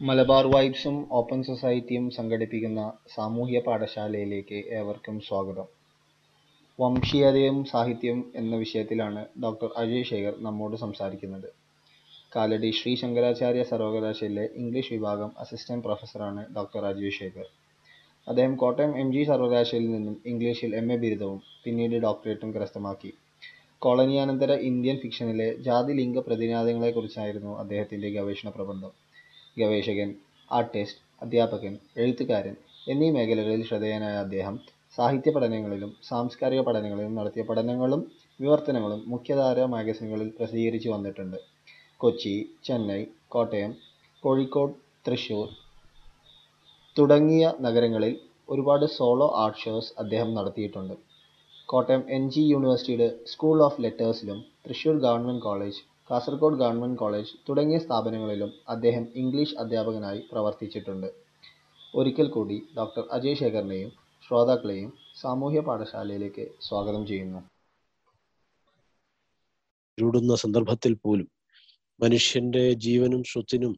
[0.00, 2.80] Malabar വൈബ്സും open സൊസൈറ്റിയും സംഘടിപ്പിക്കുന്ന
[3.14, 5.66] സാമൂഹ്യ പാഠശാലയിലേക്ക് ഏവർക്കും സ്വാഗതം.
[6.78, 11.48] വംശീയതയും സാഹിത്യം എന്ന വിഷയത്തിലാണ് ഡോക്ടർ അജയ് ശേഖർ നമ്മോട് സംസാരിക്കുന്നത്.
[12.32, 17.46] കാലടി ശ്രീ ശങ്കരാചാര്യ സർവകലാശാലയിലെ ഇംഗ്ലീഷ് വിഭാഗം അസിസ്റ്റന്റ് പ്രൊഫസറാണ് ഡോക്ടർ അജയ് ശേഖർ.
[18.26, 19.12] അദ്ദേഹം കോട്ടയം എം.
[19.12, 20.92] ജി സർവകലാശാലയിൽ നിന്നും ഇംഗ്ലീഷിൽ എം.
[20.92, 23.12] എ ബിരുദവും പിന്നീട് ഡോക്ടറേറ്റും കരസ്ഥമാക്കി.
[23.82, 28.92] കോളനിയാനന്തര ഇന്ത്യൻ ഫിക്ഷനിലെ ജാതി-ലിംഗ പ്രതിനാദങ്ങളെക്കുറിച്ചായിരുന്നു അദ്ദേഹത്തിന്റെ ഗവേഷണ പ്രബന്ധം.
[29.58, 30.14] ഗവേഷകൻ,
[30.50, 32.54] ആർട്ടിസ്റ്റ്, അധ്യാപകൻ, എഴുത്തുകാരൻ
[32.88, 34.54] എന്നീ മേഖലകളിൽ ശ്രദ്ധേയനായ അദ്ദേഹം
[34.96, 38.00] സാഹിത്യ പഠനങ്ങളിലും സാംസ്കാരിക പഠനങ്ങളിലും നടത്തിയ പഠനങ്ങളും
[38.40, 41.36] വിവർത്തനങ്ങളും മുഖ്യധാരാ മാഗസിനുകളിൽ പ്രസിദ്ധീകരിച്ചു വന്നിട്ടുണ്ട്.
[41.96, 43.72] കൊച്ചി, ചെന്നൈ, കോട്ടയം,
[44.22, 44.74] കോഴിക്കോട്,
[45.06, 45.48] തൃശൂർ
[46.98, 48.14] തുടങ്ങിയ നഗരങ്ങളിൽ
[48.48, 50.94] ഒരുപാട് സോളോ ആർട്ട് ഷോസ് അദ്ദേഹം നടത്തിയിട്ടുണ്ട്.
[51.66, 52.30] കോട്ടയം എൻ.
[52.30, 59.54] ജി യൂണിവേഴ്സിറ്റിയുടെ school of ലെറ്റേഴ്സിലും Thrissur government college, Kasaragod government college തുടങ്ങിയ സ്ഥാപനങ്ങളിലും അദ്ദേഹം ഇംഗ്ലീഷ്
[59.54, 61.08] അധ്യാപകനായി പ്രവർത്തിച്ചിട്ടുണ്ട്.
[61.94, 63.90] ഒരിക്കൽ കൂടി ഡോക്ടർ അജയ് ശേഖറിനെയും
[64.22, 64.90] ശ്രോതാക്കളെയും
[65.22, 67.40] സാമൂഹ്യ പാഠശാലയിലേക്ക് സ്വാഗതം ചെയ്യുന്നു.
[69.98, 71.28] ചൂടുന്ന സന്ദർഭത്തിൽ പോലും
[72.00, 73.74] മനുഷ്യന്റെ ജീവനും സ്വത്തിനും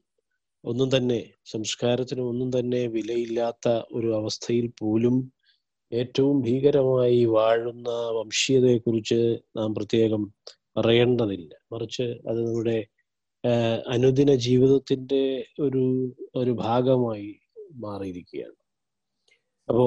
[0.65, 5.17] ഒന്നും തന്നെ സംസ്കാരത്തിനും ഒന്നും തന്നെ വിലയില്ലാത്ത ഒരു അവസ്ഥയിൽ പോലും
[5.93, 9.21] ഏറ്റവും ഭീകരമായി വാഴുന്ന വംശീയതയെക്കുറിച്ച്
[9.57, 10.23] നാം പ്രത്യേകം
[10.77, 11.51] പറയേണ്ടതില്ല.
[11.73, 12.79] മറിച്ച് അത് നമ്മുടെ
[13.89, 15.23] അനുദിന ജീവിതത്തിന്റെ
[15.61, 15.85] ഒരു
[16.37, 17.31] ഒരു ഭാഗമായി
[17.85, 18.59] മാറിയിരിക്കുകയാണ്.
[19.69, 19.87] അപ്പോ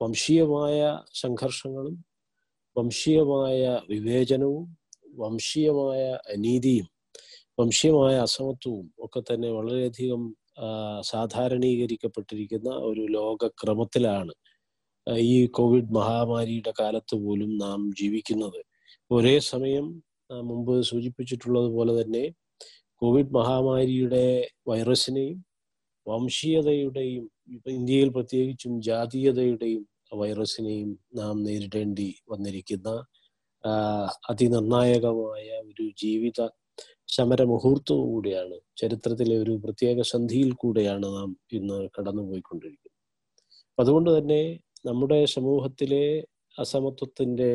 [0.00, 0.78] വംശീയമായ
[1.14, 1.96] സംഘർഷങ്ങളും
[2.76, 4.66] വംശീയമായ വിവേചനവും
[5.18, 6.02] വംശീയമായ
[6.34, 6.88] അനീതിയും
[7.60, 10.22] വംശീയമായ അസമത്വവും ഒക്കെ തന്നെ വളരെയധികം
[11.02, 14.32] സാധാരണീകരിക്കപ്പെട്ടിരിക്കുന്ന ഒരു ലോകക്രമത്തിലാണ്
[15.30, 18.60] ഈ കോവിഡ് മഹാമാരിയുടെ കാലത്ത് പോലും നാം ജീവിക്കുന്നത്.
[19.10, 19.86] ഒരേ സമയം
[20.30, 22.24] മുമ്പ് സൂചിപ്പിച്ചിട്ടുള്ളത് പോലെ തന്നെ
[23.02, 24.24] കോവിഡ് മഹാമാരിയുടെ
[24.68, 25.38] വൈറസിനെയും
[26.06, 27.24] വംശീയതയുടെയും
[27.70, 29.82] ഇന്ത്യയിൽ പ്രത്യേകിച്ചും ജാതീയതയുടെയും
[30.16, 32.88] വൈറസിനെയും നാം നേരിടേണ്ടി വന്നിരിക്കുന്ന
[34.28, 36.40] അതിനിർണായകമായ ഒരു ജീവിത
[37.08, 42.96] സമര മുഹൂർത്തവും കൂടിയാണ് ചരിത്രത്തിലെ ഒരു പ്രത്യേക സന്ധിയിൽ കൂടെയാണ് നാം ഇന്ന് കടന്നുപോയിക്കൊണ്ടിരിക്കുന്നത്.
[43.78, 44.42] അതുകൊണ്ട് തന്നെ
[44.86, 46.04] നമ്മുടെ സമൂഹത്തിലെ
[46.58, 47.50] അസമത്വത്തിന്റെ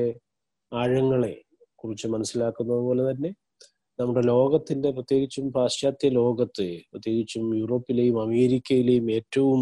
[0.72, 1.34] ആഴങ്ങളെ
[1.76, 3.32] കുറിച്ച് മനസ്സിലാക്കുന്നത് പോലെ തന്നെ
[4.00, 9.62] നമ്മുടെ ലോകത്തിന്റെ പ്രത്യേകിച്ചും പാശ്ചാത്യ ലോകത്ത് പ്രത്യേകിച്ചും യൂറോപ്പിലെയും അമേരിക്കയിലെയും ഏറ്റവും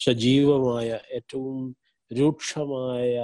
[0.00, 1.76] സജീവമായ ഏറ്റവും
[2.10, 3.14] രൂക്ഷമായ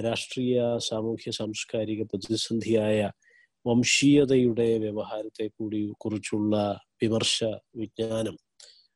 [0.00, 3.10] രാഷ്ട്രീയ സാമൂഹ്യ സാംസ്കാരിക പ്രതിസന്ധിയായ
[3.66, 6.56] വംശീയതയുടെ വ്യവഹാരത്തെ കൂടി കുറിച്ചുള്ള
[7.02, 7.44] വിമർശ
[7.76, 8.36] വിജ്ഞാനം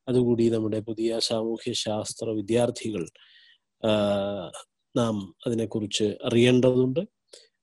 [0.07, 3.03] അതുകൂടി നമ്മുടെ പുതിയ സാമൂഹ്യ ശാസ്ത്ര വിദ്യാർത്ഥികൾ
[4.95, 6.99] നാം അതിനെക്കുറിച്ച് അറിയേണ്ടതുണ്ട്.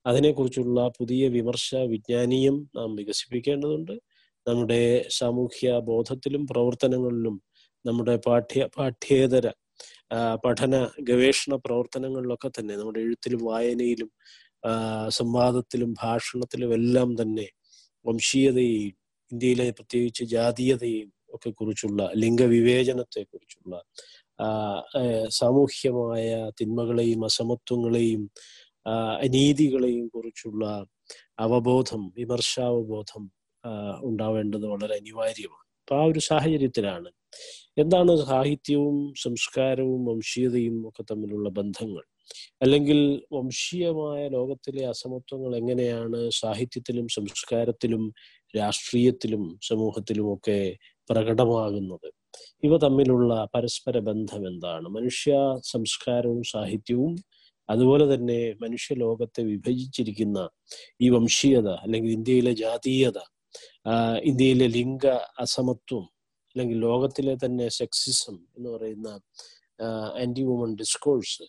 [0.06, 3.94] അതിനെക്കുറിച്ചുള്ള പുതിയ വിമർശ വിജ്ഞാനീയം നാം വികസിപ്പിക്കേണ്ടതുണ്ട്.
[4.46, 7.42] നമ്മുടെ സാമൂഹ്യ ബോധത്തിലും പ്രവർത്തനങ്ങളിലും
[7.84, 9.46] നമ്മുടെ പാഠ്യ പാഠ്യേതര
[10.44, 14.10] പഠന ഗവേഷണ പ്രവർത്തനങ്ങളിലൊക്കെ തന്നെ നമ്മുടെ എഴുത്തിലും വായനയിലും
[15.08, 17.48] സംവാദത്തിലും ഭാഷണത്തിലും എല്ലാം തന്നെ
[18.04, 18.94] വംശീയതയെയും
[19.32, 23.74] ഇന്ത്യയിലെ പ്രത്യേകിച്ച് ജാതീയതയെയും ഒക്കെ കുറിച്ചുള്ള ലിംഗവിവേചനത്തെ കുറിച്ചുള്ള
[25.28, 28.30] സാമൂഹ്യമായ തിന്മകളെയും അസമത്വങ്ങളെയും
[29.24, 30.64] അനീതികളെയും കുറിച്ചുള്ള
[31.38, 33.24] അവബോധം വിമർശാവബോധം
[34.04, 35.64] ഉണ്ടാവേണ്ടത് വളരെ അനിവാര്യമാണ്.
[35.80, 37.10] അപ്പൊ ആ ഒരു സാഹചര്യത്തിലാണ്.
[37.78, 42.04] എന്താണ് സാഹിത്യവും സംസ്കാരവും വംശീയതയും ഒക്കെ തമ്മിലുള്ള ബന്ധങ്ങൾ?
[42.62, 42.98] അല്ലെങ്കിൽ
[43.32, 48.04] വംശീയമായ ലോകത്തിലെ അസമത്വങ്ങൾ എങ്ങനെയാണ് സാഹിത്യത്തിലും സംസ്കാരത്തിലും
[48.56, 50.76] രാഷ്ട്രീയത്തിലും സമൂഹത്തിലും ഒക്കെ
[51.10, 52.08] പ്രകടമാകുന്നത്?
[52.62, 54.88] ഇവ തമ്മിലുള്ള പരസ്പര ബന്ധം എന്താണ്?
[54.88, 55.32] മനുഷ്യ
[55.64, 57.14] സംസ്കാരവും സാഹിത്യവും
[57.68, 60.48] അതുപോലെ തന്നെ മനുഷ്യ ലോകത്തെ വിഭജിച്ചിരിക്കുന്ന
[61.00, 63.18] ഈ വംശീയത അല്ലെങ്കിൽ ഇന്ത്യയിലെ ജാതീയത
[64.24, 65.06] ഇന്ത്യയിലെ ലിംഗ
[65.38, 66.04] അസമത്വം
[66.56, 69.08] അല്ലെങ്കിൽ ലോകത്തിലെ തന്നെ സെക്സിസം എന്ന് പറയുന്ന
[70.22, 71.42] ആന്റി വുമൺ ഡിസ്കോഴ്സ്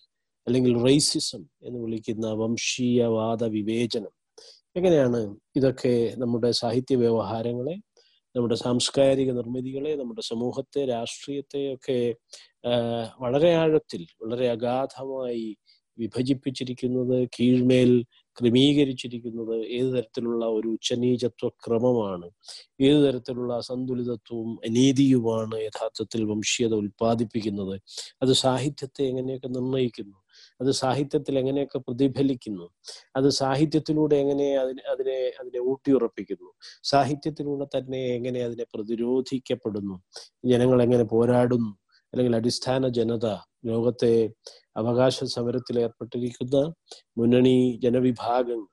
[0.48, 4.14] അല്ലെങ്കിൽ റേസിസം എന്ന് വിളിക്കുന്ന വംശീയവാദ വിവേചനം.
[4.76, 5.20] എങ്ങനെയാണ്
[5.56, 7.76] ഇതൊക്കെ നമ്മുടെ സാഹിത്യ വ്യവഹാരങ്ങളെ
[8.38, 12.00] നമ്മുടെ സാംസ്കാരിക നിർമ്മിതികളെ നമ്മുടെ സമൂഹത്തെ രാഷ്ട്രീയത്തെ ഒക്കെ
[13.20, 15.48] വളരെ ആഴത്തിൽ വളരെ അഗാധമായി
[15.98, 17.92] വിഭജിപ്പിച്ചിരിക്കുന്നത് കീഴ്മേൽ
[18.38, 22.28] ക്രമീകരിച്ചിരിക്കുന്നത് ഏത് തരത്തിലുള്ള ഒരു ഉച്ചനീചത്വ ക്രമമാണ്
[22.82, 27.76] ഏത് തരത്തിലുള്ള അസന്തുലിതത്വവും അനീതിയുമാണ് യഥാർത്ഥത്തിൽ വംശീയത ഉൽപ്പാദിപ്പിക്കുന്നത്
[28.24, 30.18] അത് സാഹിത്യത്തെ എങ്ങനെയൊക്കെ നിർണയിക്കുന്നു
[30.60, 32.68] അത് സാഹിത്യത്തിൽ എങ്ങനെയൊക്കെ പ്രതിഫലിക്കുന്നു
[33.18, 36.50] അത് സാഹിത്യത്തിലൂടെ എങ്ങനെ അതിനെ അതിനെ അതിനെ ഊട്ടിയുറപ്പിക്കുന്നു
[36.84, 39.98] സാഹിത്യത്തിലൂടെ തന്നെ എങ്ങനെ അതിനെ പ്രതിരോധിക്കപ്പെടുന്നു
[40.46, 41.74] ജനങ്ങൾ എങ്ങനെ പോരാടുന്നു
[42.14, 43.28] അല്ലെങ്കിൽ അടിസ്ഥാന ജനത
[43.66, 44.14] ലോകത്തെ
[44.78, 46.58] അവകാശ സമരത്തിൽ ഏർപ്പെട്ടിരിക്കുന്ന
[47.18, 48.68] മുന്നണി ജനവിഭാഗങ്ങൾ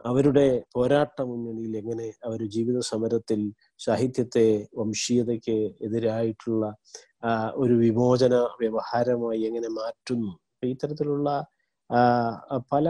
[0.00, 3.40] അവരുടെ പോരാട്ട മുന്നണിയിൽ എങ്ങനെ അവർ ജീവിത സമരത്തിൽ
[3.80, 5.56] സാഹിത്യത്തെ വംശീയതയ്ക്ക്
[5.86, 6.64] എതിരായിട്ടുള്ള
[7.56, 10.32] ഒരു വിമോചന വ്യവഹാരമായി എങ്ങനെ മാറ്റുന്നു
[10.64, 11.28] അപ്പൊ ഇത്തരത്തിലുള്ള
[12.72, 12.86] പല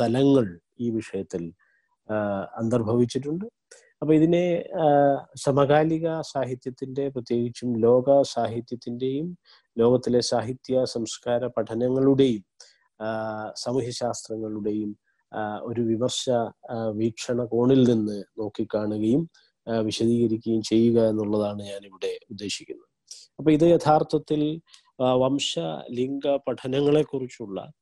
[0.00, 0.46] തലങ്ങൾ
[0.84, 1.42] ഈ വിഷയത്തിൽ
[2.60, 3.44] അന്തർഭവിച്ചിട്ടുണ്ട്.
[4.02, 4.46] അപ്പൊ ഇതിനെ
[5.44, 9.28] സമകാലിക സാഹിത്യത്തിന്റെ പ്രത്യേകിച്ചും ലോക സാഹിത്യത്തിന്റെയും
[9.76, 12.42] ലോകത്തിലെ സാഹിത്യ സംസ്കാര പഠനങ്ങളുടെയും
[13.62, 14.90] സാമൂഹ്യശാസ്ത്രങ്ങളുടെയും
[15.68, 16.24] ഒരു വിമർശ
[17.00, 19.22] വീക്ഷണ കോണിൽ നിന്ന് നോക്കിക്കാണുകയും
[19.88, 22.88] വിശദീകരിക്കുകയും ചെയ്യുക എന്നുള്ളതാണ് ഞാൻ ഇവിടെ ഉദ്ദേശിക്കുന്നത്.
[23.38, 24.40] അപ്പൊ ഇത് യഥാർത്ഥത്തിൽ
[25.00, 25.58] വംശ
[25.90, 27.72] ലിംഗ പഠനങ്ങളെ കുറിച്ചുള്ള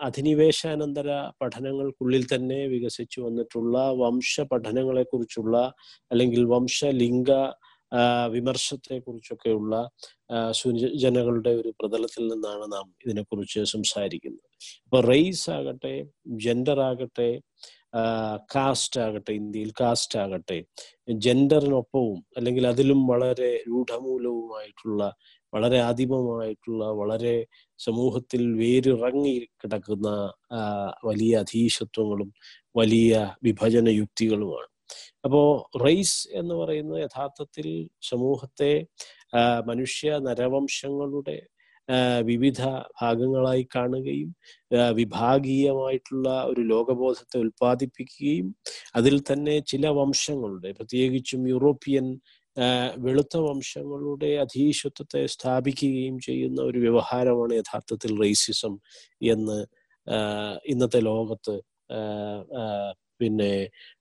[0.00, 5.74] അധിനിവേശാനന്തര പഠനങ്ങൾക്കുള്ളിൽ തന്നെ വികസിച്ചു വന്നിട്ടുള്ള വംശ പഠനങ്ങളെ കുറിച്ചുള്ള
[6.12, 7.30] അല്ലെങ്കിൽ വംശലിംഗ
[8.26, 9.90] വിമർശത്തെ കുറിച്ചൊക്കെയുള്ള
[10.50, 14.48] സൂചനകളുടെ ഒരു പ്രതലത്തിൽ നിന്നാണ് നാം ഇതിനെക്കുറിച്ച് സംസാരിക്കുന്നത്.
[14.84, 17.40] അപ്പൊ റേസ് ആകട്ടെ ജെൻഡർ ആകട്ടെ
[18.56, 20.64] കാസ്റ്റ് ആകട്ടെ ഇന്ത്യയിൽ കാസ്റ്റ് ആകട്ടെ
[21.10, 25.14] ജെൻഡറിനൊപ്പവും അല്ലെങ്കിൽ അതിലും വളരെ രൂഢമൂലവുമായിട്ടുള്ള
[25.52, 27.36] വളരെ ആദിമമായിട്ടുള്ള വളരെ
[27.78, 30.08] സമൂഹത്തിൽ വേരിറങ്ങി കിടക്കുന്ന
[31.04, 32.30] വലിയ അധീശത്വങ്ങളും
[32.76, 34.68] വലിയ വിഭജന യുക്തികളുമാണ്
[35.24, 35.40] അപ്പോ
[35.80, 37.66] റേസ് എന്ന് പറയുന്നത് യഥാർത്ഥത്തിൽ
[38.02, 38.72] സമൂഹത്തെ
[39.66, 41.38] മനുഷ്യ നരവംശങ്ങളുടെ
[42.22, 42.62] വിവിധ
[43.00, 44.30] ഭാഗങ്ങളായി കാണുകയും
[44.92, 48.48] വിഭാഗീയമായിട്ടുള്ള ഒരു ലോകബോധത്തെ ഉൽപ്പാദിപ്പിക്കുകയും
[48.96, 52.06] അതിൽ തന്നെ ചില വംശങ്ങളുടെ പ്രത്യേകിച്ചും യൂറോപ്യൻ
[52.96, 58.74] വെളുത്ത വംശങ്ങളുടെ അധീശത്വത്തെ സ്ഥാപിക്കുകയും ചെയ്യുന്ന ഒരു വ്യവഹാരമാണ് യഥാർത്ഥത്തിൽ റേസിസം
[59.22, 59.58] എന്ന്
[60.64, 61.54] ഇന്നത്തെ ലോകത്ത്
[63.20, 63.52] പിന്നെ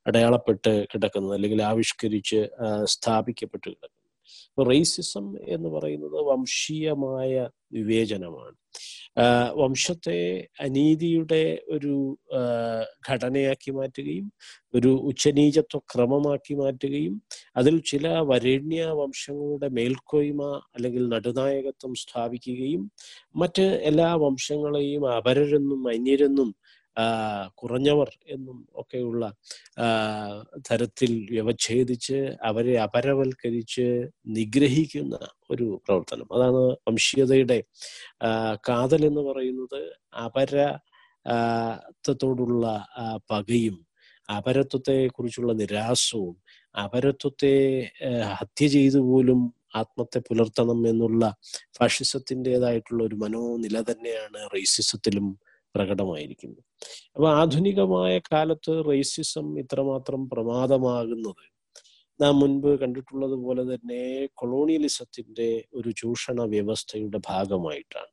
[0.08, 2.40] അടയാളപ്പെട്ട് കിടക്കുന്നത് അല്ലെങ്കിൽ ആവിഷ്കരിച്ച്
[2.84, 4.01] സ്ഥാപിക്കപ്പെട്ട് കിടക്കുന്നത്.
[4.64, 8.56] റേസിസം എന്ന് പറയുന്നത് വംശീയമായ വിവേചനമാണ്.
[9.54, 10.18] വംശത്തെ
[10.60, 11.94] അനീതിയുടെ ഒരു
[13.10, 14.32] ഘടനയാക്കി മാറ്റുകയും
[14.76, 17.22] ഒരു ഉച്ചനീചത്വ ക്രമമാക്കി മാറ്റുകയും
[17.56, 20.44] അതിൽ ചില വരേണ്യ വംശങ്ങളുടെ മേൽക്കോയ്മ
[20.76, 22.92] അല്ലെങ്കിൽ നടുനായകത്വം സ്ഥാപിക്കുകയും
[23.36, 26.52] മറ്റ് എല്ലാ വംശങ്ങളെയും അപരരെന്നും അന്യരെന്നും
[27.58, 29.24] കുറഞ്ഞവർ എന്നും ഒക്കെയുള്ള
[30.72, 33.88] തരത്തിൽ വ്യവച്ഛേദിച്ച് അവരെ അപരവൽക്കരിച്ച്
[34.28, 35.16] നിഗ്രഹിക്കുന്ന
[35.52, 36.28] ഒരു പ്രവർത്തനം.
[36.34, 37.64] അതാണ് വംശീയതയുടെ
[38.70, 39.82] കാതൽ എന്ന് പറയുന്നത്.
[40.26, 40.56] അപര
[41.26, 41.36] ആ,
[42.06, 42.66] ത്വത്തോടുള്ള
[42.98, 43.78] ആ, പകയും
[44.30, 46.36] അപരത്വത്തെ കുറിച്ചുള്ള നിരാസവും
[46.76, 47.54] അപരത്വത്തെ
[48.34, 49.40] ഹത്യ ചെയ്തു പോലും
[49.76, 51.24] ആത്മത്തെ പുലർത്തണം എന്നുള്ള
[51.78, 55.28] ഫാഷിസത്തിന്റെതായിട്ടുള്ള ഒരു മനോനില തന്നെയാണ് റേസിസത്തിലും
[55.76, 56.64] പ്രകടമായിരിക്കുന്നത്
[57.16, 61.44] അപ്പൊ ആധുനികമായ കാലത്ത് റേസിസം ഇത്രമാത്രം പ്രമാദമാകുന്നത്
[62.20, 64.02] നാം മുൻപ് കണ്ടിട്ടുള്ളത് പോലെ തന്നെ
[64.34, 68.12] കൊളോണിയലിസത്തിന്റെ ഒരു ചൂഷണ വ്യവസ്ഥയുടെ ഭാഗമായിട്ടാണ്.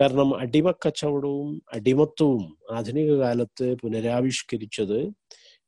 [0.00, 4.98] കാരണം അടിമക്കച്ചവടവും അടിമത്വവും ആധുനിക കാലത്ത് പുനരാവിഷ്കരിച്ചത്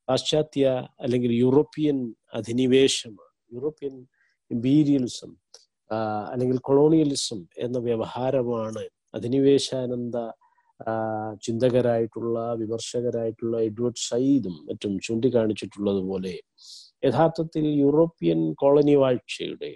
[0.09, 0.67] പാശ്ചാത്യ
[1.01, 1.99] അല്ലെങ്കിൽ യൂറോപ്യൻ
[2.33, 3.33] അധിനിവേശമാണ്.
[3.53, 3.95] യൂറോപ്യൻ
[4.51, 5.33] ഇമ്പീരിയലിസം
[6.33, 8.85] അല്ലെങ്കിൽ കൊളോണിയലിസം എന്ന വ്യവഹാരമാണ്
[9.15, 10.17] അധിനിവേശാനന്ദ
[11.43, 16.35] ചിന്തകരായിട്ടുള്ള വിമർശകരായിട്ടുള്ള എഡ്വേർഡ് സയ്യിദും മറ്റും ചൂണ്ടിക്കാണിച്ചിട്ടുള്ളതുപോലെ
[17.05, 19.73] യഥാർത്ഥത്തിൽ യൂറോപ്യൻ കോളനി വാഴ്ചയുടെ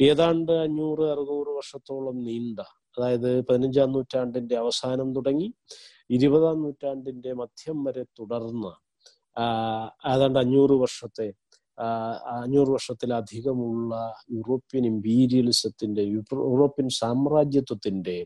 [0.00, 2.60] ഏതാണ്ട് അഞ്ഞൂറ് അറുന്നൂറ് വർഷത്തോളം നീണ്ട
[2.98, 5.48] അതായത് പതിനഞ്ചാം നൂറ്റാണ്ടിന്റെ അവസാനം തുടങ്ങി
[6.10, 8.66] ഇരുപതാം നൂറ്റാണ്ടിന്റെ മധ്യം വരെ തുടർന്ന
[10.08, 11.26] ഏതാണ്ട് അഞ്ഞൂറ് വർഷത്തെ
[12.34, 13.94] അഞ്ഞൂറ് വർഷത്തിലധികമുള്ള
[14.30, 18.16] യൂറോപ്യൻ ഇമ്പീരിയലിസത്തിന്റെ യൂറോപ്യൻ സാമ്രാജ്യത്വത്തിന്റെ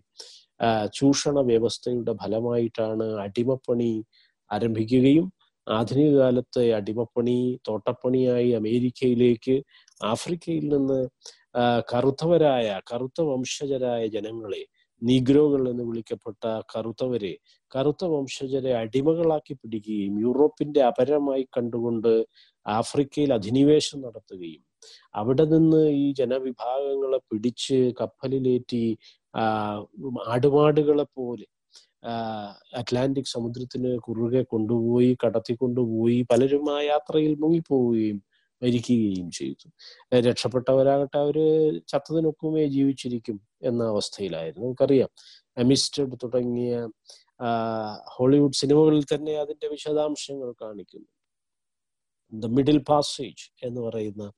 [0.95, 3.93] ചൂഷണ വ്യവസ്ഥയുടെ ഫലമായിട്ടാണ് അടിമപ്പണി
[4.51, 5.27] ആരംഭിക്കുകയും
[5.67, 7.37] ആധുനിക കാലത്തെ അടിമപ്പണി
[7.69, 9.57] തോട്ടപ്പണിയായി അമേരിക്കയിലേക്ക്
[10.05, 11.01] ആഫ്രിക്കയിൽ നിന്ന്
[11.89, 14.63] കറുത്തവരായ കറുത്ത വംശജരായ ജനങ്ങളെ
[15.03, 17.35] നീഗ്രോകൾ എന്ന് വിളിക്കപ്പെട്ട കറുത്തവരെ
[17.73, 22.13] കറുത്ത വംശജരെ അടിമകളാക്കി പിടിക്കുകയും യൂറോപ്പിന്റെ അപരമായി കണ്ടുകൊണ്ട്
[22.67, 24.65] ആഫ്രിക്കയിൽ അധിനിവേശം നടത്തുകയും
[25.15, 28.83] അവിടെ നിന്ന് ഈ ജനവിഭാഗങ്ങളെ പിടിച്ച് കപ്പലിലേറ്റി
[29.35, 29.43] ആ,
[30.29, 31.47] ആടുമാടുകളെ പോലെ
[32.77, 38.23] അറ്റ്ലാന്റിക് സമുദ്രത്തിന് കുറുകെ കൊണ്ടുപോയി കടത്തിക്കൊണ്ടുപോയി പലരും ആ യാത്രയിൽ മുങ്ങിപ്പോവുകയും
[38.63, 39.67] മരിക്കുകയും ചെയ്തു.
[40.21, 41.37] രക്ഷപ്പെട്ടവരാകട്ടെ അവർ
[41.89, 44.67] ചത്തതിനൊക്കുമേ ജീവിച്ചിരിക്കും എന്ന അവസ്ഥയിലായിരുന്നു.
[44.67, 45.11] നമുക്കറിയാം
[45.59, 46.89] അമിസ്റ്റഡ് തുടങ്ങിയ
[48.17, 51.09] ഹോളിവുഡ് സിനിമകളിൽ തന്നെ അതിന്റെ വിശദാംശങ്ങൾ കാണിക്കുന്നു.
[52.33, 54.33] ദ മിഡിൽ പാസേജ് എന്ന് പറയുന്ന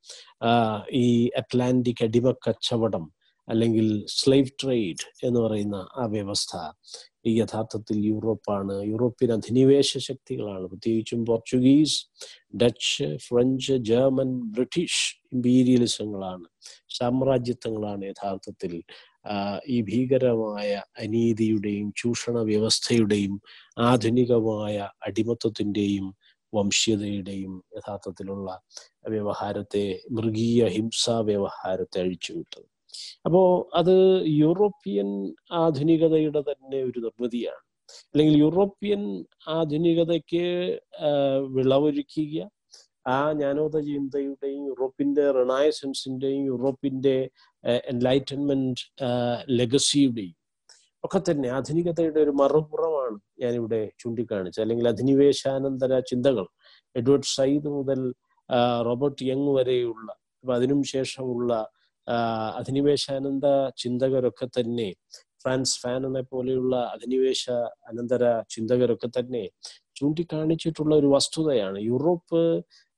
[0.93, 3.05] ഈ അറ്റ്ലാന്റിക് അടിമ കച്ചവടം
[3.50, 6.57] അല്ലെങ്കിൽ സ്ലൈവ് ട്രേഡ് എന്ന് പറയുന്ന ആ വ്യവസ്ഥ
[7.26, 8.75] ഈ യഥാർത്ഥത്തിൽ യൂറോപ്പാണ്.
[8.83, 10.64] യൂറോപ്യൻ അധിനിവേശ ശക്തികളാണ്.
[10.69, 11.99] പ്രത്യേകിച്ചും Portuguese
[12.57, 15.02] Dutch French German British
[15.33, 16.47] ഇമ്പീരിയലിസങ്ങളാണ്
[16.99, 18.75] സാമ്രാജ്യത്വങ്ങളാണ് യഥാർത്ഥത്തിൽ
[19.69, 23.35] ഈ ഭീകരമായ അനീതിയുടെയും ചൂഷണ വ്യവസ്ഥയുടെയും
[23.80, 24.76] ആധുനികമായ
[25.09, 26.07] അടിമത്വത്തിന്റെയും
[26.52, 28.49] വംശീയതയുടെയും യഥാർത്ഥത്തിലുള്ള
[29.09, 32.66] വ്യവഹാരത്തെ മൃഗീയ ഹിംസാ വ്യവഹാരത്തെ അഴിച്ചുവിട്ടത്.
[33.25, 33.95] അപ്പോ അത്
[34.27, 35.09] യൂറോപ്യൻ
[35.53, 37.63] ആധുനികതയുടെ തന്നെ ഒരു നിർമ്മിതിയാണ്.
[38.07, 40.45] അല്ലെങ്കിൽ യൂറോപ്യൻ ആധുനികതയ്ക്ക്
[41.57, 42.51] വിളവൊരുക്കുക
[43.07, 47.17] ആ ജ്ഞാനോദ ചിന്തയുടെയും യൂറോപ്പിന്റെ റിണായസൻസിന്റെയും യൂറോപ്പിന്റെ
[47.65, 48.83] എൻലൈറ്റൻമെന്റ്
[49.51, 50.37] ലെഗസിയുടെയും
[51.05, 54.63] ഒക്കെ തന്നെ ആധുനികതയുടെ ഒരു മറുപുറമാണ് ഞാനിവിടെ ചൂണ്ടിക്കാണിച്ചത്.
[54.63, 56.47] അല്ലെങ്കിൽ അധിനിവേശാനന്തര ചിന്തകൾ
[56.97, 58.01] എഡ്വേർഡ് സൈദ് മുതൽ
[58.87, 60.09] റോബർട്ട് യങ് വരെയുള്ള
[60.43, 61.53] അപ്പൊ അതിനും ശേഷമുള്ള
[62.57, 64.95] അധിനിവേശാനന്ദ ചിന്തകരൊക്കെ തന്നെ
[65.42, 67.50] ഫ്രാൻസ് ഫാനനെ പോലെയുള്ള അധിനിവേശ
[67.88, 69.45] അനന്തര ചിന്തകരൊക്കെ തന്നെ
[69.97, 71.78] ചൂണ്ടിക്കാണിച്ചിട്ടുള്ള ഒരു വസ്തുതയാണ്.
[71.80, 72.42] യൂറോപ്പ്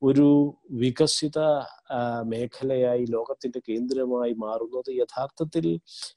[0.03, 0.29] ഒരു
[0.71, 1.39] വികസിത
[2.23, 5.67] മേഖലയായി ലോകത്തിന്റെ കേന്ദ്രമായി മാറുന്നത് യഥാർത്ഥത്തിൽ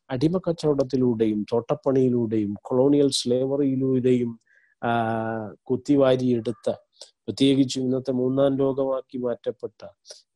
[0.10, 4.40] അടിമക്കച്ചവടത്തിലൂടെയും തോട്ടപ്പണിയിലൂടെയും കൊളോണിയൽ സ്ലേവറിയിലൂടെയും
[5.64, 6.68] കുത്തിവാരിയെടുത്ത
[7.26, 9.80] പ്രത്യേകിച്ചും ഇന്നത്തെ മൂന്നാം ലോകമാക്കി മാറ്റപ്പെട്ട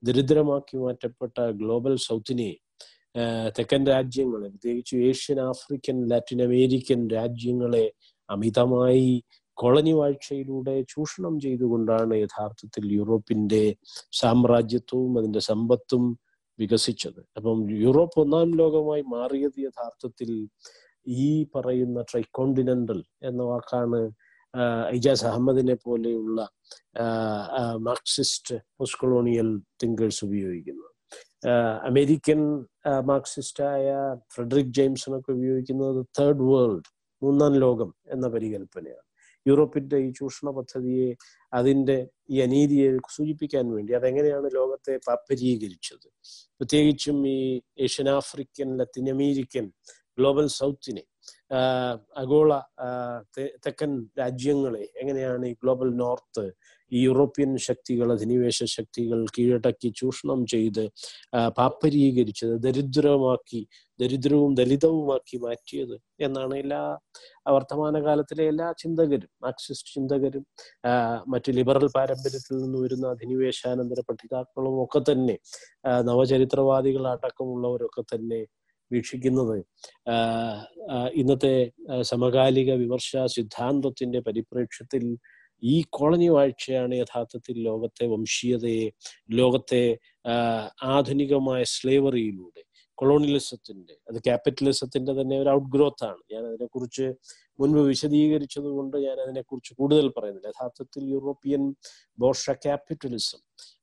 [0.04, 2.52] ദരിദ്രമാക്കി മാറ്റപ്പെട്ട ഗ്ലോബൽ സൗത്തിനെ
[3.58, 7.86] തെക്കൻ രാജ്യങ്ങളെ പ്രത്യേകിച്ച് ഏഷ്യൻ ആഫ്രിക്കൻ ലാറ്റിൻ അമേരിക്കൻ രാജ്യങ്ങളെ
[8.30, 9.10] അമിതമായി
[9.58, 13.64] കോളനി വാഴ്ചയിലൂടെ ചൂഷണം ചെയ്തുകൊണ്ടാണ് യഥാർത്ഥത്തിൽ യൂറോപ്പിന്റെ
[14.14, 16.04] സാമ്രാജ്യത്വവും അതിന്റെ സമ്പത്തും
[16.60, 17.22] വികസിച്ചത്.
[17.38, 20.32] അപ്പം യൂറോപ്പ് ഒന്നാം ലോകമായി മാറിയത് യഥാർത്ഥത്തിൽ
[21.08, 24.02] ഈ പറയുന്ന ട്രൈക്കോണ്ടിനെന്റൽ എന്ന വാക്കാണ്
[24.92, 26.40] ഇജാസ് അഹമ്മദിനെ പോലെയുള്ള
[27.82, 29.50] മാർക്സിസ്റ്റ് പോസ്റ്റ് കൊളോണിയൽ
[29.84, 30.92] തിങ്കേഴ്സ് ഉപയോഗിക്കുന്നത്
[31.86, 32.40] അമേരിക്കൻ
[33.06, 33.86] മാർക്സിസ്റ്റായ
[34.34, 36.90] ഫ്രെഡറിക് ജെയിംസിനൊക്കെ ഉപയോഗിക്കുന്നത് തേർഡ് വേൾഡ്
[37.22, 39.06] മൂന്നാം ലോകം എന്ന പരികല്പനയാണ്
[39.46, 41.16] യൂറോപ്പിന്റെ ഈ ചൂഷണ പദ്ധതിയെ
[41.54, 46.08] അതിന്റെ ഈ അനീതിയെ സൂചിപ്പിക്കാൻ വേണ്ടി അതെങ്ങനെയാണ് ലോകത്തെ പാപ്പരീകരിച്ചത്?
[46.58, 49.66] പ്രത്യേകിച്ചും ഈ Asian African Latin American
[50.18, 51.04] global സൗത്തിനെ
[52.16, 52.54] ആഗോള
[53.60, 56.46] തെക്കൻ രാജ്യങ്ങളെ എങ്ങനെയാണ് ഈ ഗ്ലോബൽ നോർത്ത്
[56.92, 60.84] ഈ യൂറോപ്യൻ ശക്തികൾ അധിനിവേശ ശക്തികൾ കീഴടക്കി ചൂഷണം ചെയ്ത്
[61.58, 63.62] പാപ്പരീകരിച്ചത് ദരിദ്രമാക്കി
[64.00, 66.82] ദരിദ്രവും ദലിതവുമാക്കി മാറ്റിയത് എന്നാണ് എല്ലാ
[67.46, 70.46] വർത്തമാനകാലത്തിലെ എല്ലാ ചിന്തകരും മാർക്സിസ്റ്റ് ചിന്തകരും
[71.28, 75.36] മറ്റു ലിബറൽ പാരമ്പര്യത്തിൽ നിന്ന് വരുന്ന അധിനിവേശാനന്തര പഠിതാക്കളും ഒക്കെ തന്നെ
[76.02, 78.42] നവചരിത്രവാദികൾ അടക്കമുള്ളവരൊക്കെ തന്നെ
[78.92, 79.58] വീക്ഷിക്കുന്നത്.
[81.14, 85.18] ഇന്നത്തെ സമകാലിക വിമർശ സിദ്ധാന്തത്തിന്റെ പരിപ്രേക്ഷ്യത്തിൽ
[85.64, 88.90] ഈ കോളനി വാഴ്ചയാണ് യഥാർത്ഥത്തിൽ ലോകത്തെ വംശീയതയെ
[89.32, 89.98] ലോകത്തെ
[90.84, 92.69] ആധുനികമായ സ്ലേവറിയിലൂടെ
[93.00, 96.22] കൊളോണിയലിസത്തിന്റെ അത് ക്യാപിറ്റലിസത്തിന്റെ തന്നെ ഒരു ഔട്ട് ഗ്രോത്ത് ആണ്.
[96.34, 97.06] ഞാൻ അതിനെക്കുറിച്ച്
[97.60, 100.50] മുൻപ് വിശദീകരിച്ചത് കൊണ്ട് ഞാൻ അതിനെക്കുറിച്ച് കൂടുതൽ പറയുന്നില്ല.
[100.54, 101.64] യഥാർത്ഥത്തിൽ യൂറോപ്യൻ
[102.18, 103.42] ബോഷ ക്യാപിറ്റലിസം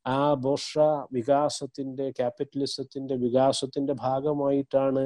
[0.08, 0.73] ആ ബോഷ
[1.16, 5.04] വികാസത്തിന്റെ ക്യാപിറ്റലിസത്തിന്റെ വികാസത്തിന്റെ ഭാഗമായിട്ടാണ്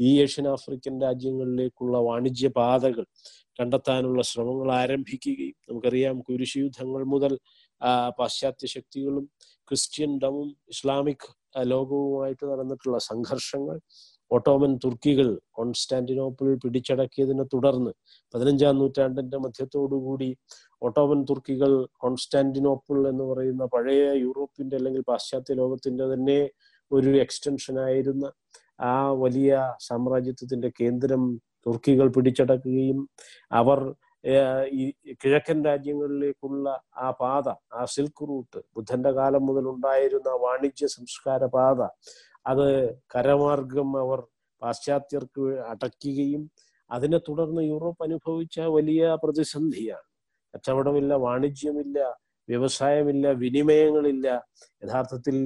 [0.00, 3.06] ഈ ഏഷ്യൻ ആഫ്രിക്കൻ രാജ്യങ്ങളിലേക്കുള്ള വാണിജ്യ പാതകൾ
[3.58, 7.32] കണ്ടെത്താനുള്ള ശ്രമങ്ങൾ ആരംഭിക്കുകയും നമുക്കറിയാം കുരിശ് യുദ്ധങ്ങൾ മുതൽ
[8.18, 9.24] പാശ്ചാത്യ ശക്തികളും
[9.68, 11.26] ക്രിസ്ത്യൻ ഡവും ഇസ്ലാമിക്
[11.64, 13.76] ലോകവുമായിട്ട് നടന്നിട്ടുള്ള സംഘർഷങ്ങൾ
[14.30, 17.92] ഓട്ടോമൻ തുർക്കികൾ കോൺസ്റ്റാന്റിനോപ്പിൾ പിടിച്ചടക്കിയതിനെ തുടർന്ന്
[18.34, 20.30] പതിനഞ്ചാം നൂറ്റാണ്ടിന്റെ മധ്യത്തോടുകൂടി
[20.82, 26.40] ഓട്ടോമൻ തുർക്കികൾ കോൺസ്റ്റാന്റിനോപ്പിൾ എന്ന് പറയുന്ന പഴയ യൂറോപ്പിന്റെ അല്ലെങ്കിൽ പാശ്ചാത്യ ലോകത്തിന്റെ തന്നെ
[26.90, 28.24] ഒരു എക്സ്റ്റൻഷൻ ആയിരുന്ന
[28.82, 31.22] ആ വലിയ സാമ്രാജ്യത്വത്തിന്റെ കേന്ദ്രം
[31.66, 32.98] തുർക്കികൾ പിടിച്ചടക്കുകയും
[33.52, 33.80] അവർ
[34.72, 34.92] ഈ
[35.24, 41.80] കിഴക്കൻ രാജ്യങ്ങളിലേക്കുള്ള ആ പാത ആ സിൽക്ക് റൂട്ട് ബുദ്ധന്റെ കാലം മുതൽ ഉണ്ടായിരുന്ന വാണിജ്യ സംസ്കാര പാത
[42.46, 42.66] അത്
[43.14, 44.20] കരമാർഗം അവർ
[44.62, 46.50] പാശ്ചാത്യർക്ക് അടയ്ക്കുകയും
[46.90, 50.06] അതിനെ തുടർന്ന് യൂറോപ്പ് അനുഭവിച്ച വലിയ പ്രതിസന്ധിയാണ്.
[50.54, 51.98] കച്ചവടമില്ല വാണിജ്യമില്ല
[52.48, 54.26] വ്യവസായമില്ല വിനിമയങ്ങളില്ല.
[54.84, 55.36] യഥാർത്ഥത്തിൽ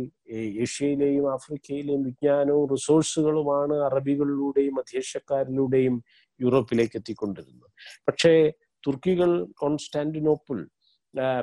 [0.62, 6.04] ഏഷ്യയിലെയും ആഫ്രിക്കയിലെയും വിജ്ഞാനവും റിസോഴ്സുകളുമാണ് അറബികളിലൂടെയും മധ്യേഷ്യക്കാരിലൂടെയും
[6.40, 7.70] യൂറോപ്പിലേക്ക് എത്തിക്കൊണ്ടിരുന്നത്.
[8.08, 8.34] പക്ഷേ
[8.84, 10.58] തുർക്കികൾ കോൺസ്റ്റാന്റിനോപ്പിൾ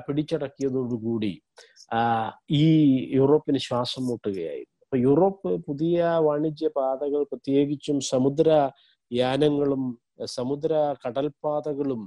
[0.07, 1.33] പിടിച്ചടക്കിയതോടുകൂടി
[2.57, 2.63] ഈ
[3.15, 4.73] യൂറോപ്പിന് ശ്വാസം മുട്ടുകയായിരുന്നു.
[4.83, 8.49] അപ്പൊ യൂറോപ്പ് പുതിയ വാണിജ്യ പാതകൾ പ്രത്യേകിച്ചും സമുദ്ര
[9.11, 9.83] യാനങ്ങളും
[10.27, 10.73] സമുദ്ര
[11.05, 12.01] കടൽപാതകളും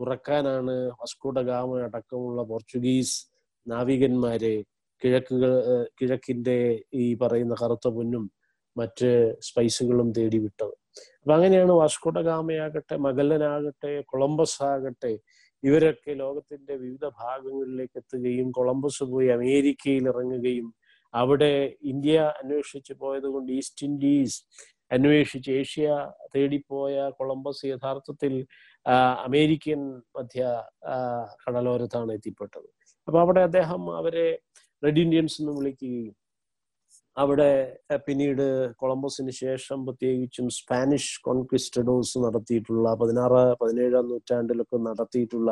[0.00, 3.18] തുറക്കാനാണ് വസ്കോഡ ഗാമ അടക്കമുള്ള പോർച്ചുഗീസ്
[3.66, 4.54] നാവികന്മാരെ
[5.02, 5.52] കിഴക്കുകൾ
[6.00, 6.56] കിഴക്കിന്റെ
[6.94, 8.24] ഈ പറയുന്ന കറുത്ത പൊന്നും
[8.76, 9.10] മറ്റ്
[9.40, 10.74] സ്പൈസുകളും തേടി വിട്ടത്
[11.20, 15.12] അപ്പൊ അങ്ങനെയാണ് വാസ്കോട്ടഗാമയാകട്ടെ മഗല്ലനാകട്ടെ കൊളംബസ് ആകട്ടെ
[15.62, 20.68] ഇവരൊക്കെ ലോകത്തിന്റെ വിവിധ ഭാഗങ്ങളിലേക്ക് എത്തുകയും കൊളംബസ് പോയി അമേരിക്കയിൽ ഇറങ്ങുകയും
[21.14, 24.38] അവിടെ ഇന്ത്യ അന്വേഷിച്ച് പോയത് കൊണ്ട് ഈസ്റ്റ് ഇൻഡീസ്
[24.90, 25.88] അന്വേഷിച്ച് ഏഷ്യ
[26.34, 28.34] തേടിപ്പോയ കൊളംബസ് യഥാർത്ഥത്തിൽ
[29.26, 29.80] അമേരിക്കൻ
[30.16, 30.42] മധ്യ
[31.44, 32.68] കടലോരത്താണ് എത്തിപ്പെട്ടത്.
[33.08, 34.26] അപ്പൊ അവിടെ അദ്ദേഹം അവരെ
[34.82, 36.14] റെഡ് ഇന്ത്യൻസ് എന്ന് വിളിക്കുകയും
[37.16, 37.50] അവിടെ
[38.06, 38.44] പിന്നീട്
[38.76, 45.50] കൊളംബസിന് ശേഷം പ്രത്യേകിച്ചും സ്പാനിഷ് കോൺക്വിസ്റ്റഡോസ് നടത്തിയിട്ടുള്ള പതിനാറ് പതിനേഴാം നൂറ്റാണ്ടിലൊക്കെ നടത്തിയിട്ടുള്ള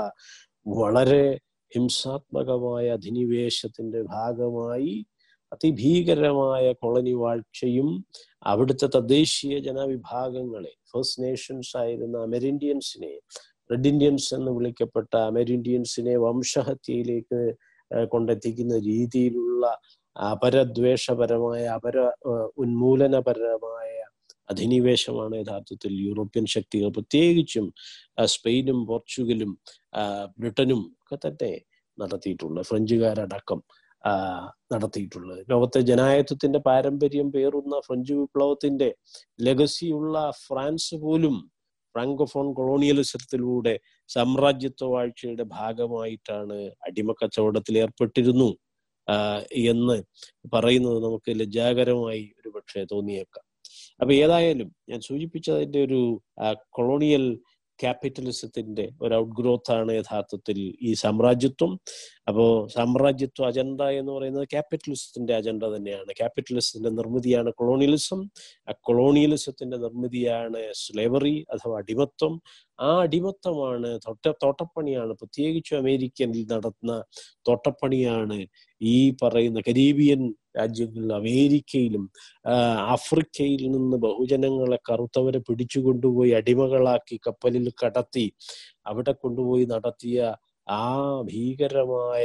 [0.75, 1.25] വളരെ
[1.73, 4.95] ഹിംസാത്മകമായ അധിനിവേശത്തിന്റെ ഭാഗമായി
[5.53, 7.89] അതിഭീകരമായ കോളനി വാഴ്ചയും
[8.47, 13.15] അവിടുത്തെ തദ്ദേശീയ ജനവിഭാഗങ്ങളെ ഫസ്റ്റ് നേഷൻസ് ആയിരുന്ന അമേരിന്ത്യൻസിനെ
[13.71, 17.41] റെഡ് ഇന്ത്യൻസ് എന്ന് വിളിക്കപ്പെട്ട അമേരിന്ത്യൻസിനെ വംശഹത്യയിലേക്ക്
[18.11, 19.65] കൊണ്ടെത്തിക്കുന്ന രീതിയിലുള്ള
[20.17, 21.97] അപരദ്വേഷപരമായ അപര
[22.57, 23.89] ഉന്മൂലനപരമായ
[24.51, 26.89] അധിനിവേശമാണ് യഥാർത്ഥത്തിൽ യൂറോപ്യൻ ശക്തികൾ.
[26.89, 27.67] പ്രത്യേകിച്ചും
[28.27, 29.53] സ്പെയിനും പോർച്ചുഗലും
[30.39, 31.53] ബ്രിട്ടനും ഒക്കെ തന്നെ
[31.99, 33.61] നടത്തിയിട്ടുള്ളത് ഫ്രഞ്ചുകാരടക്കം
[34.73, 38.89] നടത്തിയിട്ടുള്ളത് ലോകത്തെ ജനായത്വത്തിന്റെ പാരമ്പര്യം പേറുന്ന ഫ്രഞ്ച് വിപ്ലവത്തിന്റെ
[39.41, 41.37] ലെഗസിയുള്ള ഫ്രാൻസ് പോലും
[41.95, 43.75] ഫ്രാങ്കോഫോൺ കൊളോണിയലിസത്തിലൂടെ
[44.09, 48.51] സാമ്രാജ്യത്വ വാഴ്ചയുടെ ഭാഗമായിട്ടാണ് അടിമക്കച്ചവടത്തിൽ ഏർപ്പെട്ടിരുന്നു
[49.55, 49.97] എന്ന്
[50.55, 53.45] പറയുന്നത് നമുക്ക് ലജ്ജാകരമായി ഒരു പക്ഷേ തോന്നിയേക്കാം.
[54.01, 56.23] അപ്പൊ ഏതായാലും ഞാൻ സൂചിപ്പിച്ചതിന്റെ ഒരു
[56.69, 57.25] കൊളോണിയൽ
[57.83, 61.73] ക്യാപിറ്റലിസത്തിന്റെ ഒരു ഔട്ട് ഗ്രോത്ത് ആണ് യഥാർത്ഥത്തിൽ ഈ സാമ്രാജ്യത്വം.
[62.29, 66.13] അപ്പോ സാമ്രാജ്യത്വ അജണ്ട എന്ന് പറയുന്നത് ക്യാപിറ്റലിസത്തിന്റെ അജണ്ട തന്നെയാണ്.
[66.13, 68.21] ക്യാപിറ്റലിസത്തിന്റെ നിർമ്മിതിയാണ് കൊളോണിയലിസം
[68.69, 72.35] ആ കൊളോണിയലിസത്തിന്റെ നിർമ്മിതിയാണ് സ്ലേവറി അഥവാ അടിമത്വം.
[72.81, 75.13] ആ അടിമത്വമാണ് തൊട്ട തോട്ടപ്പണിയാണ്.
[75.13, 76.95] പ്രത്യേകിച്ചും അമേരിക്കനിൽ നടത്തുന്ന
[77.49, 78.39] തോട്ടപ്പണിയാണ്
[78.81, 80.23] ഈ പറയുന്ന കരീബിയൻ
[80.55, 82.05] രാജ്യങ്ങളിൽ അമേരിക്കയിലും
[82.95, 88.27] ആഫ്രിക്കയിൽ നിന്ന് ബഹുജനങ്ങളെ കറുത്തവരെ പിടിച്ചുകൊണ്ടുപോയി അടിമകളാക്കി കപ്പലിൽ കടത്തി
[88.87, 90.19] അവിടെ കൊണ്ടുപോയി നടത്തിയ
[90.67, 90.85] ആ
[91.31, 92.25] ഭീകരമായ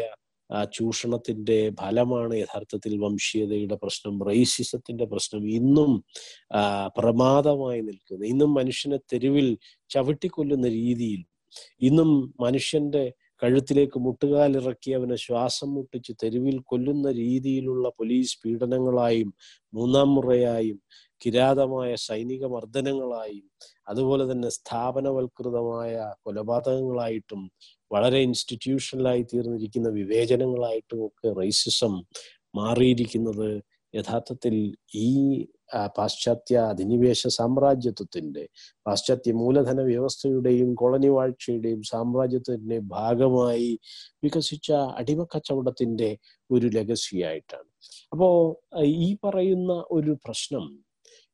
[0.49, 5.43] ആ ചൂഷണത്തിന്റെ ഫലമാണ് യഥാർത്ഥത്തിൽ വംശീയതയുടെ പ്രശ്നം റേസിസത്തിന്റെ പ്രശ്നം.
[5.59, 5.91] ഇന്നും
[6.97, 9.47] പ്രമാദമായി നിൽക്കുന്നത് ഇന്നും മനുഷ്യനെ തെരുവിൽ
[9.89, 11.21] ചവിട്ടിക്കൊല്ലുന്ന രീതിയിൽ
[11.81, 13.03] ഇന്നും മനുഷ്യന്റെ
[13.41, 19.31] കഴുത്തിലേക്ക് മുട്ടുകാലിറക്കി അവനെ ശ്വാസം മുട്ടിച്ച് തെരുവിൽ കൊല്ലുന്ന രീതിയിലുള്ള പോലീസ് പീഡനങ്ങളായും
[19.73, 20.79] മൂന്നാം മുറയായും
[21.21, 23.45] കിരാതമായ സൈനിക മർദ്ദനങ്ങളായും
[23.87, 25.93] അതുപോലെ തന്നെ സ്ഥാപനവൽകൃതമായ
[26.25, 27.41] കൊലപാതകങ്ങളായിട്ടും
[27.91, 31.95] വളരെ ഇൻസ്റ്റിറ്റ്യൂഷണലായി തീർന്നിരിക്കുന്ന വിവേചനങ്ങളായിട്ടും ഒക്കെ റേസിസം
[32.55, 33.49] മാറിയിരിക്കുന്നത്
[33.93, 34.55] യഥാർത്ഥത്തിൽ
[34.97, 35.09] ഈ
[35.95, 38.43] പാശ്ചാത്യ അധിനിവേശ സാമ്രാജ്യത്വത്തിന്റെ
[38.85, 43.71] പാശ്ചാത്യ മൂലധന വ്യവസ്ഥയുടെയും കോളനി വാഴ്ചയുടെയും സാമ്രാജ്യത്തിന്റെ ഭാഗമായി
[44.23, 46.11] വികസിച്ച അടിമക്കച്ചവടത്തിന്റെ
[46.49, 47.69] ഒരു ലഗസിയായിട്ടാണ്
[48.11, 48.29] അപ്പോ
[48.73, 50.65] അഹ് ഈ പറയുന്ന ഒരു പ്രശ്നം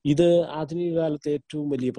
[0.06, 1.92] ഇത് ആധുനിക കാലത്തെ ഏറ്റവും വലിയ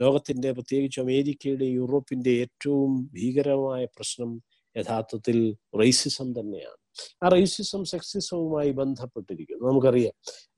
[0.00, 4.30] ലോകത്തിന്റെ പ്രത്യേകിച്ച് അമേരിക്കയുടെ യൂറോപ്പിന്റെ ഏറ്റവും ഭീകരമായ പ്രശ്നം
[4.76, 5.38] യഥാർത്ഥത്തിൽ
[5.80, 6.79] റേസിസം തന്നെയാണ്.
[7.22, 9.68] ആ റേസിസം സെക്സിസവുമായി ബന്ധപ്പെട്ടിരിക്കുന്നു.
[9.68, 10.14] നമുക്കറിയാം.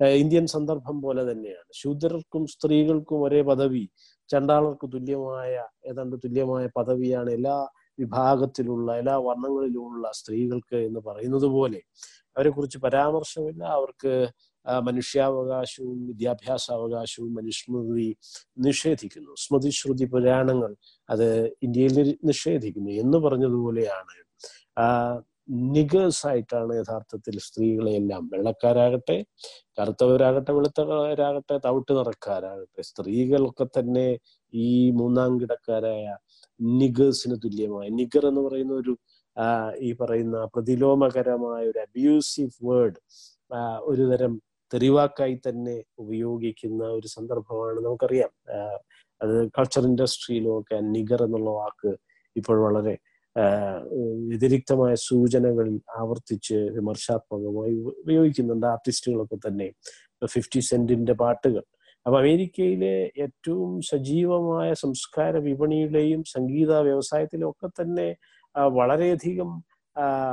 [0.06, 1.70] ഇന്ത്യൻ സന്ദർഭം പോലെ തന്നെയാണ്.
[1.74, 3.90] ശൂദ്രർക്കും സ്ത്രീകൾക്കും ഒരേ പദവി
[4.28, 7.66] ചണ്ടാളർക്ക് തുല്യമായ ഏതാണ്ട് തുല്യമായ പദവിയാണ് എല്ലാ
[7.98, 11.80] വിഭാഗത്തിലുള്ള എല്ലാ വർണങ്ങളിലുമുള്ള സ്ത്രീകൾക്ക് എന്ന് പറയുന്നത് പോലെ.
[12.36, 13.64] അവരെ കുറിച്ച് പരാമർശമില്ല.
[13.64, 14.28] അവർക്ക്
[14.82, 18.16] മനുഷ്യാവകാശവും വിദ്യാഭ്യാസ അവകാശവും മനുസ്മൃതി
[18.58, 19.30] നിഷേധിക്കുന്നു.
[19.38, 20.76] സ്മൃതിശ്രുതി പുരാണങ്ങൾ
[21.10, 24.14] അത് ഇന്ത്യയിൽ നിഷേധിക്കുന്നു എന്ന് പറഞ്ഞതുപോലെയാണ്.
[25.72, 29.16] നിഗേഴ്സ് ആയിട്ടാണ് യഥാർത്ഥത്തിൽ സ്ത്രീകളെ എല്ലാം വെള്ളക്കാരാകട്ടെ
[29.78, 34.06] കറുത്തവരാകട്ടെ വെളുത്തവരാകട്ടെ തവിട്ട് നിറക്കാരാകട്ടെ സ്ത്രീകളൊക്കെ തന്നെ
[34.54, 36.04] ഈ മൂന്നാം കിടക്കാരായ
[36.60, 38.94] നിഗേഴ്സിന് തുല്യമായ നിഗർ എന്ന് പറയുന്ന ഒരു
[39.80, 42.98] ഈ പറയുന്ന പ്രതിലോമകരമായ ഒരു അബ്യൂസീവ് വേർഡ്
[43.84, 44.34] ഒരു തരം
[44.72, 48.30] തെറിവാക്കായി തന്നെ ഉപയോഗിക്കുന്ന ഒരു സന്ദർഭമാണ് നമുക്കറിയാം.
[49.20, 51.90] അത് കൾച്ചർ ഇൻഡസ്ട്രിയിലും ഒക്കെ നിഗർ എന്നുള്ള വാക്ക്
[52.36, 52.94] ഇപ്പോൾ വളരെ
[54.28, 59.72] വ്യതിരിക്തമായ സൂചനകളിൽ ആവർത്തിച്ച് വിമർശാത്മകമായി ഉപ- ഉപയോഗിക്കുന്നുണ്ട് ആർട്ടിസ്റ്റുകളൊക്കെ തന്നെ.
[60.26, 61.62] ഫിഫ്റ്റി സെന്റിന്റെ പാട്ടുകൾ.
[62.06, 68.16] അപ്പൊ അമേരിക്കയിലെ ഏറ്റവും സജീവമായ സംസ്കാര വിപണിയിലെയും സംഗീത വ്യവസായത്തിലും ഒക്കെ തന്നെ
[68.58, 69.64] വളരെയധികം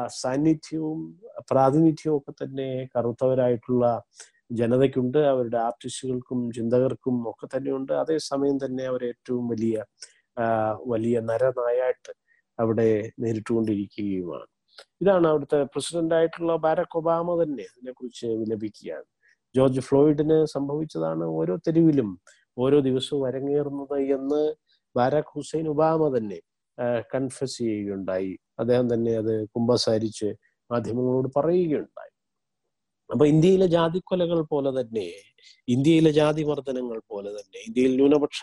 [0.07, 1.19] സാന്നിധ്യവും
[1.51, 4.03] പ്രാതിനിധ്യവും ഒക്കെ തന്നെ കറുത്തവരായിട്ടുള്ള
[4.51, 5.17] ജനതയ്ക്കുണ്ട്.
[5.17, 7.93] അവരുടെ ആർട്ടിസ്റ്റുകൾക്കും ചിന്തകർക്കും ഒക്കെ തന്നെയുണ്ട്.
[7.93, 9.83] അതേസമയം തന്നെ അവർ ഏറ്റവും വലിയ
[10.87, 12.28] വലിയ നരനായാട്ട്
[12.59, 12.89] അവിടെ
[13.23, 14.47] നേരിട്ടുകൊണ്ടിരിക്കുകയുമാണ്.
[15.03, 19.07] ഇതാണ് അവിടുത്തെ പ്രസിഡന്റ് ആയിട്ടുള്ള ബാരക് ഒബാമ തന്നെ അതിനെക്കുറിച്ച് വിലപിക്കുകയാണ്.
[19.55, 22.09] ജോർജ് ഫ്ലോയിഡിന് സംഭവിച്ചതാണ് ഓരോ തെരുവിലും
[22.57, 24.41] ഓരോ ദിവസവും അരങ്ങേറുന്നത് എന്ന്
[24.95, 26.39] ബാരക് ഹുസൈൻ ഒബാമ തന്നെ
[27.13, 28.31] കൺഫസ് ചെയ്യുകയുണ്ടായി.
[28.61, 30.29] അദ്ദേഹം തന്നെ അത് കുമ്പസാരിച്ച്
[30.69, 32.13] മാധ്യമങ്ങളോട് പറയുകയുണ്ടായി.
[33.09, 35.07] അപ്പൊ ഇന്ത്യയിലെ ജാതിക്കൊലകൾ പോലെ തന്നെ
[35.67, 38.39] ഇന്ത്യയിലെ ജാതി മർദ്ദനങ്ങൾ പോലെ തന്നെ ഇന്ത്യയിൽ ന്യൂനപക്ഷ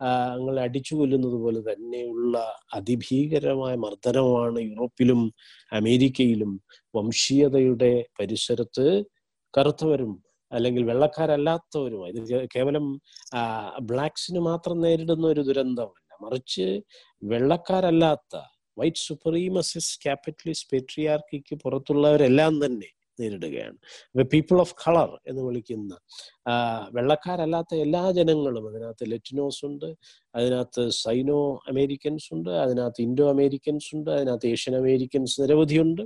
[0.00, 2.34] ആ, ങ്ങളെ അടിച്ചു കൊല്ലുന്നത് പോലെ തന്നെയുള്ള
[2.74, 5.20] അതിഭീകരമായ മർദ്ദനമാണ് യൂറോപ്പിലും
[5.72, 6.52] അമേരിക്കയിലും
[6.94, 8.86] വംശീയതയുടെ പരിസരത്ത്
[9.54, 10.12] കറുത്തവരും
[10.52, 12.22] അല്ലെങ്കിൽ വെള്ളക്കാരല്ലാത്തവരുമായി ഇത്
[12.54, 12.86] കേവലം
[13.82, 15.94] ബ്ലാക്സിന് മാത്രം നേരിടുന്ന ഒരു ദുരന്തമല്ല.
[16.20, 16.66] മറിച്ച്
[17.22, 18.34] വെള്ളക്കാരല്ലാത്ത
[18.76, 23.76] വൈറ്റ് സുപ്രീമസിസ് ക്യാപിറ്റലിസ്റ്റ് പെട്രിയാർക്കിക്ക് പുറത്തുള്ളവരെല്ലാം തന്നെ നേരിടുകയാണ്.
[24.12, 25.92] ഇപ്പൊ പീപ്പിൾ ഓഫ് കളർ എന്ന് വിളിക്കുന്ന
[26.96, 29.88] വെള്ളക്കാരല്ലാത്ത എല്ലാ ജനങ്ങളും അതിനകത്ത് ലെറ്റിനോസ് ഉണ്ട്
[30.34, 31.40] അതിനകത്ത് സൈനോ
[31.72, 36.02] അമേരിക്കൻസ് ഉണ്ട് അതിനകത്ത് ഇൻഡോ അമേരിക്കൻസ് ഉണ്ട് അതിനകത്ത് ഏഷ്യൻ അമേരിക്കൻസ് നിരവധി ഉണ്ട്.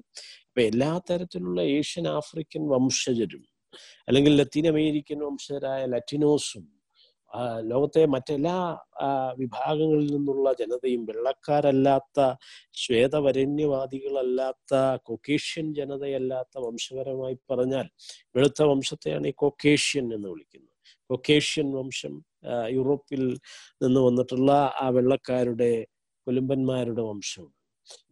[0.49, 3.45] ഇപ്പൊ എല്ലാ തരത്തിലുള്ള ഏഷ്യൻ ആഫ്രിക്കൻ വംശജരും
[4.09, 6.65] അല്ലെങ്കിൽ ലത്തീൻ അമേരിക്കൻ വംശജരായ ലറ്റിനോസും
[7.63, 8.79] ലോകത്തെ മറ്റെല്ലാ
[9.37, 12.37] വിഭാഗങ്ങളിൽ നിന്നുള്ള ജനതയും വെള്ളക്കാരല്ലാത്ത
[12.73, 17.91] ശ്വേതവരണ്യവാദികളല്ലാത്ത കൊക്കേഷ്യൻ ജനതയല്ലാത്ത വംശപരമായി പറഞ്ഞാൽ
[18.37, 20.69] വെളുത്ത വംശത്തെയാണ് ഈ കൊക്കേഷ്യൻ എന്ന് വിളിക്കുന്നത്.
[21.11, 22.25] കൊക്കേഷ്യൻ വംശം
[22.71, 23.39] യൂറോപ്പിൽ
[23.83, 25.87] നിന്ന് വന്നിട്ടുള്ള ആ വെള്ളക്കാരുടെ
[26.27, 27.53] കൊലുമ്പന്മാരുടെ വംശമാണ്.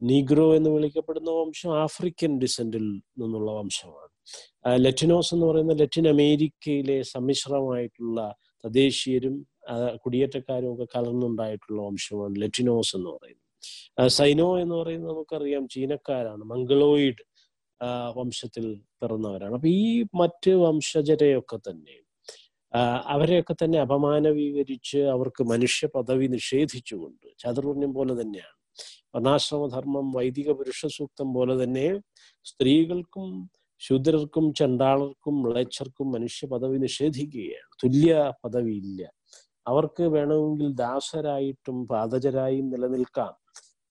[0.02, 4.08] നീഗ്രോ എന്ന് വിളിക്കപ്പെടുന്ന വംശം ആഫ്രിക്കൻ ഡിസെൻഡിൽ നിന്നുള്ള വംശമാണ്.
[4.76, 8.34] ലെറ്റിനോസ് എന്ന് പറയുന്ന ലറ്റിൻ അമേരിക്കയിലെ സമ്മിശ്രമായിട്ടുള്ള
[8.66, 9.36] തദ്ദേശീയരും
[10.04, 13.44] കുടിയേറ്റക്കാരും ഒക്കെ കലർന്നുണ്ടായിട്ടുള്ള വംശമാണ് ലെറ്റിനോസ് എന്ന് പറയുന്നത്.
[14.18, 16.42] സൈനോ എന്ന് പറയുന്നത് നമുക്കറിയാം ചീനക്കാരാണ്.
[16.52, 17.22] മംഗളോയിഡ്
[18.18, 18.66] വംശത്തിൽ
[19.02, 19.54] പിറന്നവരാണ്.
[19.58, 19.88] അപ്പൊ ഈ
[20.20, 21.96] മറ്റ് വംശജരെയൊക്കെ തന്നെ
[23.14, 28.56] അവരെയൊക്കെ തന്നെ അപമാനവീകരിച്ച് അവർക്ക് മനുഷ്യ പദവി നിഷേധിച്ചുകൊണ്ട് ചാതുർവർണ്യം പോലെ തന്നെയാണ്.
[29.14, 31.86] വർണാശ്രമധർമ്മം വൈദിക പുരുഷ സൂക്തം പോലെ തന്നെ
[32.50, 33.28] സ്ത്രീകൾക്കും
[33.80, 37.70] ശൂദ്രർക്കും ചണ്ടാളർക്കും മ്ലേച്ഛർക്കും മനുഷ്യ പദവി നിഷേധിക്കുകയാണ്.
[37.82, 38.12] തുല്യ
[38.44, 39.02] പദവി ഇല്ല
[39.66, 43.32] അവർക്ക് വേണമെങ്കിൽ ദാസരായിട്ടും പാതജരായും നിലനിൽക്കാം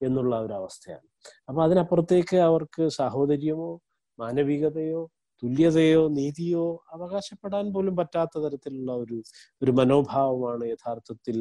[0.00, 1.06] എന്നുള്ള ഒരു അവസ്ഥയാണ്.
[1.48, 3.70] അപ്പൊ അതിനപ്പുറത്തേക്ക് അവർക്ക് സാഹോദര്യമോ
[4.18, 5.02] മാനവികതയോ
[5.42, 9.16] തുല്യതയോ നീതിയോ അവകാശപ്പെടാൻ പോലും പറ്റാത്ത തരത്തിലുള്ള ഒരു
[9.62, 11.38] ഒരു മനോഭാവമാണ് യഥാർത്ഥത്തിൽ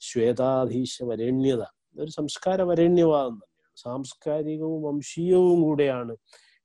[0.00, 1.62] ശ്വേതാധീശ വരേണ്യത.
[1.96, 3.48] ഒരു സംസ്കാര വരേണ്യവാദം തന്നെയാണ്.
[3.76, 6.14] സാംസ്കാരികവും വംശീയവും കൂടെയാണ്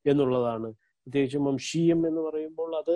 [0.06, 0.70] എന്നുള്ളതാണ്
[1.08, 2.96] പ്രത്യേകിച്ചും വംശീയം എന്ന് പറയുമ്പോൾ അത്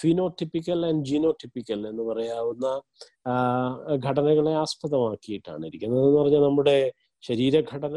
[0.00, 2.66] ഫിനോട്ടിപ്പിക്കൽ ആൻഡ് ജീനോട്ടിപ്പിക്കൽ എന്ന് പറയാവുന്ന
[4.06, 6.04] ഘടനകളെ ആസ്പദമാക്കിയിട്ടാണ് ഇരിക്കുന്നത്.
[6.06, 6.76] എന്ന് പറഞ്ഞാൽ നമ്മുടെ
[7.22, 7.96] ശരീരഘടന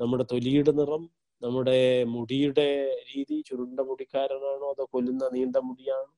[0.00, 1.02] നമ്മുടെ തൊലിയുടെ നിറം
[1.42, 1.78] നമ്മുടെ
[2.14, 2.66] മുടിയുടെ
[3.10, 6.10] രീതി ചുരുണ്ട മുടിക്കാരനാണോ അതോ കൊല്ലുന്ന നീണ്ട മുടിയാണോ?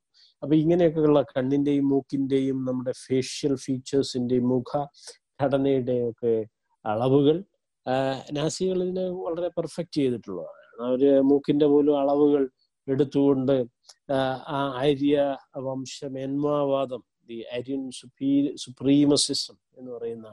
[0.42, 4.70] അപ്പൊ ഇങ്ങനെയൊക്കെയുള്ള കണ്ണിന്റെയും മൂക്കിന്റെയും നമ്മുടെ ഫേഷ്യൽ ഫീച്ചേഴ്സിന്റെയും മുഖ
[5.42, 6.35] ഘടനയുടെ ഒക്കെ
[6.85, 7.37] അളവുകൾ
[8.38, 10.62] നാസികൾ ഇതിനെ വളരെ പെർഫെക്റ്റ് ചെയ്തിട്ടുള്ളതാണ്.
[10.78, 12.44] അവർ മൂക്കിന്റെ പോലും അളവുകൾ
[12.88, 13.56] എടുത്തുകൊണ്ട്
[14.11, 14.18] ആ,
[14.76, 15.16] ആര്യ
[15.56, 20.28] വംശ മേന്മാവാദം ദി ആര്യൻ സുപ്രീ സുപ്രീമസിസം എന്ന് പറയുന്ന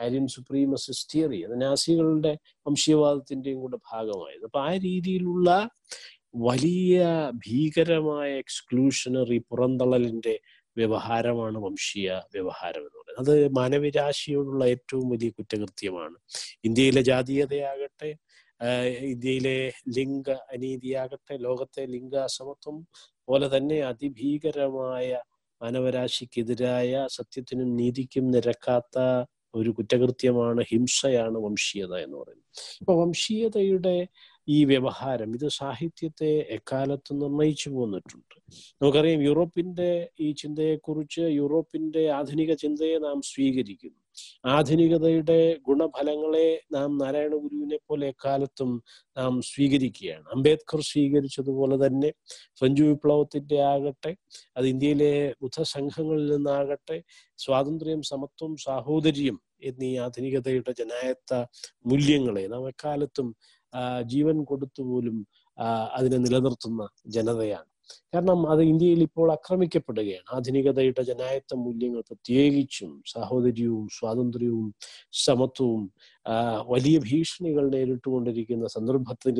[0.00, 4.44] ആര്യൻ സുപ്രീമസിസ് തിയറി അത് നാസികളുടെ വംശീയവാദത്തിന്റെയും കൂടെ ഭാഗമായത്.
[4.44, 5.48] അപ്പൊ ആ രീതിയിലുള്ള
[6.34, 6.98] വലിയ
[7.46, 10.34] ഭീകരമായ എക്സ്ക്ലൂഷണറി പുറന്തള്ളലിന്റെ
[10.76, 13.18] വ്യവഹാരമാണ് വംശീയ വ്യവഹാരം എന്ന് പറയുന്നത്.
[13.18, 16.16] അത് മാനവരാശിയോടുള്ള ഏറ്റവും വലിയ കുറ്റകൃത്യമാണ്.
[16.64, 18.10] ഇന്ത്യയിലെ ജാതീയതയാകട്ടെ
[19.10, 19.56] ഇന്ത്യയിലെ
[19.88, 22.76] ലിംഗ അനീതിയാകട്ടെ ലോകത്തെ ലിംഗ അസമത്വം
[23.28, 25.08] പോലെ തന്നെ അതിഭീകരമായ
[25.60, 28.98] മാനവരാശിക്കെതിരായ സത്യത്തിനും നീതിക്കും നിരക്കാത്ത
[29.54, 32.50] ഒരു കുറ്റകൃത്യമാണ് ഹിംസയാണ് വംശീയത എന്ന് പറയുന്നത്.
[32.80, 33.96] ഇപ്പൊ വംശീയതയുടെ
[34.48, 38.36] ഈ വ്യവഹാരം ഇത് സാഹിത്യത്തെ എക്കാലത്തും നിർണയിച്ചു പോന്നിട്ടുണ്ട്.
[38.82, 44.01] നമുക്കറിയാം യൂറോപ്പിന്റെ ഈ ചിന്തയെക്കുറിച്ച് യൂറോപ്പിന്റെ ആധുനിക ചിന്തയെ നാം സ്വീകരിക്കുന്നു.
[44.46, 48.70] ആധുനികതയുടെ ഗുണഫലങ്ങളെ നാം നാരായണ ഗുരുവിനെ പോലെ എക്കാലത്തും
[49.16, 50.26] നാം സ്വീകരിക്കുകയാണ്.
[50.36, 52.10] അംബേദ്കർ സ്വീകരിച്ചതുപോലെ തന്നെ
[52.60, 54.12] ഫ്രഞ്ച് വിപ്ലവത്തിന്റെ ആകട്ടെ
[54.56, 56.98] അത് ഇന്ത്യയിലെ ബുദ്ധസംഘങ്ങളിൽ നിന്നാകട്ടെ
[57.38, 59.38] സ്വാതന്ത്ര്യം സമത്വം സാഹോദര്യം
[59.70, 61.32] എന്നീ ആധുനികതയുടെ ജനായത്ത
[61.90, 63.28] മൂല്യങ്ങളെ നാം എക്കാലത്തും
[64.12, 65.18] ജീവൻ കൊടുത്തു പോലും
[65.96, 66.82] അതിനെ നിലനിർത്തുന്ന
[67.16, 67.68] ജനതയാണ്.
[68.14, 70.26] കാരണം അത് ഇന്ത്യയിൽ ഇപ്പോൾ ആക്രമിക്കപ്പെടുകയാണ്.
[70.36, 74.68] ആധുനികതയുടെ ജനായത്വ മൂല്യങ്ങൾ പ്രത്യേകിച്ചും സാഹോദര്യവും സ്വാതന്ത്ര്യവും
[75.26, 75.82] സമത്വവും
[76.68, 79.38] വലിയ ഭീഷണികൾ നേരിട്ടുകൊണ്ടിരിക്കുന്ന സന്ദർഭത്തിൽ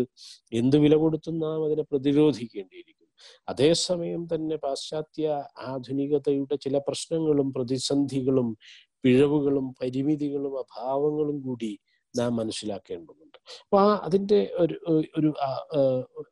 [0.53, 3.01] എന്ത് വില കൊടുത്തും നാം അതിനെ പ്രതിരോധിക്കേണ്ടിയിരിക്കുന്നു
[3.49, 5.27] അതേസമയം തന്നെ പാശ്ചാത്യ
[5.73, 8.49] ആധുനികതയുടെ ചില പ്രശ്നങ്ങളും പ്രതിസന്ധികളും
[9.05, 11.73] പിഴവുകളും പരിമിതികളും അഭാവങ്ങളും കൂടി
[12.15, 13.39] നാം മനസ്സിലാക്കേണ്ടതുണ്ട്.
[13.65, 14.77] അപ്പൊ ആ അതിന്റെ ഒരു
[15.19, 15.31] ഒരു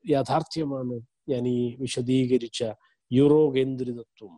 [0.09, 0.97] യാഥാർത്ഥ്യമാണ്
[1.31, 2.63] ഞാൻ ഈ വിശദീകരിച്ച
[3.11, 4.35] യൂറോ കേന്ദ്രിതത്വം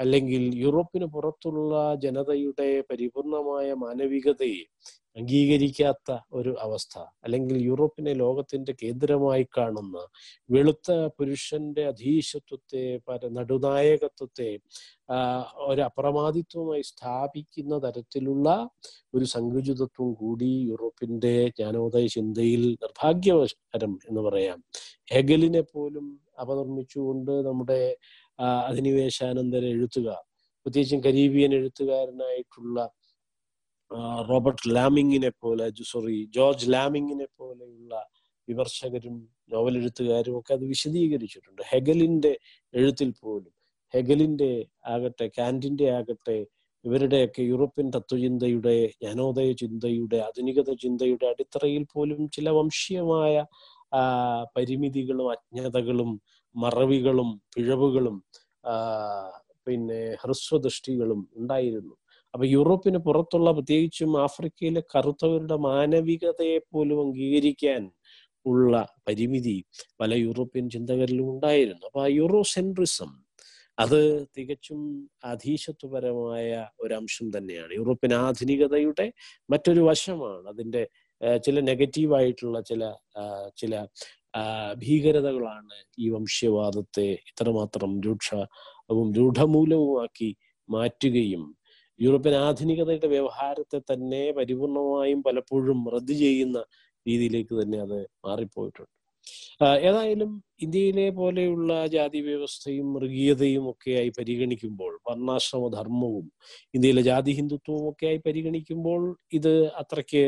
[0.00, 4.62] അല്ലെങ്കിൽ യൂറോപ്പിന് പുറത്തുള്ള ജനതയുടെ പരിപൂർണമായ മാനവികതയെ
[5.16, 9.98] അംഗീകരിക്കാത്ത ഒരു അവസ്ഥ അല്ലെങ്കിൽ യൂറോപ്പിനെ ലോകത്തിന്റെ കേന്ദ്രമായി കാണുന്ന
[10.50, 14.48] വെളുത്ത പുരുഷന്റെ അധീശത്വത്തെ പര നടുനായകത്വത്തെ
[15.66, 18.48] ഒരു അപ്രമാദിത്വമായി സ്ഥാപിക്കുന്ന തരത്തിലുള്ള
[19.14, 24.58] ഒരു സങ്കുചിതത്വം കൂടി യൂറോപ്പിന്റെ ജ്ഞാനോദയ ചിന്തയിൽ നിർഭാഗ്യവശകരം എന്ന് പറയാം.
[25.12, 26.06] ഹെഗലിനെ പോലും
[26.38, 27.80] അപനിർമ്മിച്ചുകൊണ്ട് നമ്മുടെ
[28.68, 30.22] അധിനിവേശാനന്തര എഴുത്തുകാർ
[30.66, 32.78] പ്രത്യേകിച്ചും കരീബിയൻ എഴുത്തുകാരനായിട്ടുള്ള
[34.28, 37.92] റോബർട്ട് ലാമിങ്ങിനെ പോലെ സോറി ജോർജ് ലാമിങ്ങിനെ പോലെയുള്ള
[38.48, 39.16] വിമർശകരും
[39.52, 41.62] നോവൽ എഴുത്തുകാരും ഒക്കെ അത് വിശദീകരിച്ചിട്ടുണ്ട്.
[41.72, 42.32] ഹെഗലിന്റെ
[42.74, 43.52] എഴുത്തിൽ പോലും
[43.94, 44.50] ഹെഗലിന്റെ
[44.86, 46.36] ആകട്ടെ കാന്റിന്റെ ആകട്ടെ
[46.84, 53.34] ഇവരുടെയൊക്കെ യൂറോപ്യൻ തത്വചിന്തയുടെ ജ്ഞാനോദയ ചിന്തയുടെ ആധുനികത ചിന്തയുടെ അടിത്തറയിൽ പോലും ചില വംശീയമായ
[54.56, 56.10] പരിമിതികളും അജ്ഞതകളും
[56.54, 58.16] മറവികളും പിഴവുകളും
[59.66, 61.94] പിന്നെ ഹ്രസ്വദൃഷ്ടികളും ഉണ്ടായിരുന്നു.
[62.34, 67.82] അപ്പൊ യൂറോപ്പിന് പുറത്തുള്ള പ്രത്യേകിച്ചും ആഫ്രിക്കയിലെ കറുത്തവരുടെ മാനവികതയെ പോലും അംഗീകരിക്കാൻ
[68.46, 69.64] ഉള്ള പരിമിതി
[70.00, 71.86] പല യൂറോപ്യൻ ചിന്തകരിലും ഉണ്ടായിരുന്നു.
[71.86, 73.12] അപ്പൊ ആ യൂറോസെൻട്രിസം
[73.78, 74.00] അത്
[74.38, 74.80] തികച്ചും
[75.24, 76.50] അധീശത്വപരമായ
[76.96, 77.72] അംശം തന്നെയാണ്.
[77.72, 79.12] യൂറോപ്യൻ ആധുനികതയുടെ
[79.50, 80.82] മറ്റൊരു വശമാണ് അതിന്റെ
[81.44, 82.82] ചില നെഗറ്റീവായിട്ടുള്ള ചില
[83.56, 83.74] ചില
[84.78, 90.30] ഭീകരതകളാണ് ഈ വംശീയവാദത്തെ ഇത്രമാത്രം രൂക്ഷവും രൂഢമൂലവുമാക്കി
[90.68, 91.44] മാറ്റുകയും
[91.98, 96.58] യൂറോപ്യൻ ആധുനികതയുടെ വ്യവഹാരത്തെ തന്നെ പരിപൂർണമായും പലപ്പോഴും റദ്ദ് ചെയ്യുന്ന
[97.06, 98.90] രീതിയിലേക്ക് തന്നെ അത് മാറിപ്പോയിട്ടുണ്ട്.
[99.82, 106.26] ഏതായാലും ഇന്ത്യയിലെ പോലെയുള്ള ജാതി വ്യവസ്ഥയും മൃഗീയതയും ഒക്കെയായി പരിഗണിക്കുമ്പോൾ വർണാശ്രമ ധർമ്മവും
[106.74, 110.24] ഇന്ത്യയിലെ ജാതി ഹിന്ദുത്വവും ഒക്കെയായി പരിഗണിക്കുമ്പോൾ ഇത് അത്രയ്ക്ക്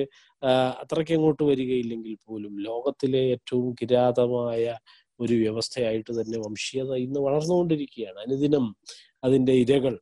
[0.83, 4.65] അത്രയ്ക്ക് അങ്ങോട്ട് വരികയില്ലെങ്കിൽ പോലും ലോകത്തിലെ ഏറ്റവും കിരാതമായ
[5.21, 8.19] ഒരു വ്യവസ്ഥയായിട്ട് തന്നെ വംശീയത ഇന്ന് വളർന്നുകൊണ്ടിരിക്കുകയാണ്.
[8.19, 8.67] അനുദിനം
[9.25, 9.95] അതിന്റെ ഇരകൾ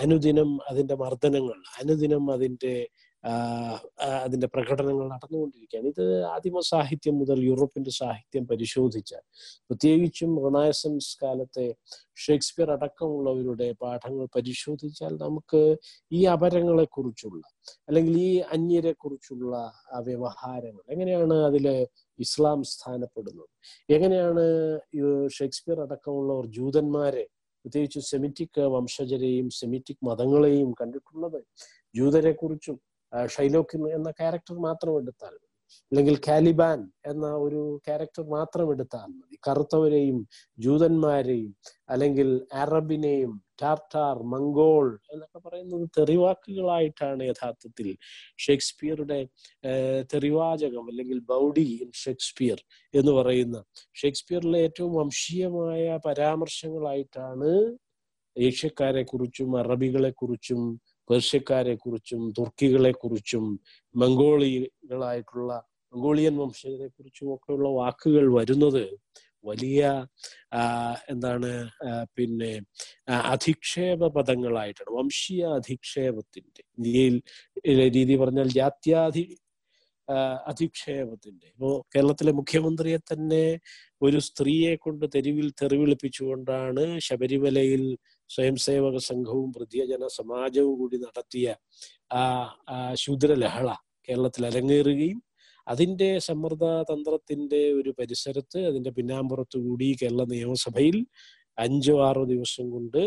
[0.00, 2.74] അനുദിനം അതിന്റെ മർദ്ദനങ്ങൾ അനുദിനം അതിന്റെ
[4.20, 5.88] അതിന്റെ പ്രകടനങ്ങൾ നടന്നുകൊണ്ടിരിക്കുകയാണ്.
[5.88, 9.22] ഇത് ആദിമ സാഹിത്യം മുതൽ യൂറോപ്പിന്റെ സാഹിത്യം പരിശോധിച്ചാൽ
[9.68, 11.66] പ്രത്യേകിച്ചും റൊണാസൻസ് കാലത്തെ
[12.16, 15.76] ഷേക്സ്പിയർ അടക്കമുള്ളവരുടെ പാഠങ്ങൾ പരിശോധിച്ചാൽ നമുക്ക്
[16.12, 17.42] ഈ അപരങ്ങളെ കുറിച്ചുള്ള
[17.88, 19.54] അല്ലെങ്കിൽ ഈ അന്യരെ കുറിച്ചുള്ള
[20.00, 21.66] വ്യവഹാരങ്ങൾ എങ്ങനെയാണ് അതിൽ
[22.18, 23.50] ഇസ്ലാം സ്ഥാനപ്പെടുന്നത്?
[23.88, 24.44] എങ്ങനെയാണ്
[25.28, 27.24] ഷേക്സ്പിയർ അടക്കമുള്ളവർ ജൂതന്മാരെ
[27.64, 31.40] പ്രത്യേകിച്ച് സെമിറ്റിക് വംശജരെയും സെമിറ്റിക് മതങ്ങളെയും കണ്ടിട്ടുള്ളത്?
[31.94, 32.76] ജൂതരെ കുറിച്ചും
[33.28, 35.46] ഷൈലോക്ക് എന്ന ക്യാരക്ടർ മാത്രം എടുത്താൽ മതി.
[35.92, 39.36] അല്ലെങ്കിൽ കാലിബാൻ എന്ന ഒരു ക്യാരക്ടർ മാത്രം എടുത്താൽ മതി.
[39.48, 40.18] കറുത്തവരെയും
[40.58, 41.52] ജൂതന്മാരെയും
[41.88, 47.88] അല്ലെങ്കിൽ അറബിനെയും ടാർട്ടാർ മംഗോൾ എന്നൊക്കെ പറയുന്നത് തെറിവാക്കുകളായിട്ടാണ് യഥാർത്ഥത്തിൽ
[48.38, 49.20] ഷേക്സ്പിയറുടെ
[50.12, 52.60] തെറിവാചകം അല്ലെങ്കിൽ ബൗഡി ഇൻ ഷേക്സ്പിയർ
[52.94, 53.64] എന്ന് പറയുന്ന
[53.96, 57.50] ഷേക്സ്പിയറിലെ ഏറ്റവും വംശീയമായ പരാമർശങ്ങളായിട്ടാണ്
[58.36, 60.60] ഏഷ്യക്കാരെ കുറിച്ചും അറബികളെ കുറിച്ചും
[61.10, 63.46] പേർഷ്യക്കാരെ കുറിച്ചും തുർക്കികളെ കുറിച്ചും
[63.94, 65.50] മംഗോളികളായിട്ടുള്ള
[65.92, 68.84] മംഗോളിയൻ വംശജരെ കുറിച്ചും ഒക്കെയുള്ള വാക്കുകൾ വരുന്നത്
[69.44, 69.82] വലിയ
[71.08, 71.50] എന്താണ്
[72.16, 72.50] പിന്നെ
[73.30, 74.90] അധിക്ഷേപ പദങ്ങളായിട്ടാണ്.
[74.98, 77.16] വംശീയ അധിക്ഷേപത്തിന്റെ ഇന്ത്യയിൽ
[77.96, 79.24] രീതി പറഞ്ഞാൽ ജാത്യാധി
[80.46, 83.44] അധിക്ഷേപത്തിന്റെ ഇപ്പോ കേരളത്തിലെ മുഖ്യമന്ത്രിയെ തന്നെ
[84.02, 87.84] ഒരു സ്ത്രീയെ കൊണ്ട് തെരുവിൽ തെറിവിളിപ്പിച്ചുകൊണ്ടാണ് ശബരിമലയിൽ
[88.30, 91.46] സ്വയം സേവക സംഘവും വൃദ്ധജന സമാജവും കൂടി നടത്തിയ
[92.12, 92.22] ആ
[92.94, 93.70] ശൂദ്രലഹള
[94.08, 95.18] കേരളത്തിൽ അരങ്ങേറുകയും
[95.66, 100.96] അതിന്റെ സമ്മർദ്ദ തന്ത്രത്തിന്റെ ഒരു പരിസരത്ത് അതിന്റെ പിന്നാമ്പുറത്തു കൂടി കേരള നിയമസഭയിൽ
[101.58, 103.00] അഞ്ചോ ആറോ ദിവസം കൊണ്ട്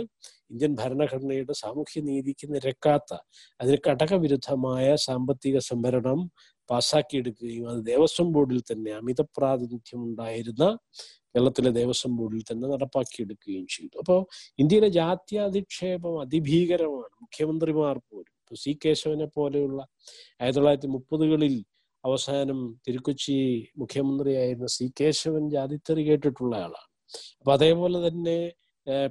[0.52, 3.12] ഇന്ത്യൻ ഭരണഘടനയുടെ സാമൂഹ്യ നീതിക്ക് നിരക്കാത്ത
[3.60, 6.20] അതിന് ഘടകവിരുദ്ധമായ സാമ്പത്തിക സംവരണം
[6.70, 10.66] പാസാക്കിയെടുക്കുകയും അത് ദേവസ്വം ബോർഡിൽ തന്നെ അമിത പ്രാതിനിധ്യം ഉണ്ടായിരുന്ന
[11.30, 13.96] കേരളത്തിലെ ദേവസ്വം ബോർഡിൽ തന്നെ നടപ്പാക്കിയെടുക്കുകയും ചെയ്തു.
[14.02, 14.20] അപ്പോൾ
[14.60, 17.14] ഇന്ത്യയിലെ ജാത്യാധിക്ഷേപം അതിഭീകരമാണ്.
[17.24, 19.80] മുഖ്യമന്ത്രിമാർ പോലും ഇപ്പൊ സി കേശവനെ പോലെയുള്ള
[20.42, 21.56] ആയിരത്തി തൊള്ളായിരത്തി മുപ്പതുകളിൽ
[22.04, 23.36] അവസാനം തിരുക്കൊച്ചി
[23.82, 26.90] മുഖ്യമന്ത്രിയായിരുന്ന സി കേശവൻ ജാതിത്തെറി കേട്ടിട്ടുള്ള ആളാണ്.
[27.40, 28.38] അപ്പൊ അതേപോലെ തന്നെ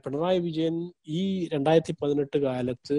[0.05, 0.77] പിണറായി വിജയൻ
[1.19, 1.21] ഈ
[1.53, 2.99] രണ്ടായിരത്തി പതിനെട്ട് കാലത്ത്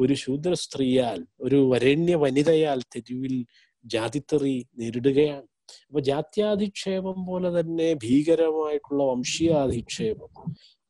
[0.00, 3.36] ഒരു ശൂദ്ര സ്ത്രീയാൽ ഒരു വരേണ്യ വനിതയാൽ തെരുവിൽ
[3.84, 5.46] ജാതിത്തെറി നേരിടുകയാണ്.
[5.88, 10.32] അപ്പൊ ജാത്യാധിക്ഷേപം പോലെ തന്നെ ഭീകരമായിട്ടുള്ള വംശീയാധിക്ഷേപം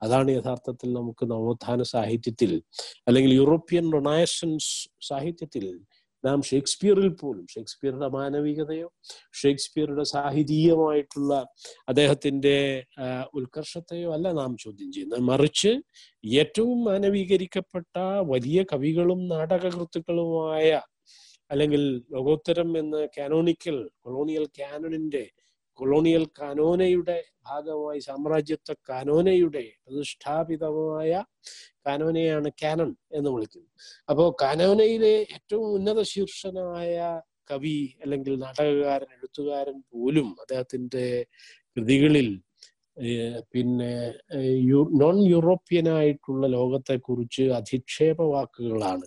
[0.03, 2.63] അതാണ് യഥാർത്ഥത്തിൽ നമുക്ക് നവോത്ഥാന സാഹിത്യത്തിൽ
[3.09, 5.81] അല്ലെങ്കിൽ യൂറോപ്യൻ റൊണാസൻസ് സാഹിത്യത്തിൽ
[6.25, 8.89] നാം ഷേക്സ്പിയറിൽ പോലും ഷേക്സ്പിയറുടെ മാനവികതയോ
[9.33, 11.47] ഷേക്സ്പിയറുടെ സാഹിതീയമായിട്ടുള്ള
[11.89, 12.85] അദ്ദേഹത്തിന്റെ
[13.35, 15.21] ഉത്കർഷത്തെയോ അല്ല നാം ചോദ്യം ചെയ്യുന്നത്.
[15.21, 15.73] മറിച്ച്
[16.25, 20.81] ഏറ്റവും മാനവീകരിക്കപ്പെട്ട വലിയ കവികളും നാടകകൃത്തുക്കളുമായ
[21.53, 25.25] അല്ലെങ്കിൽ ലോകോത്തരം എന്ന കാനോണിക്കൽ കൊളോണിയൽ കാനോണിന്റെ
[25.79, 31.13] കൊളോണിയൽ കാനോനയുടെ ഭാഗമായി സാമ്രാജ്യത്വ കാനോനയുടെ പ്രതിഷ്ഠാപിതമായ
[31.87, 33.73] കാനോനയാണ് കാനൺ എന്ന് വിളിക്കുന്നത്
[34.11, 36.97] അപ്പോ കാനോനയിലെ ഏറ്റവും ഉന്നത ശീർഷനായ
[37.51, 41.07] കവി അല്ലെങ്കിൽ നാടകകാരൻ എഴുത്തുകാരൻ പോലും അദ്ദേഹത്തിന്റെ
[41.73, 42.29] കൃതികളിൽ
[43.53, 43.93] പിന്നെ
[44.95, 49.07] നോൺ യൂറോപ്യനായിട്ടുള്ള ലോകത്തെക്കുറിച്ച് അധിക്ഷേപ വാക്കുകളാണ്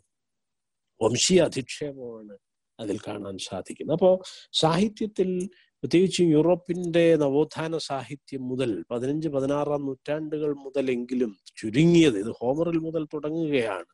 [1.01, 2.37] വംശീയ അധിക്ഷേപമാണ്
[2.79, 3.95] അതിൽ കാണാൻ സാധിക്കുന്നത്.
[3.95, 5.49] അപ്പോൾ സാഹിത്യത്തിൽ
[5.83, 13.91] പ്രത്യേകിച്ചും യൂറോപ്പിന്റെ നവോത്ഥാന സാഹിത്യം മുതൽ പതിനഞ്ച് പതിനാറാം നൂറ്റാണ്ടുകൾ മുതലെങ്കിലും ചുരുങ്ങിയത് ഇത് ഹോമറിൽ മുതൽ തുടങ്ങുകയാണ്.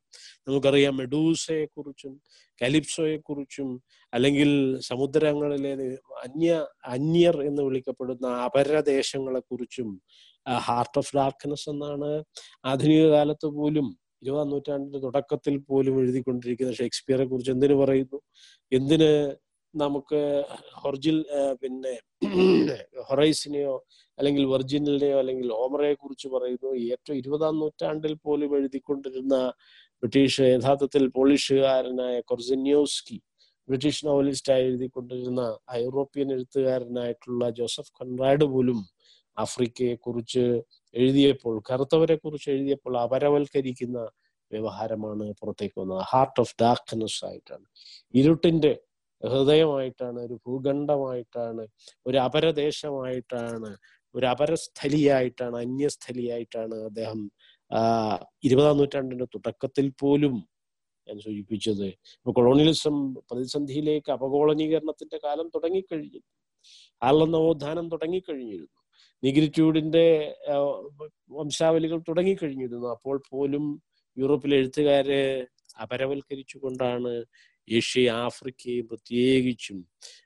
[0.47, 2.21] നമുക്കറിയാം മെഡൂസയെ കുറിച്ചും
[2.61, 3.69] കലിപ്സോയെ കുറിച്ചും
[4.13, 5.73] അല്ലെങ്കിൽ സമുദ്രങ്ങളിലെ
[6.23, 10.01] അന്യ അന്യർ എന്ന് വിളിക്കപ്പെടുന്ന അപരദേശങ്ങളെ കുറിച്ചും
[10.59, 12.23] ഹാർട്ട് ഓഫ് ഡാർക്ക്നെസ് എന്നാണ്
[12.65, 13.87] ആധുനിക കാലത്ത് പോലും
[14.21, 18.19] ഇരുപതാം നൂറ്റാണ്ടിന്റെ തുടക്കത്തിൽ പോലും എഴുതിക്കൊണ്ടിരിക്കുന്ന ഷേക്സ്പിയറെ കുറിച്ച് എന്തിനു പറയുന്നു?
[18.71, 19.11] എന്തിന്
[19.73, 20.19] നമുക്ക്
[20.81, 21.17] ഹൊർജിൽ
[21.61, 21.93] പിന്നെ
[23.09, 23.75] ഹൊറൈസിനെയോ
[24.17, 26.69] അല്ലെങ്കിൽ വെർജിനിലിനെയോ അല്ലെങ്കിൽ ഓമറയെ കുറിച്ച് പറയുന്നു.
[26.87, 29.35] ഏറ്റവും ഇരുപതാം നൂറ്റാണ്ടിൽ പോലും എഴുതിക്കൊണ്ടിരുന്ന
[30.03, 33.17] ബ്രിട്ടീഷ് യഥാർത്ഥത്തിൽ പോളിഷുകാരനായ കൊർസിന്യോസ്കി
[33.67, 35.41] ബ്രിട്ടീഷ് നോവലിസ്റ്റായി എഴുതിക്കൊണ്ടിരുന്ന
[35.77, 38.79] യൂറോപ്യൻ എഴുത്തുകാരനായിട്ടുള്ള ജോസഫ് കൺറാഡ് പോലും
[39.37, 40.43] ആഫ്രിക്കയെ കുറിച്ച്
[40.93, 43.99] എഴുതിയപ്പോൾ കറുത്തവരെ കുറിച്ച് എഴുതിയപ്പോൾ അപരവൽക്കരിക്കുന്ന
[44.51, 46.03] വ്യവഹാരമാണ് പുറത്തേക്ക് വന്നത്.
[46.11, 47.65] ഹാർട്ട് ഓഫ് ഡാർക്ക്നെസ് ആയിട്ടാണ്.
[48.13, 48.79] ഇരുട്ടിന്റെ
[49.23, 51.67] ഹൃദയമായിട്ടാണ് ഒരു ഭൂഖണ്ഡമായിട്ടാണ്
[52.07, 53.77] ഒരു അപരദേശമായിട്ടാണ്
[54.15, 57.31] ഒരു അപരസ്ഥലിയായിട്ടാണ് അന്യസ്ഥലിയായിട്ടാണ് അദ്ദേഹം
[57.71, 57.81] ആ
[58.43, 60.35] ഇരുപതാം നൂറ്റാണ്ടിന്റെ തുടക്കത്തിൽ പോലും
[61.07, 61.87] ഞാൻ സൂചിപ്പിച്ചത്.
[62.19, 66.29] ഇപ്പൊ കൊളോണിയലിസം പ്രതിസന്ധിയിലേക്ക് അപകോളനീകരണത്തിന്റെ കാലം തുടങ്ങിക്കഴിഞ്ഞിരുന്നു.
[67.01, 68.80] ആർല നവോത്ഥാനം തുടങ്ങിക്കഴിഞ്ഞിരുന്നു.
[69.23, 70.05] നിഗ്രിറ്റ്യൂഡിന്റെ
[71.31, 73.65] വംശാവലികൾ തുടങ്ങിക്കഴിഞ്ഞിരുന്നു അപ്പോൾ പോലും
[74.17, 75.21] യൂറോപ്പിലെ എഴുത്തുകാരെ
[75.81, 77.11] അപരവൽക്കരിച്ചുകൊണ്ടാണ്
[77.67, 79.77] ഏഷ്യ ആഫ്രിക്കയും പ്രത്യേകിച്ചും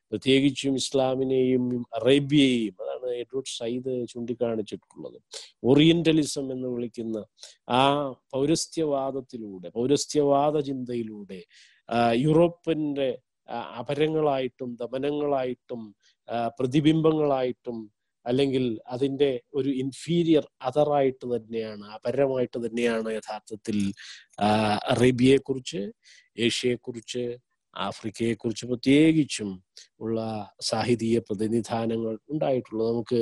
[0.07, 5.17] പ്രത്യേകിച്ചും ഇസ്ലാമിനെയും അറേബ്യയെയും അതാണ് എഡ്വേർഡ് സയ്യിദ് ചൂണ്ടിക്കാണിച്ചിട്ടുള്ളത്
[5.63, 7.19] ഓറിയന്റലിസം എന്ന് വിളിക്കുന്ന
[7.71, 7.81] ആ
[8.33, 11.39] പൗരസ്ത്യവാദത്തിലൂടെ പൗരസ്ത്യവാദ ചിന്തയിലൂടെ
[12.17, 13.09] യൂറോപ്പിന്റെ
[13.79, 15.81] അപരങ്ങളായിട്ടും ദമനങ്ങളായിട്ടും
[16.59, 17.77] പ്രതിബിംബങ്ങളായിട്ടും
[18.25, 23.77] അല്ലെങ്കിൽ അതിന്റെ ഒരു ഇൻഫീരിയർ അതറായിട്ട് തന്നെയാണ് അപരമായിട്ട് തന്നെയാണ് യഥാർത്ഥത്തിൽ
[24.93, 25.81] അറേബ്യയെക്കുറിച്ച്
[26.39, 27.25] ഏഷ്യയെക്കുറിച്ച്
[27.73, 29.49] ആഫ്രിക്കയെക്കുറിച്ച് പ്രത്യേകിച്ചും
[29.99, 30.19] ഉള്ള
[30.61, 32.89] സാഹിതീയ പ്രതിനിധാനങ്ങൾ ഉണ്ടായിട്ടുള്ളത്.
[32.91, 33.19] നമുക്ക്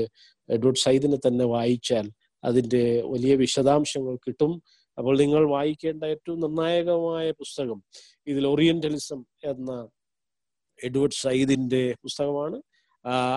[0.50, 2.08] എഡ്വേർഡ് സൈദിനെ തന്നെ വായിച്ചാൽ
[2.44, 4.54] അതിന്റെ വലിയ വിശദാംശങ്ങൾ കിട്ടും.
[4.98, 7.80] അപ്പോൾ നിങ്ങൾ വായിക്കേണ്ട ഏറ്റവും നിർണായകമായ പുസ്തകം
[8.28, 9.72] ഇതിൽ ഓറിയന്റലിസം എന്ന
[10.80, 12.58] എഡ്വേർഡ് സൈദിന്റെ പുസ്തകമാണ്.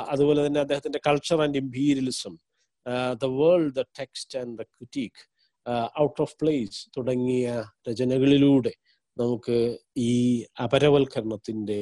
[0.08, 2.34] അതുപോലെ തന്നെ അദ്ദേഹത്തിന്റെ culture and imperialism
[3.20, 5.22] the world the text and the critic
[6.00, 7.46] out of place തുടങ്ങിയ
[7.88, 8.72] രചനകളിലൂടെ
[9.16, 9.56] നമുക്ക്
[9.96, 10.12] ഈ
[10.64, 11.80] അപരവൽക്കരണത്തിന്റെ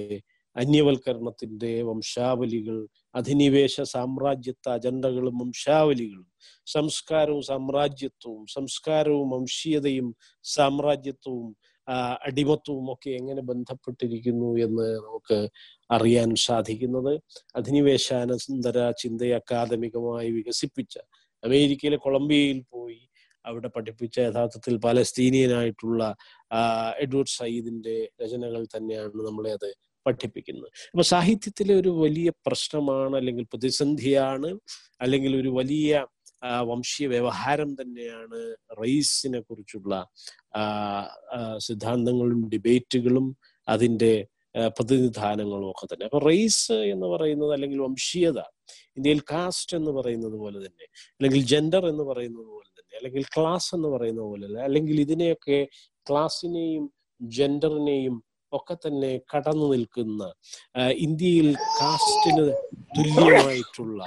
[0.57, 2.77] അന്യവൽക്കരണത്തിന്റെ വംശാവലികൾ
[3.15, 6.27] അധിനിവേശ സാമ്രാജ്യത്വ അജണ്ടകളും വംശാവലികളും
[6.67, 10.09] സംസ്കാരവും സാമ്രാജ്യത്വവും സംസ്കാരവും വംശീയതയും
[10.45, 11.51] സാമ്രാജ്യത്വവും
[12.29, 15.39] അടിമത്വവും ഒക്കെ എങ്ങനെ ബന്ധപ്പെട്ടിരിക്കുന്നു എന്ന് നമുക്ക്
[15.91, 17.13] അറിയാൻ സാധിക്കുന്നത്
[17.55, 20.97] അധിനിവേശാനന്തര ചിന്തയെ അക്കാദമികമായി വികസിപ്പിച്ച
[21.43, 23.01] അമേരിക്കയിലെ കൊളംബിയയിൽ പോയി
[23.45, 26.03] അവിടെ പഠിപ്പിച്ച യഥാർത്ഥത്തിൽ പാലസ്തീനിയനായിട്ടുള്ള
[26.99, 29.71] എഡ്വേർഡ് സയ്യിദിന്റെ രചനകൾ തന്നെയാണ് നമ്മളെ അത്
[30.07, 30.71] പഠിപ്പിക്കുന്നത്.
[30.93, 34.51] അപ്പൊ സാഹിത്യത്തിലെ ഒരു വലിയ പ്രശ്നമാണ് അല്ലെങ്കിൽ പ്രതിസന്ധിയാണ്
[35.01, 35.93] അല്ലെങ്കിൽ ഒരു വലിയ
[36.71, 38.41] വംശീയ വ്യവഹാരം തന്നെയാണ്
[38.83, 39.95] റൈസിനെ കുറിച്ചുള്ള
[41.59, 43.27] സിദ്ധാന്തങ്ങളും ഡിബേറ്റുകളും
[43.69, 44.13] അതിന്റെ
[44.77, 46.05] പ്രതിനിധാനങ്ങളും ഒക്കെ തന്നെ.
[46.05, 48.41] അപ്പൊ റേസ് എന്ന് പറയുന്നത് അല്ലെങ്കിൽ വംശീയത
[48.97, 53.89] ഇന്ത്യയിൽ കാസ്റ്റ് എന്ന് പറയുന്നത് പോലെ തന്നെ അല്ലെങ്കിൽ ജെൻഡർ എന്ന് പറയുന്നത് പോലെ തന്നെ അല്ലെങ്കിൽ ക്ലാസ് എന്ന്
[53.89, 55.59] പറയുന്നത് പോലെ തന്നെ അല്ലെങ്കിൽ ഇതിനെയൊക്കെ
[56.07, 56.85] ക്ലാസിനെയും
[57.21, 58.17] ജെൻഡറിനെയും
[58.53, 60.23] ഒക്കെ തന്നെ കടന്നു നിൽക്കുന്ന
[60.99, 61.49] ഇന്ത്യയിൽ
[61.81, 62.45] കാസ്റ്റിന്
[62.97, 64.03] തുല്യമായിട്ടുള്ള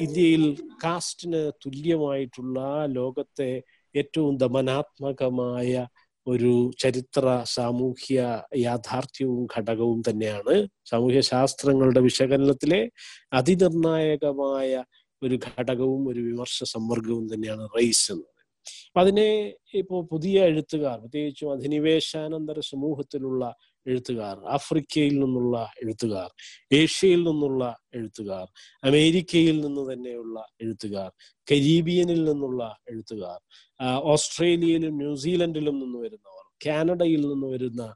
[0.00, 0.44] ഇന്ത്യയിൽ
[0.84, 2.58] കാസ്റ്റിന് തുല്യമായിട്ടുള്ള
[2.98, 3.50] ലോകത്തെ
[3.94, 5.86] ഏറ്റവും ദമനാത്മകമായ
[6.26, 8.20] ഒരു ചരിത്ര സാമൂഹ്യ
[8.56, 10.54] യാഥാർത്ഥ്യവും ഘടകവും തന്നെയാണ്.
[10.90, 12.80] സാമൂഹ്യ ശാസ്ത്രങ്ങളുടെ വിശകലനത്തിലെ
[13.32, 14.70] അതിനിർണായകമായ
[15.22, 18.32] ഒരു ഘടകവും ഒരു വിമർശ സമ്മർഗവും തന്നെയാണ് റൈസ് എന്ന് പറയുന്നത്.
[18.96, 19.28] അതിനെ
[19.74, 23.42] ഇപ്പോൾ പുതിയ എഴുത്തുകാർ പ്രത്യേകിച്ചും അധിനിവേശാനന്തര സമൂഹത്തിലുള്ള
[23.86, 26.30] എഴുത്തുകാർ ആഫ്രിക്കയിൽ നിന്നുള്ള എഴുത്തുകാർ
[26.72, 28.46] ഏഷ്യയിൽ നിന്നുള്ള എഴുത്തുകാർ
[28.82, 31.10] അമേരിക്കയിൽ നിന്ന് തന്നെയുള്ള എഴുത്തുകാർ
[31.52, 33.38] കരീബിയനിൽ നിന്നുള്ള എഴുത്തുകാർ
[34.04, 37.94] ഓസ്ട്രേലിയയിലും ന്യൂസിലൻഡിലും നിന്ന് വരുന്നവർ കാനഡയിൽ നിന്ന് വരുന്ന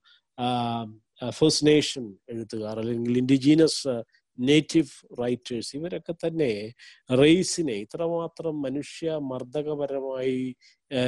[1.33, 3.95] ഫസ്റ്റ് നേഷൻ എഴുത്തുകാർ അല്ലെങ്കിൽ ഇൻഡിജീനസ്
[4.41, 6.53] നേറ്റീവ് റൈറ്റേഴ്സ് ഇവരൊക്കെ തന്നെ
[7.11, 10.55] റേസിനെ ഇത്രമാത്രം മനുഷ്യ മർദ്ദകപരമായി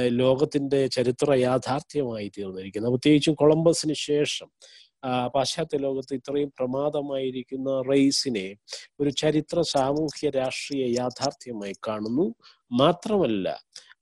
[0.07, 4.49] ലോകത്തിന്റെ ചരിത്ര യാഥാർത്ഥ്യമായി തീർന്നിരിക്കുന്നത് പ്രത്യേകിച്ചും കൊളംബസിന് ശേഷം
[5.35, 8.47] പാശ്ചാത്യ ലോകത്ത് ഇത്രയും പ്രമാദമായിരിക്കുന്ന റേസിനെ
[8.99, 12.25] ഒരു ചരിത്ര സാമൂഹ്യ രാഷ്ട്രീയ യാഥാർത്ഥ്യമായി കാണുന്നു.
[12.71, 13.47] മാത്രമല്ല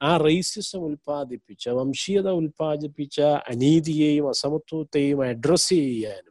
[0.02, 6.31] ആ റേസിസം ഉൽപ്പാദിപ്പിച്ച വംശീയത ഉൽപ്പാദിപ്പിച്ച അനീതിയെയും അസമത്വത്തെയും അഡ്രസ് ചെയ്യാനും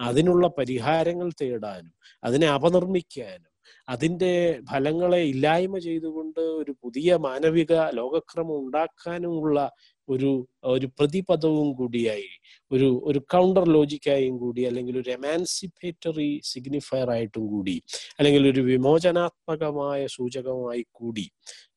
[0.00, 3.50] അതിനുള്ള പരിഹാരങ്ങൾ തേടാനും അതിനെ അപനിർമ്മിക്കാനും
[3.88, 9.70] അതിന്റെ ഫലങ്ങളെ ഇല്ലായ്മ ചെയ്തുകൊണ്ട് ഒരു പുതിയ മാനവിക ലോകക്രമം ഉണ്ടാക്കാനുമുള്ള
[10.08, 10.30] ഒരു
[10.64, 12.30] ഒരു പ്രതിപദവും കൂടിയായി
[12.70, 17.82] ഒരു ഒരു കൗണ്ടർ ലോജിക്കായും കൂടി അല്ലെങ്കിൽ ഒരു എമാൻസിപ്പേറ്ററി സിഗ്നിഫയർ ആയിട്ടും കൂടി
[18.18, 21.26] അല്ലെങ്കിൽ ഒരു വിമോചനാത്മകമായ സൂചകമായി കൂടി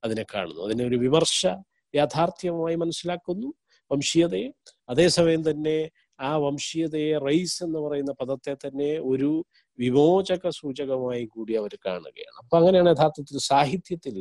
[0.04, 0.62] അതിനെ കാണുന്നു.
[0.62, 1.46] അതിനെ ഒരു വിമർശ
[1.94, 3.54] യാഥാർത്ഥ്യമായി മനസ്സിലാക്കുന്നു
[3.92, 4.48] വംശീയതയെ.
[4.90, 5.78] അതേസമയം തന്നെ
[6.24, 9.32] ആ വംശീയതയെ റൈസ് എന്ന് പറയുന്ന പദത്തെ തന്നെ ഒരു
[9.80, 12.36] വിമോചക സൂചകമായി കൂടി അവർ കാണുകയാണ്.
[12.42, 14.18] അപ്പൊ അങ്ങനെയാണ് യഥാർത്ഥത്തിൽ സാഹിത്യത്തിൽ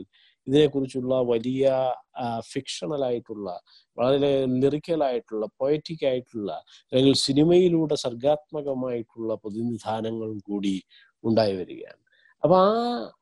[0.46, 1.64] ഇതിനെക്കുറിച്ചുള്ള വലിയ
[2.52, 3.48] ഫിക്ഷണൽ ആയിട്ടുള്ള
[3.98, 4.32] വളരെ
[4.62, 6.50] ലിറിക്കലായിട്ടുള്ള പോയറ്റിക് ആയിട്ടുള്ള
[6.92, 10.74] അല്ലെങ്കിൽ സിനിമയിലൂടെ സർഗാത്മകമായിട്ടുള്ള പ്രതിനിധാനങ്ങളും കൂടി
[11.24, 12.01] ഉണ്ടായി വരികയാണ്.
[12.42, 12.70] അപ്പൊ ആ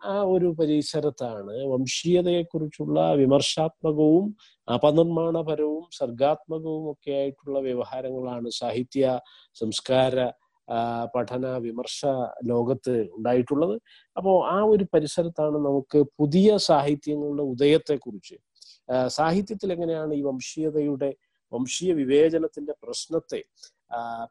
[0.05, 4.27] ആ ഒരു പരിസരത്താണ് വംശീയതയെക്കുറിച്ചുള്ള വിമർശാത്മകവും
[4.69, 9.21] അപനിർമ്മാണപരവും സർഗാത്മകവും ഒക്കെ ആയിട്ടുള്ള വ്യവഹാരങ്ങളാണ് സാഹിത്യ
[9.57, 10.15] സംസ്കാര
[11.15, 12.01] പഠന വിമർശ
[12.43, 13.75] ലോകത്ത് ഉണ്ടായിട്ടുള്ളത്.
[14.17, 18.37] അപ്പോൾ ആ ഒരു പരിസരത്താണ് നമുക്ക് പുതിയ സാഹിത്യങ്ങളുടെ ഉദയത്തെക്കുറിച്ച്
[19.11, 21.11] സാഹിത്യത്തിൽ എങ്ങനെയാണ് ഈ വംശീയതയുടെ
[21.53, 23.41] വംശീയ വിവേചനത്തിന്റെ പ്രശ്നത്തെ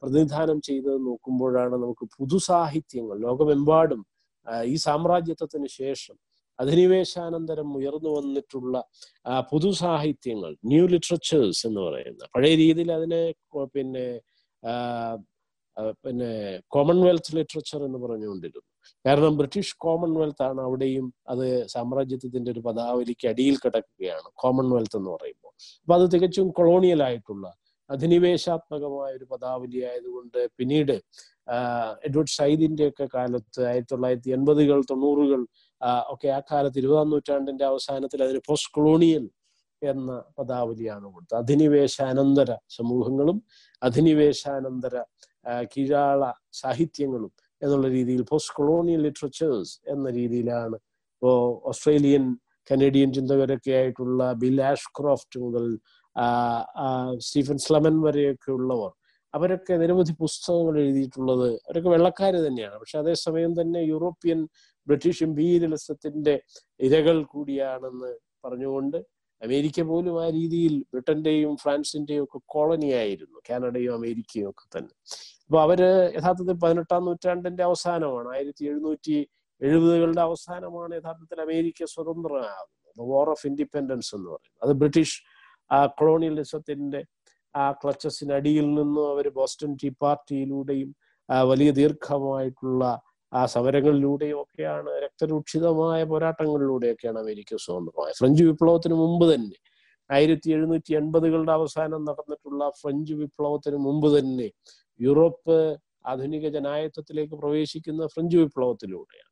[0.01, 4.01] പ്രതിനിധാനം ചെയ്തത് നോക്കുമ്പോഴാണ് നമുക്ക് പുതുസാഹിത്യങ്ങൾ ലോകമെമ്പാടും
[4.67, 6.17] ഈ സാമ്രാജ്യത്വത്തിന് ശേഷം
[6.59, 8.75] അധിനിവേശാനന്തരം ഉയർന്നു വന്നിട്ടുള്ള
[9.51, 13.21] പുതു സാഹിത്യങ്ങൾ ന്യൂ ലിറ്ററേച്ചേഴ്സ് എന്ന് പറയുന്ന പഴയ രീതിയിൽ അതിനെ
[13.75, 14.05] പിന്നെ
[16.03, 16.29] പിന്നെ
[16.75, 18.65] കോമൺവെൽത്ത് ലിറ്ററേച്ചർ എന്ന് പറഞ്ഞുകൊണ്ടിരുന്നു.
[19.05, 25.53] കാരണം ബ്രിട്ടീഷ് കോമൺവെൽത്ത് ആണ് അവിടെയും അത് സാമ്രാജ്യത്വത്തിന്റെ ഒരു പദാവലിക്ക് അടിയിൽ കിടക്കുകയാണ് കോമൺവെൽത്ത് എന്ന് പറയുമ്പോൾ.
[25.81, 27.45] അപ്പൊ അത് തികച്ചും കൊളോണിയൽ ആയിട്ടുള്ള
[27.89, 30.95] അധിനിവേശാത്മകമായ ഒരു പദാവലി ആയതുകൊണ്ട് പിന്നീട്
[32.03, 35.45] എഡ്വേർഡ് സൈദിന്റെ ഒക്കെ കാലത്ത് ആയിരത്തി തൊള്ളായിരത്തി എൺപതുകൾ തൊണ്ണൂറുകൾ
[36.09, 39.29] ഒക്കെ ആ കാലത്ത് ഇരുപതാം നൂറ്റാണ്ടിന്റെ അവസാനത്തിൽ അതിന് പോസ്റ്റ് കൊളോണിയൽ
[39.81, 41.37] എന്ന പദാവലിയാണ് കൊടുത്തത്.
[41.37, 43.37] അധിനിവേശാനന്തര സമൂഹങ്ങളും
[43.81, 45.03] അധിനിവേശാനന്തര
[45.77, 47.31] കീഴാള സാഹിത്യങ്ങളും
[47.61, 50.75] എന്നുള്ള രീതിയിൽ പോസ്റ്റ് കൊളോണിയൽ ലിറ്ററേച്ചേഴ്സ് എന്ന രീതിയിലാണ്
[51.13, 51.31] ഇപ്പോ
[51.63, 52.25] ഓസ്ട്രേലിയൻ
[52.71, 55.65] കനേഡിയൻ ചിന്തകരൊക്കെ ആയിട്ടുള്ള ബിൽ ആഷ്ക്രോഫ്റ്റ് മുതൽ
[57.17, 58.91] സ്റ്റീഫൻ സ്ലമൻ വരെയൊക്കെ ഉള്ളവർ
[59.33, 61.53] അവരൊക്കെ നിരവധി പുസ്തകങ്ങൾ എഴുതിയിട്ടുള്ളത്.
[61.53, 62.79] അവരൊക്കെ വെള്ളക്കാർ തന്നെയാണ്.
[62.79, 64.47] പക്ഷെ അതേസമയം തന്നെ യൂറോപ്യൻ
[64.87, 66.41] ബ്രിട്ടീഷ് ഇംപീരിയലിസത്തിന്റെ
[66.79, 68.97] ഇരകൾ കൂടിയാണെന്ന് പറഞ്ഞുകൊണ്ട്
[69.41, 73.39] അമേരിക്ക പോലും ആ രീതിയിൽ ബ്രിട്ടന്റെയും ഫ്രാൻസിന്റെയും ഒക്കെ കോളനിയായിരുന്നു.
[73.49, 74.89] കാനഡയും അമേരിക്കയും ഒക്കെ തന്നെ.
[75.45, 75.81] അപ്പൊ അവർ
[76.17, 78.29] യഥാർത്ഥത്തിൽ പതിനെട്ടാം നൂറ്റാണ്ടിന്റെ അവസാനമാണ്.
[78.35, 79.29] ആയിരത്തി എഴുന്നൂറ്റി
[79.61, 84.69] എഴുപതുകളുടെ അവസാനമാണ് യഥാർത്ഥത്തിൽ അമേരിക്ക സ്വതന്ത്രമാകുന്നത് വാർ ഓഫ് ഇൻഡിപെൻഡൻസ് എന്ന് പറയുന്നത്.
[84.69, 85.23] അത് ബ്രിട്ടീഷ്
[85.85, 87.05] കൊളോണിയലിസത്തിന്റെ
[87.55, 90.89] ആ ക്ലച്ചസിനടിയിൽ നിന്നും അവർ ബോസ്റ്റൺ ടീ പാർട്ടിയിലൂടെയും
[91.51, 92.83] വലിയ ദീർഘമായിട്ടുള്ള
[93.31, 98.17] ആ സമരങ്ങളിലൂടെയും ഒക്കെയാണ് രക്തരൂക്ഷിതമായ പോരാട്ടങ്ങളിലൂടെയൊക്കെയാണ് അമേരിക്ക സ്വതന്ത്രമായത്.
[98.21, 99.57] ഫ്രഞ്ച് വിപ്ലവത്തിന് മുമ്പ് തന്നെ
[100.09, 104.47] ആയിരത്തി എഴുന്നൂറ്റി എൺപതുകളുടെ അവസാനം നടന്നിട്ടുള്ള ഫ്രഞ്ച് വിപ്ലവത്തിന് മുമ്പ് തന്നെ
[104.99, 105.57] യൂറോപ്പ്
[106.11, 109.27] ആധുനിക ജനായത്വത്തിലേക്ക് പ്രവേശിക്കുന്ന ഫ്രഞ്ച് വിപ്ലവത്തിലൂടെയാണ്.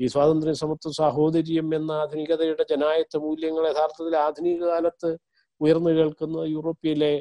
[0.00, 5.10] ഈ സ്വാതന്ത്ര്യ സമത്വ സാഹോദര്യം എന്ന ആധുനികതയുടെ ജനായത്വ മൂല്യങ്ങൾ യഥാർത്ഥത്തിൽ ആധുനിക കാലത്ത്
[5.60, 7.12] ഉയർന്നു കേൾക്കുന്ന യൂറോപ്പിലെ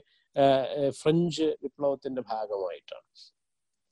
[0.89, 3.05] ഫ്രഞ്ച് വിപ്ലവത്തിന്റെ ഭാഗമായിട്ടാണ്.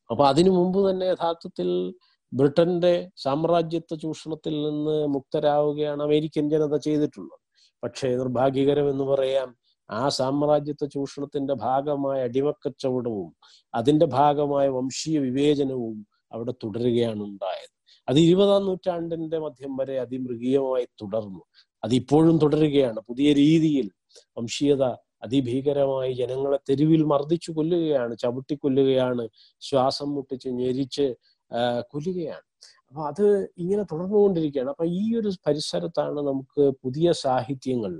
[0.09, 1.93] അപ്പൊ അതിനു മുമ്പ് തന്നെ യഥാർത്ഥത്തിൽ
[2.33, 7.39] ബ്രിട്ടന്റെ സാമ്രാജ്യത്വ ചൂഷണത്തിൽ നിന്ന് മുക്തരാവുകയാണ് അമേരിക്കൻ ജനത ചെയ്തിട്ടുള്ളത്.
[7.83, 9.55] പക്ഷേ നിർഭാഗ്യകരം എന്ന് പറയാം
[9.91, 13.35] ആ സാമ്രാജ്യത്വ ചൂഷണത്തിന്റെ ഭാഗമായ അടിമക്കച്ചവടവും
[13.73, 17.73] അതിന്റെ ഭാഗമായ വംശീയ വിവേചനവും അവിടെ തുടരുകയാണ് ഉണ്ടായത്.
[18.09, 21.41] അത് ഇരുപതാം നൂറ്റാണ്ടിന്റെ മധ്യം വരെ അതിമൃഗീയമായി തുടർന്നു.
[21.83, 22.99] അതിപ്പോഴും തുടരുകയാണ്.
[22.99, 23.91] പുതിയ രീതിയിൽ
[24.37, 24.83] വംശീയത
[25.23, 29.25] അതിഭീകരമായി ജനങ്ങളെ തെരുവിൽ മർദ്ദിച്ചു കൊല്ലുകയാണ് ചവിട്ടിക്കൊല്ലുകയാണ്
[29.61, 31.07] ശ്വാസം മുട്ടിച്ച് ഞെരിച്ച്
[31.91, 32.45] കൊല്ലുകയാണ്.
[32.89, 33.25] അപ്പൊ അത്
[33.57, 34.69] ഇങ്ങനെ തുടർന്നുകൊണ്ടിരിക്കുകയാണ്.
[34.69, 37.93] അപ്പൊ ഈ ഒരു പരിസരത്താണ് നമുക്ക് പുതിയ സാഹിത്യങ്ങൾ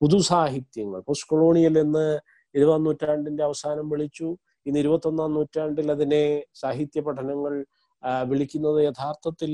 [0.00, 2.06] പുതുസാഹിത്യങ്ങൾ പോസ്റ്റ് കൊളോണിയൽ എന്ന്
[2.54, 4.28] ഇരുപതാം നൂറ്റാണ്ടിന്റെ അവസാനം വിളിച്ചു.
[4.66, 6.24] ഇന്ന് ഇരുപത്തൊന്നാം നൂറ്റാണ്ടിൽ അതിനെ
[6.54, 7.54] സാഹിത്യ പഠനങ്ങൾ
[8.30, 9.52] വിളിക്കുന്നത് യഥാർത്ഥത്തിൽ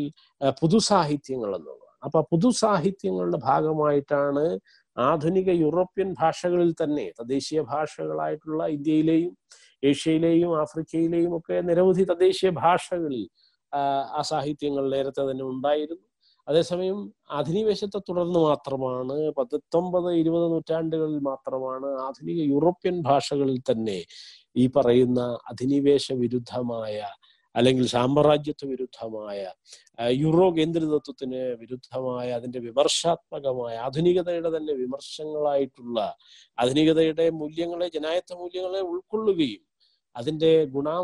[0.60, 1.80] പുതുസാഹിത്യങ്ങൾ എന്നുള്ളതാണ്.
[2.06, 4.44] അപ്പൊ പുതുസാഹിത്യങ്ങളുടെ ഭാഗമായിട്ടാണ്
[4.96, 9.32] ആധുനിക യൂറോപ്യൻ ഭാഷകളിൽ തന്നെ തദ്ദേശീയ ഭാഷകളായിട്ടുള്ള ഇന്ത്യയിലെയും
[9.82, 13.24] ഏഷ്യയിലെയും ആഫ്രിക്കയിലെയും ഒക്കെ നിരവധി തദ്ദേശീയ ഭാഷകളിൽ
[14.12, 16.04] ആ സാഹിത്യങ്ങൾ നേരത്തെ തന്നെ ഉണ്ടായിരുന്നു.
[16.48, 16.98] അതേസമയം
[17.30, 23.98] അധിനിവേശത്തെ തുടർന്ന് മാത്രമാണ് പത്തൊമ്പത് ഇരുപത് നൂറ്റാണ്ടുകളിൽ മാത്രമാണ് ആധുനിക യൂറോപ്യൻ ഭാഷകളിൽ തന്നെ
[24.56, 26.98] ഈ പറയുന്ന അധിനിവേശ വിരുദ്ധമായ
[27.54, 29.40] അല്ലെങ്കിൽ സാമ്രാജ്യത്വ വിരുദ്ധമായ
[30.14, 35.98] യൂറോ കേന്ദ്രിതത്വത്തിന് വിരുദ്ധമായ അതിന്റെ വിമർശാത്മകമായ ആധുനികതയുടെ തന്നെ വിമർശങ്ങളായിട്ടുള്ള
[36.58, 39.62] ആധുനികതയുടെ മൂല്യങ്ങളെ ജനായത്വ മൂല്യങ്ങളെ ഉൾക്കൊള്ളുകയും
[40.16, 40.96] അതിന്റെ ഗുണാ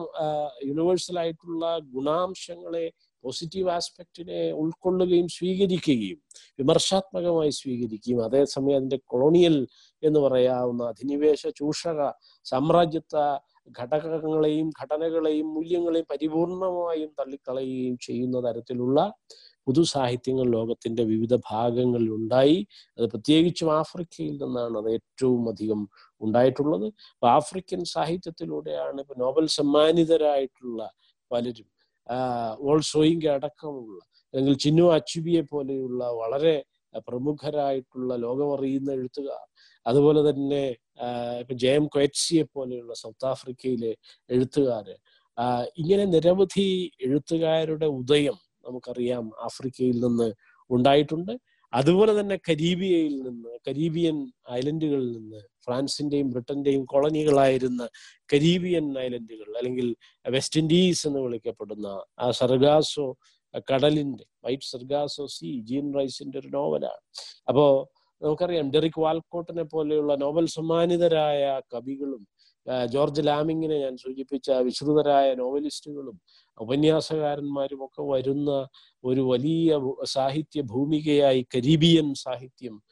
[0.63, 2.85] യൂണിവേഴ്സൽ ആയിട്ടുള്ള ഗുണാംശങ്ങളെ
[3.25, 6.19] പോസിറ്റീവ് ആസ്പെക്റ്റിനെ ഉൾക്കൊള്ളുകയും സ്വീകരിക്കുകയും
[6.59, 9.57] വിമർശാത്മകമായി സ്വീകരിക്കുകയും അതേസമയം അതിന്റെ കൊളോണിയൽ
[10.03, 12.01] എന്ന് പറയാവുന്ന അധിനിവേശ ചൂഷക
[12.47, 13.25] സാമ്രാജ്യത്വ
[13.69, 19.01] ഘടകങ്ങളെയും ഘടനകളെയും മൂല്യങ്ങളെയും പരിപൂർണമായും തള്ളിക്കളയുകയും ചെയ്യുന്ന തരത്തിലുള്ള
[19.67, 22.57] പുതുസാഹിത്യങ്ങൾ ലോകത്തിന്റെ വിവിധ ഭാഗങ്ങളിൽ ഉണ്ടായി
[22.99, 25.81] അത് പ്രത്യേകിച്ചും ആഫ്രിക്കയിൽ നിന്നാണ് അത് ഏറ്റവും അധികം
[26.21, 26.87] ഉണ്ടായിട്ടുള്ളത്.
[27.15, 30.81] അപ്പൊ ആഫ്രിക്കൻ സാഹിത്യത്തിലൂടെയാണ് ഇപ്പൊ നോബൽ സമ്മാനിതരായിട്ടുള്ള
[31.31, 31.69] പലരും
[32.71, 33.99] ഓൾസോയിങ്ക അടക്കമുള്ള
[34.35, 36.57] അല്ലെങ്കിൽ ചിന്നു അച്ചുബിയെ പോലെയുള്ള വളരെ
[37.09, 39.45] പ്രമുഖരായിട്ടുള്ള ലോകമറിയുന്ന എഴുത്തുകാർ.
[39.87, 40.65] അതുപോലെ തന്നെ
[41.41, 43.93] ഇപ്പൊ ജയം ക്വറ്റ്സിയെ പോലെയുള്ള സൗത്ത് ആഫ്രിക്കയിലെ
[44.31, 44.95] എഴുത്തുകാര്
[45.77, 46.69] ഇങ്ങനെ നിരവധി
[47.01, 50.29] എഴുത്തുകാരുടെ ഉദയം നമുക്കറിയാം ആഫ്രിക്കയിൽ നിന്ന്
[50.71, 51.33] ഉണ്ടായിട്ടുണ്ട്.
[51.73, 54.17] അതുപോലെ തന്നെ കരീബിയയിൽ നിന്ന് കരീബിയൻ
[54.53, 57.83] ഐലൻഡുകളിൽ നിന്ന് ഫ്രാൻസിന്റെയും ബ്രിട്ടന്റെയും കോളനികളായിരുന്ന
[58.33, 59.89] കരീബിയൻ ഐലൻഡുകൾ അല്ലെങ്കിൽ
[60.27, 61.89] വെസ്റ്റ് ഇൻഡീസ് എന്ന് വിളിക്കപ്പെടുന്ന
[62.19, 63.07] ആ സർഗാസോ
[63.71, 67.03] കടലിന്റെ വൈറ്റ് സർഗാസോ സി ജീൻ റൈസിന്റെ ഒരു നോവലാണ്.
[67.49, 67.67] അപ്പോ
[68.23, 72.23] നമുക്കറിയാം ഡെറിക് വാൽക്കോട്ടിനെ പോലെയുള്ള നോബൽ സമ്മാനിതരായ കവികളും
[72.89, 76.17] ജോർജ് ലാമിങ്ങിനെ ഞാൻ സൂചിപ്പിച്ച വിശ്രുതരായ നോവലിസ്റ്റുകളും
[76.59, 78.51] ഉപന്യാസകാരന്മാരും ഒക്കെ വരുന്ന
[79.05, 82.83] ഒരു വലിയ സാഹിത്യ ഭൂമികയായി കരീബിയൻ സാഹിത്യം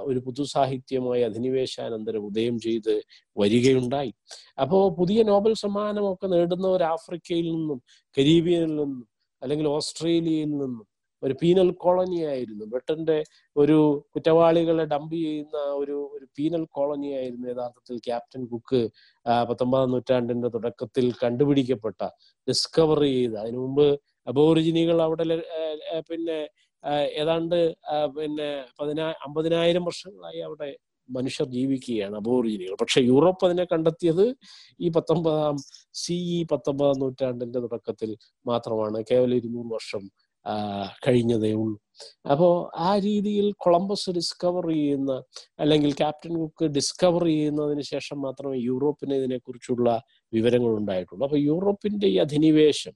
[0.00, 3.02] ഒരു പുതുസാഹിത്യമായി അധിനിവേശാനന്തരം ഉദയം ചെയ്ത്
[3.36, 4.12] വരികയുണ്ടായി.
[4.60, 7.82] അപ്പോ പുതിയ നോബൽ സമ്മാനമൊക്കെ നേടുന്നവർ ആഫ്രിക്കയിൽ നിന്നും
[8.16, 8.92] കരീബിയനിൽ നിന്നും
[9.42, 10.93] അല്ലെങ്കിൽ ഓസ്ട്രേലിയയിൽ നിന്നും
[11.24, 13.18] ഒരു പീനൽ കോളനിയായിരുന്നു ബ്രിട്ടന്റെ
[13.56, 13.76] ഒരു
[14.14, 18.80] കുറ്റവാളികളെ ഡംപ് ചെയ്യുന്ന ഒരു ഒരു പീനൽ കോളനിയായിരുന്നു യഥാർത്ഥത്തിൽ ക്യാപ്റ്റൻ കുക്ക്
[19.50, 22.00] പത്തൊമ്പതാം നൂറ്റാണ്ടിന്റെ തുടക്കത്തിൽ കണ്ടുപിടിക്കപ്പെട്ട
[22.46, 23.34] ഡിസ്കവർ ചെയ്ത.
[23.42, 23.86] അതിനു മുമ്പ്
[24.26, 25.24] അബോറിജിനികൾ അവിടെ
[26.10, 26.38] പിന്നെ
[27.20, 27.58] ഏതാണ്ട്
[28.16, 28.48] പിന്നെ
[28.80, 30.68] പതിനാ അമ്പതിനായിരം വർഷങ്ങളായി അവിടെ
[31.08, 34.24] മനുഷ്യർ ജീവിക്കുകയാണ് അബോറിജിനികൾ പക്ഷെ യൂറോപ്പ് അതിനെ കണ്ടെത്തിയത്
[34.80, 35.56] ഈ പത്തൊമ്പതാം
[36.02, 38.10] സി ഇ പത്തൊമ്പതാം നൂറ്റാണ്ടിന്റെ തുടക്കത്തിൽ
[38.46, 38.98] മാത്രമാണ്.
[39.10, 40.04] കേവലം ഇരുന്നൂറ് വർഷം
[41.06, 41.78] കഴിഞ്ഞതേ ഉള്ളൂ
[42.30, 45.12] അപ്പോൾ ആ രീതിയിൽ കൊളംബസ് ഡിസ്കവർ ചെയ്യുന്ന
[45.60, 49.88] അല്ലെങ്കിൽ ക്യാപ്റ്റൻ കുക്ക് ഡിസ്കവർ ചെയ്യുന്നതിന് ശേഷം മാത്രമേ യൂറോപ്പിന് ഇതിനെക്കുറിച്ചുള്ള
[50.32, 51.24] വിവരങ്ങൾ ഉണ്ടായിട്ടുള്ളൂ.
[51.24, 52.94] അപ്പൊ യൂറോപ്പിന്റെ ഈ അധിനിവേശം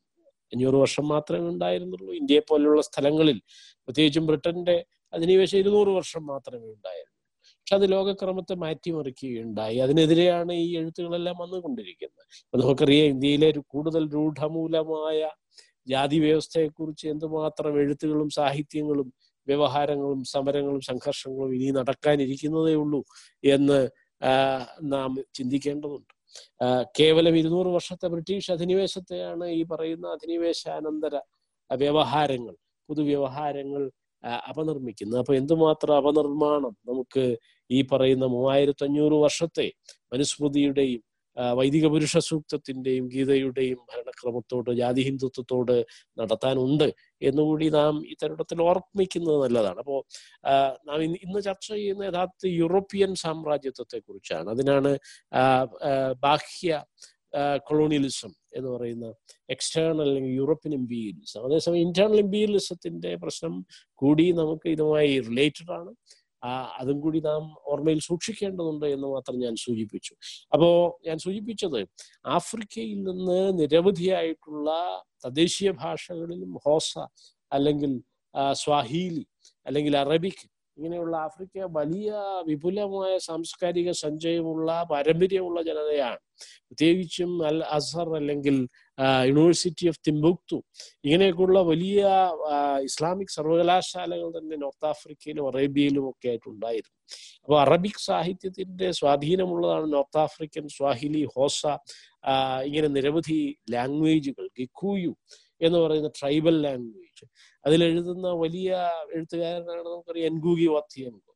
[0.53, 2.13] അഞ്ഞൂറ് വർഷം മാത്രമേ ഉണ്ടായിരുന്നുള്ളൂ.
[2.15, 3.39] ഇന്ത്യയെ പോലെയുള്ള സ്ഥലങ്ങളിൽ
[3.89, 4.77] പ്രത്യേകിച്ചും ബ്രിട്ടന്റെ
[5.13, 7.15] അധിനിവേശം ഇരുന്നൂറ് വർഷം മാത്രമേ ഉണ്ടായിരുന്നുള്ളൂ.
[7.59, 9.79] പക്ഷെ അത് ലോകക്രമത്തെ മാറ്റിമറിക്കുകയുണ്ടായി.
[9.79, 12.25] അതിനെതിരെയാണ് ഈ എഴുത്തുകളെല്ലാം വന്നുകൊണ്ടിരിക്കുന്നത്.
[12.45, 15.21] അപ്പൊ നമുക്കറിയാം ഇന്ത്യയിലെ ഒരു കൂടുതൽ രൂഢമൂലമായ
[15.89, 19.09] ജാതി വ്യവസ്ഥയെക്കുറിച്ച് എന്തുമാത്രം എഴുത്തുകളും സാഹിത്യങ്ങളും
[19.47, 23.01] വ്യവഹാരങ്ങളും സമരങ്ങളും സംഘർഷങ്ങളും ഇനി നടക്കാനിരിക്കുന്നതേ ഉള്ളൂ
[23.45, 23.79] എന്ന്
[24.95, 26.13] നാം ചിന്തിക്കേണ്ടതുണ്ട്.
[26.99, 31.15] കേവലം ഇരുന്നൂറ് വർഷത്തെ ബ്രിട്ടീഷ് അധിനിവേശത്തെയാണ് ഈ പറയുന്ന അധിനിവേശാനന്തര
[31.71, 32.55] വ്യവഹാരങ്ങൾ
[32.89, 33.83] പൊതുവ്യവഹാരങ്ങൾ
[34.49, 35.19] അപനിർമ്മിക്കുന്നത്.
[35.21, 37.25] അപ്പൊ എന്തുമാത്രം അപനിർമ്മാണം നമുക്ക്
[37.71, 39.67] ഈ പറയുന്ന മൂവായിരത്തി അഞ്ഞൂറ് വർഷത്തെ
[40.13, 41.03] മനുസ്മൃതിയുടെയും
[41.59, 45.77] വൈദിക പുരുഷ സൂക്തത്തിന്റെയും ഗീതയുടെയും ഭരണക്രമത്തോട് ജാതി ഹിന്ദുത്വത്തോട്
[46.19, 46.89] നടത്താനുണ്ട്
[47.23, 49.79] എന്നുകൂടി നാം ഇത്തരത്തിൽ ഓർമ്മിക്കുന്നത് നല്ലതാണ്.
[49.85, 49.97] അപ്പോ
[50.89, 54.93] നാം ഇന്ന് ചർച്ച ചെയ്യുന്ന യഥാർത്ഥ യൂറോപ്യൻ സാമ്രാജ്യത്വത്തെ കുറിച്ചാണ് അതിനാണ്
[56.27, 56.83] ബാഹ്യ
[57.69, 59.07] കൊളോണിയലിസം എന്ന് പറയുന്ന
[59.55, 63.55] എക്സ്റ്റേണൽ അല്ലെങ്കിൽ യൂറോപ്യൻ ഇമ്പീരിയലിസം അതേസമയം ഇന്റേണൽ ഇമ്പീരിയലിസത്തിന്റെ പ്രശ്നം
[64.03, 65.91] കൂടി നമുക്ക് ഇതുമായി റിലേറ്റഡ് ആണ്.
[66.43, 70.13] ആ അതും കൂടി നാം ഓർമ്മയിൽ സൂക്ഷിക്കേണ്ടതുണ്ട് എന്ന് മാത്രം ഞാൻ സൂചിപ്പിച്ചു.
[70.53, 70.69] അപ്പോ
[71.07, 71.81] ഞാൻ സൂചിപ്പിച്ചത്
[72.31, 74.69] ആഫ്രിക്കയിൽ നിന്ന് നിരവധിയായിട്ടുള്ള
[75.25, 76.93] തദ്ദേശീയ ഭാഷകളിലും ഹോസ
[77.53, 77.93] അല്ലെങ്കിൽ
[78.55, 79.25] സ്വാഹീലി
[79.67, 80.45] അല്ലെങ്കിൽ അറബിക്
[80.77, 82.11] ഇങ്ങനെയുള്ള ആഫ്രിക്ക വലിയ
[82.47, 86.21] വിപുലമായ സാംസ്കാരിക സഞ്ചയമുള്ള പാരമ്പര്യമുള്ള ജനതയാണ്.
[86.69, 88.57] പ്രത്യേകിച്ചും അൽ അസർ അല്ലെങ്കിൽ
[89.29, 90.57] യൂണിവേഴ്സിറ്റി ഓഫ് തിംബുക്തു
[91.05, 92.07] ഇങ്ങനെയൊക്കെയുള്ള വലിയ
[92.89, 96.97] ഇസ്ലാമിക് സർവകലാശാലകൾ തന്നെ നോർത്ത് ആഫ്രിക്കയിലും അറേബ്യയിലും ഒക്കെ ആയിട്ടുണ്ടായിരുന്നു.
[97.45, 101.63] അപ്പോൾ അറബിക് സാഹിത്യത്തിന്റെ സ്വാധീനമുള്ളതാണ് നോർത്ത് ആഫ്രിക്കൻ സ്വാഹിലി ഹോസ
[102.65, 103.41] ഇങ്ങനെ നിരവധി
[103.71, 105.13] ലാംഗ്വേജുകൾ ഗിക്കൂയു
[105.61, 107.25] എന്ന് പറയുന്ന ട്രൈബൽ ലാംഗ്വേജ്.
[107.65, 108.71] അതിലെഴുതുന്ന വലിയ
[109.15, 111.33] എഴുത്തുകാരനാണ് നമുക്കറിയാം എൻഗൂഗി വത്തിയൻകോ.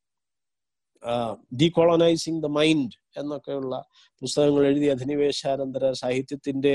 [1.62, 3.01] ഡീകോളനൈസിങ് ദ മൈൻഡ്.
[3.16, 3.74] എന്നൊക്കെയുള്ള
[4.22, 6.74] പുസ്തകങ്ങൾ എഴുതി അധിനിവേശാനന്തര സാഹിത്യത്തിന്റെ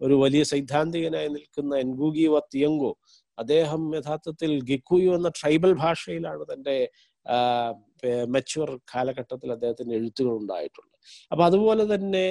[0.00, 2.92] ഒരു വലിയ സൈദ്ധാന്തികനായി നിൽക്കുന്ന എൻഗൂഗി വത്തിയങ്കോ
[3.38, 6.76] അദ്ദേഹം യഥാർത്ഥത്തിൽ ഗിക്കുയു എന്ന ട്രൈബൽ ഭാഷയിലാണ് തന്റെ
[8.26, 10.94] മെച്ചുവർ കാലഘട്ടത്തിൽ അദ്ദേഹത്തിന്റെ എഴുത്തുകൾ ഉണ്ടായിട്ടുള്ളത്.
[11.32, 12.26] അപ്പൊ അതുപോലെ തന്നെ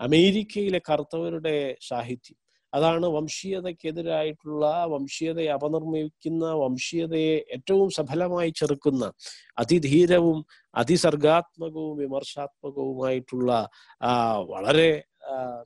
[0.00, 1.54] അമേരിക്കയിലെ കറുത്തവരുടെ
[1.90, 2.38] സാഹിത്യം.
[2.72, 4.64] അതാണ് വംശീയതയ്ക്കെതിരായിട്ടുള്ള
[4.94, 9.04] വംശീയതയെ അപനിർമ്മിക്കുന്ന വംശീയതയെ ഏറ്റവും സഫലമായി ചെറുക്കുന്ന
[9.58, 10.38] അതിധീരവും
[10.74, 13.50] അതിസർഗാത്മകവും വിമർശാത്മകവുമായിട്ടുള്ള
[14.50, 14.90] വളരെ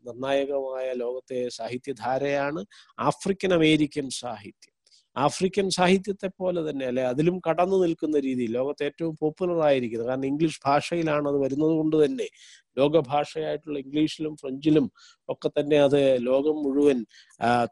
[0.06, 2.60] നിർണായകമായ ലോകത്തെ സാഹിത്യധാരയാണ്
[3.00, 4.71] ആഫ്രിക്കൻ അമേരിക്കൻ സാഹിത്യം.
[5.16, 7.02] ആഫ്രിക്കൻ സാഹിത്യത്തെ പോലെ തന്നെ അല്ലെ?
[7.02, 10.08] അതിലും കടന്നു നിൽക്കുന്ന രീതിയിൽ ലോകത്ത് ഏറ്റവും പോപ്പുലർ ആയിരിക്കുന്നത്.
[10.08, 12.28] കാരണം ഇംഗ്ലീഷ് ഭാഷയിലാണ് അത് വരുന്നത് കൊണ്ട് തന്നെ
[12.76, 14.86] ലോകഭാഷയായിട്ടുള്ള ഇംഗ്ലീഷിലും ഫ്രഞ്ചിലും
[15.28, 16.98] ഒക്കെ തന്നെ അത് ലോകം മുഴുവൻ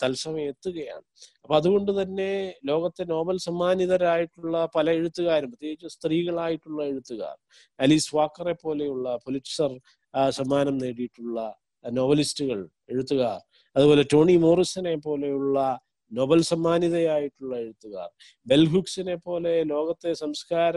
[0.03, 1.05] തത്സമയം എത്തുകയാണ്.
[1.45, 2.31] അപ്പൊ അതുകൊണ്ട് തന്നെ
[2.67, 7.37] ലോകത്തെ നോബൽ സമ്മാനിതരായിട്ടുള്ള പല എഴുത്തുകാരും പ്രത്യേകിച്ച് സ്ത്രീകളായിട്ടുള്ള എഴുത്തുകാർ
[7.79, 9.73] അലീസ് വാക്കറെ പോലെയുള്ള പുലിറ്റ്സർ
[10.31, 11.41] സമ്മാനം നേടിയിട്ടുള്ള
[11.85, 13.39] നോവലിസ്റ്റുകൾ എഴുത്തുകാർ
[13.77, 15.59] അതുപോലെ ടോണി മോറിസനെ പോലെയുള്ള
[16.13, 18.09] നോബൽ സമ്മാനിതയായിട്ടുള്ള എഴുത്തുകാർ.
[18.47, 20.77] ബെൽഹുക്സിനെ പോലെ ലോകത്തെ സംസ്കാര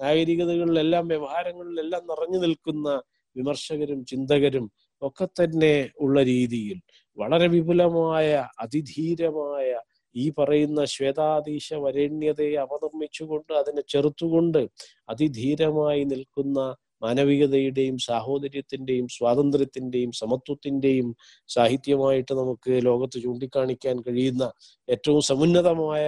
[0.00, 2.88] നാഗരികതകളിലെല്ലാം വ്യവഹാരങ്ങളിലെല്ലാം നിറഞ്ഞു നിൽക്കുന്ന
[3.36, 4.66] വിമർശകരും ചിന്തകരും
[5.02, 6.78] ഒക്കെ തന്നെ ഉള്ള രീതിയിൽ
[7.16, 8.28] വളരെ വിപുലമായ
[8.60, 9.68] അതിധീരമായ
[10.14, 14.62] ഈ പറയുന്ന ശ്വേതാതീശ വരേണ്യതയെ അവതർമ്മിച്ചുകൊണ്ട് അതിനെ ചെറുത്തുകൊണ്ട്
[15.08, 16.58] അതിധീരമായി നിൽക്കുന്ന
[17.04, 21.08] മാനവികതയുടെയും സാഹോദര്യത്തിന്റെയും സ്വാതന്ത്ര്യത്തിന്റെയും സമത്വത്തിന്റെയും
[21.48, 24.44] സാഹിത്യമായിട്ട് നമുക്ക് ലോകത്ത് ചൂണ്ടിക്കാണിക്കാൻ കഴിയുന്ന
[24.88, 26.06] ഏറ്റവും സമുന്നതമായ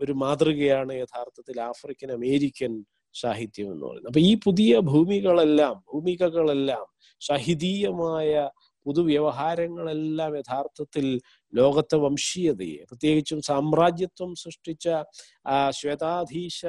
[0.00, 2.72] ഒരു മാതൃകയാണ് യഥാർത്ഥത്തിൽ ആഫ്രിക്കൻ അമേരിക്കൻ
[3.14, 4.10] സാഹിത്യം എന്ന് പറയുന്നത്.
[4.10, 6.84] അപ്പൊ ഈ പുതിയ ഭൂമികളെല്ലാം ഭൂമികകളെല്ലാം
[7.20, 8.32] സാഹിതീയമായ
[8.86, 11.06] പുതുവ്യവഹാരങ്ങളെല്ലാം യഥാർത്ഥത്തിൽ
[11.52, 14.86] ലോകത്തെ വംശീയതയെ പ്രത്യേകിച്ചും സാമ്രാജ്യത്വം സൃഷ്ടിച്ച
[15.46, 16.60] ആ ശ്വേതാധീശ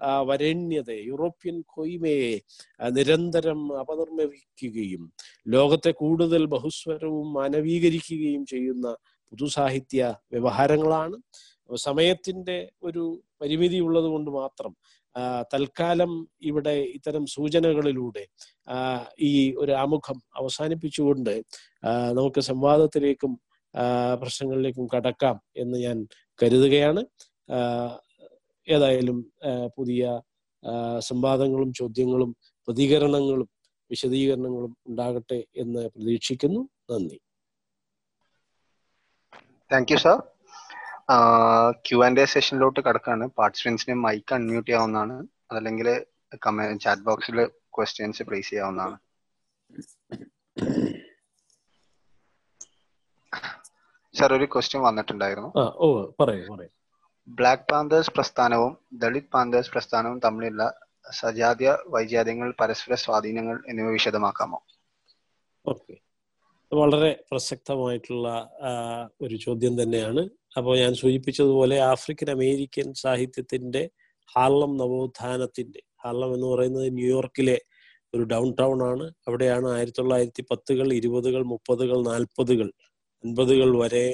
[0.00, 2.40] വരേണ്യതയെ യൂറോപ്യൻ കൊയ്മയെ
[2.90, 5.12] നിരന്തരം അപനിർമ്മിക്കുകയും
[5.48, 8.96] ലോകത്തെ കൂടുതൽ ബഹുസ്വരവും മാനവീകരിക്കുകയും ചെയ്യുന്ന
[9.32, 11.16] പുതുസാഹിത്യ വ്യവഹാരങ്ങളാണ്.
[11.74, 14.76] സമയത്തിന്റെ ഒരു പരിമിതി ഉള്ളത് കൊണ്ട് മാത്രം
[15.54, 18.26] തൽക്കാലം ഇവിടെ ഇത്തരം സൂചനകളിലൂടെ
[19.20, 21.42] ഈ ഒരു ആമുഖം അവസാനിപ്പിച്ചുകൊണ്ട്
[22.12, 23.38] നമുക്ക് സംവാദത്തിലേക്കും
[24.20, 26.06] പ്രശ്നങ്ങളിലേക്കും കടക്കാം എന്ന് ഞാൻ
[26.42, 27.02] കരുതുകയാണ്.
[28.68, 29.32] ഏതായാലും
[29.76, 30.20] പുതിയ
[30.98, 32.36] സംവാദങ്ങളും ചോദ്യങ്ങളും
[32.66, 33.48] പ്രതികരണങ്ങളും
[33.90, 36.60] വിശദീകരണങ്ങളും ഉണ്ടാകട്ടെ എന്ന് പ്രതീക്ഷിക്കുന്നു.
[36.90, 37.20] നന്ദി.
[39.72, 40.16] Thank you sir
[41.86, 43.26] Q and A സെഷനിലോട്ട് കടക്കാണ്.
[43.38, 45.16] പാർട്ടിസിപ്പൻസിന് മൈക്ക് അൺമ്യൂട്ട് ചെയ്യാവുന്നതാണ്.
[45.50, 45.88] അതല്ലെങ്കിൽ
[46.82, 48.96] ചാറ്റ് ബോക്സിൽ ക്വസ്റ്റ്യൻസ് പ്ലേസ് ചെയ്യാവുന്നതാണ്.
[54.18, 55.50] സർ ഒരു ക്വസ്റ്റ്യൻ വന്നിട്ടുണ്ടായിരുന്നു.
[55.58, 55.86] ഓ
[56.20, 56.70] പറയൂ പറയൂ.
[57.28, 60.64] ബ്ലാക്ക് പാന്തേഴ്സ് പ്രസ്ഥാനവും ദളിത് പാന്തേഴ്സ് പ്രസ്ഥാനവും തമ്മിലുള്ള
[61.10, 64.58] സജാതീയ വൈജാത്യങ്ങൾ പരസ്പര സ്വാധീനങ്ങൾ എന്നിവ വിശദമാക്കാമോ?
[65.64, 65.94] ഓക്കെ
[66.72, 68.28] വളരെ പ്രസക്തമായിട്ടുള്ള
[69.20, 70.22] ഒരു ചോദ്യം തന്നെയാണ്.
[70.56, 73.82] അപ്പോൾ ഞാൻ സൂചിപ്പിച്ചതുപോലെ ആഫ്രിക്കൻ അമേരിക്കൻ സാഹിത്യത്തിന്റെ
[74.36, 77.58] ഹാർലം നവോത്ഥാനത്തിന്റെ ഹാർലം എന്ന് പറയുന്നത് ന്യൂയോർക്കിലെ
[78.14, 79.12] ഒരു ഡൗൺ ടൗൺ ആണ്.
[79.28, 82.68] അവിടെയാണ് ആയിരത്തി തൊള്ളായിരത്തി പത്തുകൾ ഇരുപതുകൾ മുപ്പതുകൾ നാൽപ്പതുകൾ
[83.24, 84.06] അൻപതുകൾ വരെ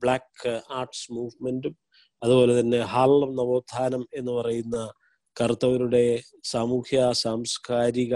[0.00, 1.74] ബ്ലാക്ക് ആർട്സ് മൂവ്മെന്റും
[2.22, 4.78] അതുപോലെ തന്നെ ഹാളം നവോത്ഥാനം എന്ന് പറയുന്ന
[5.36, 6.04] കറുത്തവരുടെ
[6.44, 8.14] സാമൂഹ്യ സാംസ്കാരിക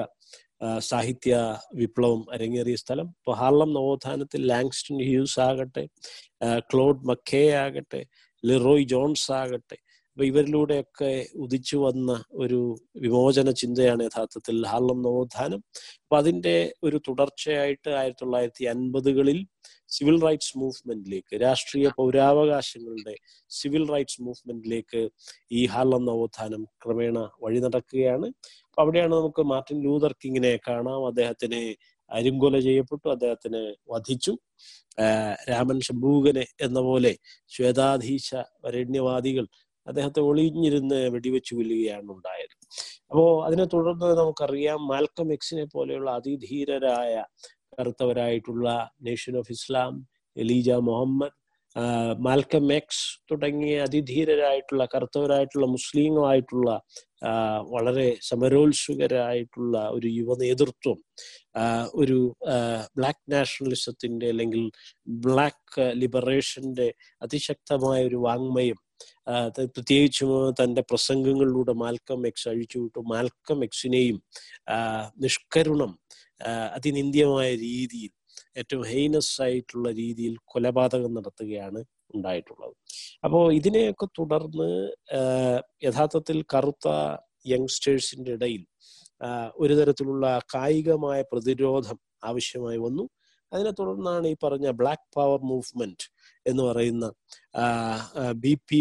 [0.80, 1.32] സാഹിത്യ
[1.74, 3.06] വിപ്ലവം അരങ്ങേറിയ സ്ഥലം.
[3.18, 5.84] ഇപ്പോൾ ഹാർലം നവോത്ഥാനത്തിൽ ലാങ്സ്റ്റൺ ഹ്യൂസ് ആകട്ടെ
[6.70, 8.00] ക്ലോഡ് മക്കേ ആകട്ടെ
[8.44, 9.78] ലിറോയ് ജോൺസ് ആകട്ടെ
[10.16, 15.60] അപ്പൊ ഇവരിലൂടെയൊക്കെ ഉദിച്ചു വന്ന ഒരു വിമോചന ചിന്തയാണ് യഥാർത്ഥത്തിൽ ഹാർലം നവോത്ഥാനം.
[16.02, 19.46] അപ്പൊ അതിന്റെ ഒരു തുടർച്ചയായിട്ട് ആയിരത്തി തൊള്ളായിരത്തി അൻപതുകളിൽ
[19.88, 23.14] സിവിൽ റൈറ്റ്സ് മൂവ്മെന്റിലേക്ക് രാഷ്ട്രീയ പൗരാവകാശങ്ങളുടെ
[23.50, 25.10] സിവിൽ റൈറ്റ്സ് മൂവ്മെന്റിലേക്ക്
[25.52, 28.26] ഈ ഹാർലം നവോത്ഥാനം ക്രമേണ വഴി നടക്കുകയാണ്.
[28.66, 31.06] അപ്പൊ അവിടെയാണ് നമുക്ക് മാർട്ടിൻ ലൂതർ കിങ്ങിനെ കാണാം.
[31.06, 31.76] അദ്ദേഹത്തിനെ
[32.10, 33.08] അരിങ്കൊല ചെയ്യപ്പെട്ടു.
[33.08, 34.38] അദ്ദേഹത്തിന് വധിച്ചു.
[35.50, 37.16] രാമൻ ശംഭൂകനെ എന്ന പോലെ
[37.48, 38.34] ശ്വേതാധീശ
[38.64, 39.46] വരണ്യവാദികൾ
[39.86, 42.54] അദ്ദേഹത്തെ ഒളിഞ്ഞിരുന്ന് വെടിവെച്ചു കൊല്ലുകയാണ് ഉണ്ടായത്.
[43.10, 47.14] അപ്പോ അതിനെ തുടർന്ന് നമുക്കറിയാം മാൽക്കം എക്സിനെ പോലെയുള്ള അതിധീരരായ
[47.74, 48.68] കറുത്തവരായിട്ടുള്ള
[49.02, 49.94] nation of Islam
[50.36, 51.38] Elijah Muhammad
[52.20, 56.68] Malcolm X തുടങ്ങിയ അതിധീരരായിട്ടുള്ള കറുത്തവരായിട്ടുള്ള മുസ്ലിങ്ങളായിട്ടുള്ള
[57.70, 60.98] വളരെ സമരോത്സുകരായിട്ടുള്ള ഒരു യുവ നേതൃത്വം
[61.94, 62.18] ഒരു
[62.96, 64.64] ബ്ലാക്ക് നാഷണലിസത്തിന്റെ അല്ലെങ്കിൽ
[65.20, 66.88] ബ്ലാക്ക് ലിബറേഷന്റെ
[67.22, 68.80] അതിശക്തമായ ഒരു വാങ്മയം
[69.76, 70.30] പ്രത്യേകിച്ചും
[70.60, 74.18] തന്റെ പ്രസംഗങ്ങളിലൂടെ മാൽക്കം എക്സ് അഴിച്ചുവിട്ടു മാൽക്കം എക്സിനെയും
[75.24, 75.92] നിഷ്കരുണം
[76.76, 78.12] അതിനിന്ദ്യമായ രീതിയിൽ
[78.60, 81.80] ഏറ്റവും ഹെയ്നസ് ആയിട്ടുള്ള രീതിയിൽ കൊലപാതകം നടത്തുകയാണ്
[82.14, 82.74] ഉണ്ടായിട്ടുള്ളത്.
[83.24, 84.70] അപ്പോൾ ഇതിനെയൊക്കെ തുടർന്ന്
[85.84, 86.88] യഥാർത്ഥത്തിൽ കറുത്ത
[87.46, 88.62] യങ്സ്റ്റേഴ്സിന്റെ ഇടയിൽ
[89.56, 93.04] ഒരു തരത്തിലുള്ള കായികമായ പ്രതിരോധം ആവശ്യമായി വന്നു.
[93.52, 96.06] അതിനെ തുടർന്നാണ് ഈ പറഞ്ഞ ബ്ലാക്ക് പവർ മൂവ്മെന്റ്
[96.46, 97.06] എന്ന് പറയുന്ന
[98.34, 98.78] B P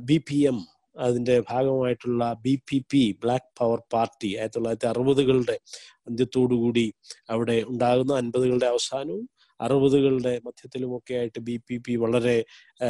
[0.00, 0.58] B P M
[0.96, 5.56] അതിന്റെ ഭാഗമായിട്ടുള്ള B P P black power party ആയിരത്തി തൊള്ളായിരത്തി അറുപതുകളുടെ
[6.06, 6.86] അന്ത്യത്തോടുകൂടി
[7.30, 9.26] അവിടെ ഉണ്ടാകുന്ന അൻപതുകളുടെ അവസാനവും
[9.60, 12.36] അറുപതുകളുടെ മധ്യത്തിലുമൊക്കെ ആയിട്ട് ബി പി പി വളരെ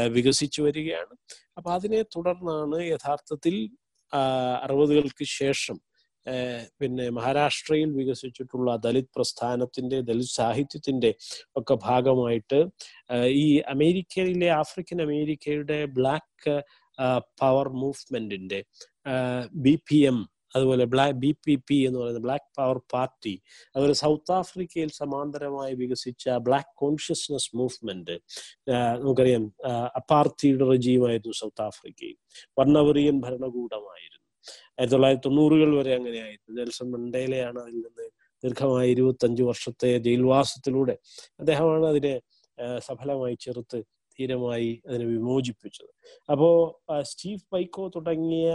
[0.08, 1.14] വികസിച്ചു വരികയാണ്.
[1.56, 3.54] അപ്പൊ അതിനെ തുടർന്നാണ് യഥാർത്ഥത്തിൽ
[4.62, 5.78] അറുപതുകൾക്ക് ശേഷം
[6.80, 11.10] പിന്നെ മഹാരാഷ്ട്രയിൽ വികസിച്ചിട്ടുള്ള ദലിത് പ്രസ്ഥാനത്തിന്റെ ദലിത് സാഹിത്യത്തിന്റെ
[11.56, 12.58] ഒക്കെ ഭാഗമായിട്ട്
[13.36, 16.56] ഈ അമേരിക്കയിലെ ആഫ്രിക്കൻ അമേരിക്കയുടെ ബ്ലാക്ക്
[17.40, 18.60] പവർ മൂവ്മെന്റിന്റെ
[19.66, 20.18] ബി പി എം
[20.54, 23.34] അതുപോലെ ബ്ലാക്ക് ബി പി പി എന്ന് പറയുന്ന ബ്ലാക്ക് പവർ പാർട്ടി
[23.74, 28.16] അതുപോലെ സൗത്ത് ആഫ്രിക്കയിൽ സമാന്തരമായി വികസിച്ച ബ്ലാക്ക് കോൺഷ്യസ്നസ് മൂവ്മെന്റ്
[29.02, 29.44] നമുക്കറിയാം
[30.00, 32.16] അപ്പാർത്തിയുടെ റജീവായിരുന്നു സൗത്ത് ആഫ്രിക്കയിൽ.
[32.56, 34.17] വർണവെറിയൻ ഭരണകൂടമായിരുന്നു.
[34.78, 36.52] ആയിരത്തി തൊള്ളായിരത്തി തൊണ്ണൂറുകൾ വരെ അങ്ങനെയായിരുന്നു.
[36.58, 38.06] നെൽസൺ മണ്ടേലയാണ് അതിൽ നിന്ന്
[38.42, 40.94] ദീർഘമായ ഇരുപത്തഞ്ചു വർഷത്തെ ജയിൽവാസത്തിലൂടെ
[41.40, 42.14] അദ്ദേഹമാണ് അതിനെ
[42.86, 43.78] സഫലമായി ചെറുത്ത്
[44.18, 45.90] ധീരമായി അതിനെ വിമോചിപ്പിച്ചത്.
[46.32, 46.48] അപ്പോ
[47.10, 48.48] സ്റ്റീഫ് പൈക്കോ തുടങ്ങിയ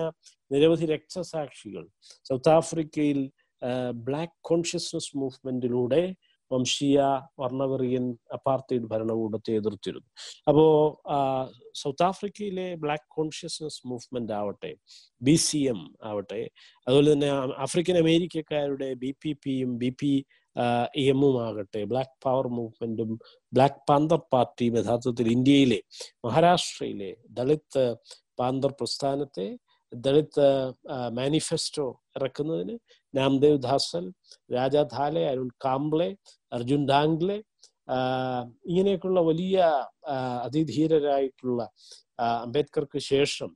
[0.51, 1.83] നിരവധി രക്തസാക്ഷികൾ
[2.29, 3.19] സൗത്ത് ആഫ്രിക്കയിൽ
[4.07, 6.01] ബ്ലാക്ക് കോൺഷ്യസ്നസ് മൂവ്മെന്റിലൂടെ
[6.53, 6.99] വംശീയ
[7.41, 10.09] വർണവെറിയൻ അപ്പാർത്തൈഡ് ഭരണകൂടത്തെ എതിർത്തിരുന്നു.
[10.47, 10.65] അപ്പോ
[11.73, 14.71] സൗത്ത് ആഫ്രിക്കയിലെ ബ്ലാക്ക് കോൺഷ്യസ്നസ് മൂവ്മെന്റ് ആവട്ടെ
[15.21, 16.41] ബി സി എം ആവട്ടെ
[16.87, 20.13] അതുപോലെ തന്നെ ആഫ്രിക്കൻ അമേരിക്കക്കാരുടെ ബി പി പിയും ബി പി
[21.03, 23.11] എമ്മും ആകട്ടെ ബ്ലാക്ക് പവർ മൂവ്മെന്റും
[23.53, 25.79] ബ്ലാക്ക് പാന്തർ പാർട്ടിയും യഥാർത്ഥത്തിൽ ഇന്ത്യയിലെ
[26.25, 27.83] മഹാരാഷ്ട്രയിലെ ദളിത്
[28.39, 29.47] പാന്തർ പ്രസ്ഥാനത്തെ
[29.93, 30.45] ദളിത്
[31.17, 32.75] മാനിഫെസ്റ്റോ ഇറക്കുന്നതിന്
[33.13, 34.05] നാംദേവ് ധാസൽ
[34.53, 36.09] രാജാ ധാലെ അരുൺ കാംബ്ലെ
[36.51, 37.37] അർജുൻ ഡാംഗ്ലെ
[38.67, 39.57] ഇങ്ങനെയൊക്കെയുള്ള വലിയ
[40.43, 41.61] അതിധീരരായിട്ടുള്ള
[42.37, 43.49] അംബേദ്കർക്ക് ശേഷം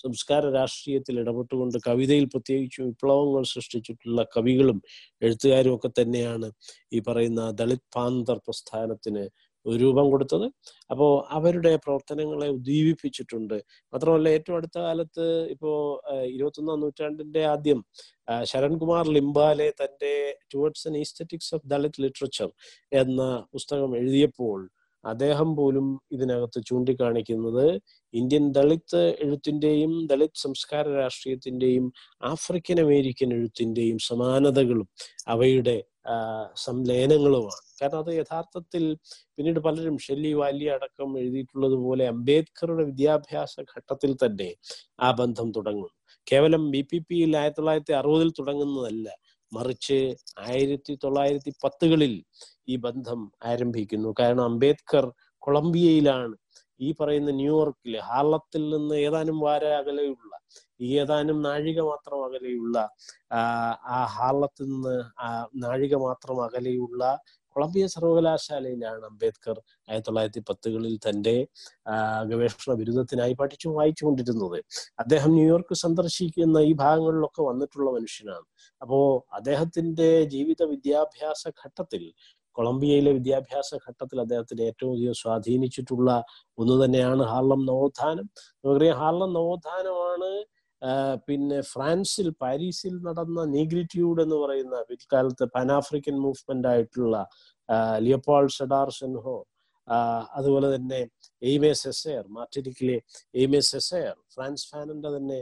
[0.00, 4.78] സംസ്കാര രാഷ്ട്രീയത്തിൽ ഇടപെട്ടുകൊണ്ട് കവിതയിൽ പ്രത്യേകിച്ച് വിപ്ലവങ്ങൾ സൃഷ്ടിച്ചിട്ടുള്ള കവികളും
[5.22, 6.48] എഴുത്തുകാരും ഒക്കെ തന്നെയാണ്
[6.92, 9.24] ഈ പറയുന്ന ദളിത് പാന്തർ പ്രസ്ഥാനത്തിന്
[9.66, 10.50] രൂപം കൊടുത്തത്.
[10.90, 13.62] അപ്പോൾ അവരുടെ പ്രവർത്തനങ്ങളെ ഉദ്ദീപിപ്പിച്ചിട്ടുണ്ട്.
[13.92, 17.84] മാത്രമല്ല ഏറ്റവും അടുത്ത കാലത്ത് ഇപ്പോ ഇരുപത്തൊന്നാം നൂറ്റാണ്ടിന്റെ ആദ്യം
[18.42, 22.50] ശരൺകുമാർ ലിംബാലെ തന്റെ towards an aesthetics of Dalit literature
[22.92, 24.68] എന്ന പുസ്തകം എഴുതിയപ്പോൾ
[25.04, 27.80] അദ്ദേഹം പോലും ഇതിനകത്ത് ചൂണ്ടിക്കാണിക്കുന്നത്
[28.14, 31.92] ഇന്ത്യൻ ദളിത് എഴുത്തിന്റെയും ദളിത് സംസ്കാര രാഷ്ട്രീയത്തിന്റെയും
[32.22, 34.88] ആഫ്രിക്കൻ അമേരിക്കൻ എഴുത്തിന്റെയും സമാനതകളും
[35.26, 35.82] അവയുടെ
[36.56, 38.84] സംലയനങ്ങളുമാണ് കാരണം അത് യഥാർത്ഥത്തിൽ
[39.36, 44.50] പിന്നീട് പലരും ഷെല്ലി വാലി അടക്കം എഴുതിയിട്ടുള്ളത് പോലെ അംബേദ്കറുടെ വിദ്യാഭ്യാസ ഘട്ടത്തിൽ തന്നെ
[45.00, 45.94] ആ ബന്ധം തുടങ്ങുന്നു.
[46.26, 49.08] കേവലം ബി പി പിയിൽ ആയിരത്തി തൊള്ളായിരത്തി അറുപതിൽ തുടങ്ങുന്നതല്ല
[49.52, 49.98] മറിച്ച്
[50.48, 52.14] ആയിരത്തി തൊള്ളായിരത്തി പത്തുകളിൽ
[52.68, 54.10] ഈ ബന്ധം ആരംഭിക്കുന്നു.
[54.20, 55.06] കാരണം അംബേദ്കർ
[55.42, 56.34] കൊളംബിയയിലാണ്
[56.82, 60.32] ഈ പറയുന്ന ന്യൂയോർക്കിലെ ഹാർലത്തിൽ നിന്ന് ഏതാനും വാര അകലെയുള്ള
[60.94, 62.76] ഏതാനും നാഴിക മാത്രം അകലെയുള്ള
[63.92, 67.02] ആ ഹാർലത്തിൽ നിന്ന് ആ നാഴിക മാത്രം അകലെയുള്ള
[67.56, 69.56] കൊളംബിയ സർവകലാശാലയിലാണ് അംബേദ്കർ
[69.88, 71.34] ആയിരത്തി തൊള്ളായിരത്തി പത്തുകളിൽ തന്റെ
[72.30, 74.58] ഗവേഷണ ബിരുദത്തിനായി പഠിച്ചു വായിച്ചുകൊണ്ടിരുന്നത്.
[74.98, 78.46] അദ്ദേഹം ന്യൂയോർക്ക് സന്ദർശിക്കുന്ന ഈ ഭാഗങ്ങളിലൊക്കെ വന്നിട്ടുള്ള മനുഷ്യനാണ്.
[78.82, 78.98] അപ്പോ
[79.32, 82.04] അദ്ദേഹത്തിന്റെ ജീവിത വിദ്യാഭ്യാസ ഘട്ടത്തിൽ
[82.56, 86.08] കൊളംബിയയിലെ വിദ്യാഭ്യാസ ഘട്ടത്തിൽ അദ്ദേഹത്തിന് ഏറ്റവും അധികം സ്വാധീനിച്ചിട്ടുള്ള
[86.58, 88.26] ഒന്ന് തന്നെയാണ് ഹാർലം നവോത്ഥാനം.
[88.58, 90.30] നമുക്കറിയാം ഹാർലം നവോത്ഥാനമാണ്
[91.28, 97.16] പിന്നെ ഫ്രാൻസിൽ പാരീസിൽ നടന്ന നീഗ്രിറ്റ്യൂഡ് എന്ന് പറയുന്ന പിൽക്കാലത്ത് പാനാഫ്രിക്കൻ മൂവ്മെന്റ് ആയിട്ടുള്ള
[97.98, 99.36] ലിയപ്പോൾ സെഡാർ സെൻഹോ
[100.34, 101.00] അതുപോലെ തന്നെ
[101.42, 102.98] എയ്മെ സെസയർ മാർട്ടിനിക്കിലെ
[103.34, 105.38] എയ്മെ സെസയർ ഫ്രാൻസ് ഫാനന്റെ തന്നെ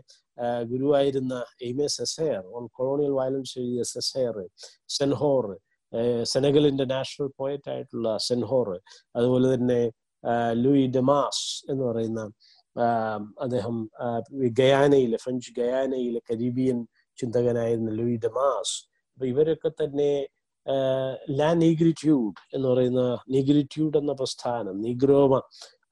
[0.71, 4.37] ഗുരുവായിരുന്ന Aime Cesaire on colonial violence എഴുതിയ സെസയർ
[4.91, 5.47] സെൻഹോർ
[6.25, 8.69] സെനഗലിന്റെ നാഷണൽ പോയറ്റ് ആയിട്ടുള്ള സെൻഹോർ
[9.17, 9.81] അതുപോലെ തന്നെ
[10.55, 12.23] ലൂയി ഡെമാസ് എന്ന് പറയുന്ന
[13.43, 13.77] അദ്ദേഹം
[14.59, 16.79] ഗയാനയിലെ ഫ്രഞ്ച് ഗയാനയിലെ കരീബിയൻ
[17.19, 18.77] ചിന്തകനായിരുന്ന ലൂയി ഡെമാസ്
[19.11, 20.13] അപ്പൊ ഇവരൊക്കെ തന്നെ
[21.31, 25.35] ലാ നീഗ്രിറ്റ്യൂഡ് എന്ന് പറയുന്ന നീഗ്രിറ്റ്യൂഡ് എന്ന പ്രസ്ഥാനം നീഗ്രോമ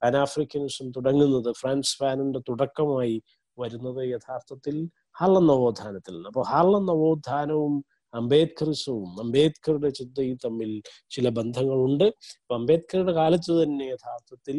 [0.02, 3.16] പാനാഫ്രിക്കൻസും തുടങ്ങുന്നത് ഫ്രാൻസ് ഫാനിന്റെ തുടക്കമായി
[3.58, 4.76] വരുന്നത് യഥാർത്ഥത്തിൽ
[5.16, 7.74] ഹാർലം നവോത്ഥാനത്തിൽ നിന്ന് അപ്പോൾ ഹാർലം നവോത്ഥാനവും
[8.14, 12.04] അംബേദ്കറിസവും അംബേദ്കറുടെ ചിന്തയും തമ്മിൽ ചില ബന്ധങ്ങളുണ്ട്.
[12.42, 14.58] അപ്പൊ അംബേദ്കറുടെ കാലത്ത് തന്നെ യഥാർത്ഥത്തിൽ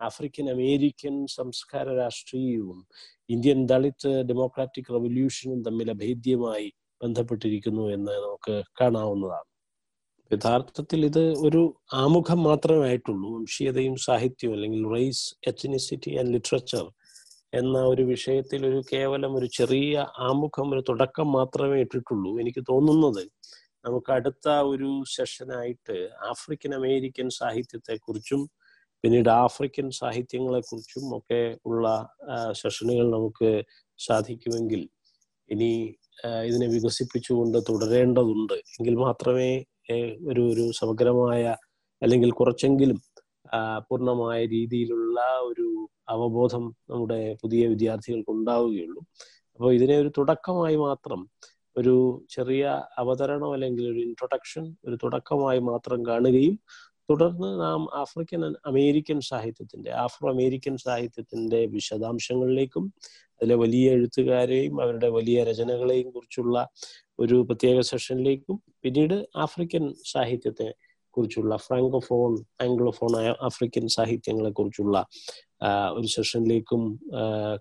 [0.00, 2.80] ആഫ്രിക്കൻ അമേരിക്കൻ സംസ്കാര രാഷ്ട്രീയവും
[3.30, 6.68] ഇന്ത്യൻ ദളിത് ഡെമോക്രാറ്റിക് റവല്യൂഷനും തമ്മിൽ അഭേദ്യമായി
[7.02, 9.48] ബന്ധപ്പെട്ടിരിക്കുന്നു എന്ന് നമുക്ക് കാണാവുന്നതാണ്.
[10.30, 11.60] യഥാർത്ഥത്തിൽ ഇത് ഒരു
[11.94, 16.84] ആമുഖം മാത്രമേ ആയിട്ടുള്ളൂ വംശീയതയും സാഹിത്യവും അല്ലെങ്കിൽ റേസ് എത്നിസിറ്റി ആൻഡ് ലിറ്ററേച്ചർ
[17.58, 22.40] എന്ന ഒരു വിഷയത്തിൽ ഒരു കേവലം ഒരു ചെറിയ ആമുഖം ഒരു തുടക്കം മാത്രമേ ഇട്ടിട്ടുള്ളൂ.
[22.40, 23.22] എനിക്ക് തോന്നുന്നത്
[23.84, 25.96] നമുക്ക് അടുത്ത ഒരു സെഷനായിട്ട്
[26.30, 28.40] ആഫ്രിക്കൻ അമേരിക്കൻ സാഹിത്യത്തെക്കുറിച്ചും
[29.04, 31.86] പിന്നീട് ആഫ്രിക്കൻ സാഹിത്യങ്ങളെക്കുറിച്ചും ഒക്കെ ഉള്ള
[32.52, 33.50] സെഷനുകൾ നമുക്ക്
[33.98, 34.82] സാധിക്കുമെങ്കിൽ
[35.50, 35.70] ഇനി
[36.46, 38.54] ഇതിനെ വികസിപ്പിച്ചുകൊണ്ട് തുടരേണ്ടതുണ്ട്.
[38.76, 39.50] എങ്കിൽ മാത്രമേ
[40.28, 41.42] ഒരു ഒരു സമഗ്രമായ
[42.02, 42.98] അല്ലെങ്കിൽ കുറച്ചെങ്കിലും
[43.88, 45.66] പൂർണമായ രീതിയിലുള്ള ഒരു
[46.08, 49.02] അവബോധം നമ്മുടെ പുതിയ വിദ്യാർത്ഥികൾക്ക് ഉണ്ടാവുകയുള്ളൂ.
[49.60, 51.20] അപ്പോൾ ഇതിനെ ഒരു തുടക്കമായി മാത്രം
[51.76, 51.94] ഒരു
[52.30, 52.64] ചെറിയ
[52.98, 56.56] അവതരണം അല്ലെങ്കിൽ ഒരു ഇൻട്രൊഡക്ഷൻ ഒരു തുടക്കമായി മാത്രം കാണുകയും
[57.10, 62.84] തുടർന്ന് നാം ആഫ്രിക്കൻ അമേരിക്കൻ സാഹിത്യത്തിന്റെ ആഫ്രോ അമേരിക്കൻ സാഹിത്യത്തിന്റെ വിശദാംശങ്ങളിലേക്കും
[63.40, 66.56] അതിലെ വലിയ എഴുത്തുകാരെയും അവരുടെ വലിയ രചനകളെയും കുറിച്ചുള്ള
[67.18, 70.68] ഒരു പ്രത്യേക സെഷനിലേക്കും പിന്നീട് ആഫ്രിക്കൻ സാഹിത്യത്തെ
[71.14, 72.32] കുറിച്ചുള്ള ഫ്രാങ്കോഫോൺ
[72.62, 74.96] ആംഗ്ലോഫോൺ ആഫ്രിക്കൻ സാഹിത്യങ്ങളെ കുറിച്ചുള്ള
[75.64, 77.00] ഒരു സെഷനിലേക്കും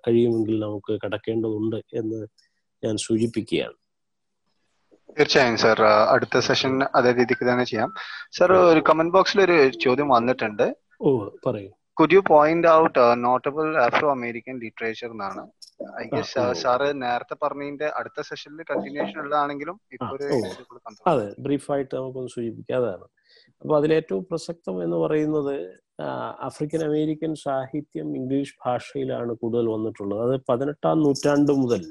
[0.08, 2.28] കഴിയുമെങ്കിൽ നമുക്ക് കടക്കേണ്ടതുണ്ട് എന്ന്
[2.84, 3.74] ഞാൻ സൂചിപ്പിക്കുകയാണ്.
[5.20, 5.82] തീർച്ചയായും സർ.
[5.84, 7.94] അടുത്ത സെഷൻ അതേ രീതിക്ക് തന്നെ ചെയ്യാം.
[8.32, 10.76] സർ ഒരു കമന്റ് ബോക്സിൽ ഒരു ചോദ്യം വന്നിട്ടുണ്ട്.
[11.02, 11.70] ഓ പറയൂ.
[12.00, 15.48] Could you point out notable Afro American literature എന്നാണ്.
[16.02, 20.20] ഐ ഗസ് സാറ് നേരത്തെ പറഞ്ഞതിന്റെ അടുത്ത സെഷനിൽ കണ്ടിന്യൂഷൻ ഉള്ളതാണെങ്കിലും ഇപ്പോൾ
[21.08, 22.78] അതെ ബ്രീഫായിട്ട് നമുക്കൊന്ന് സൂചിപ്പിക്കാം.
[22.78, 23.08] അതാണ്.
[23.62, 25.56] അപ്പൊ അതിലേറ്റവും പ്രസക്തം എന്ന് പറയുന്നത്
[26.40, 30.22] ആഫ്രിക്കൻ അമേരിക്കൻ സാഹിത്യം ഇംഗ്ലീഷ് ഭാഷയിലാണ് കൂടുതൽ വന്നിട്ടുള്ളത്.
[30.28, 31.84] അത് പതിനെട്ടാം നൂറ്റാണ്ട് മുതൽ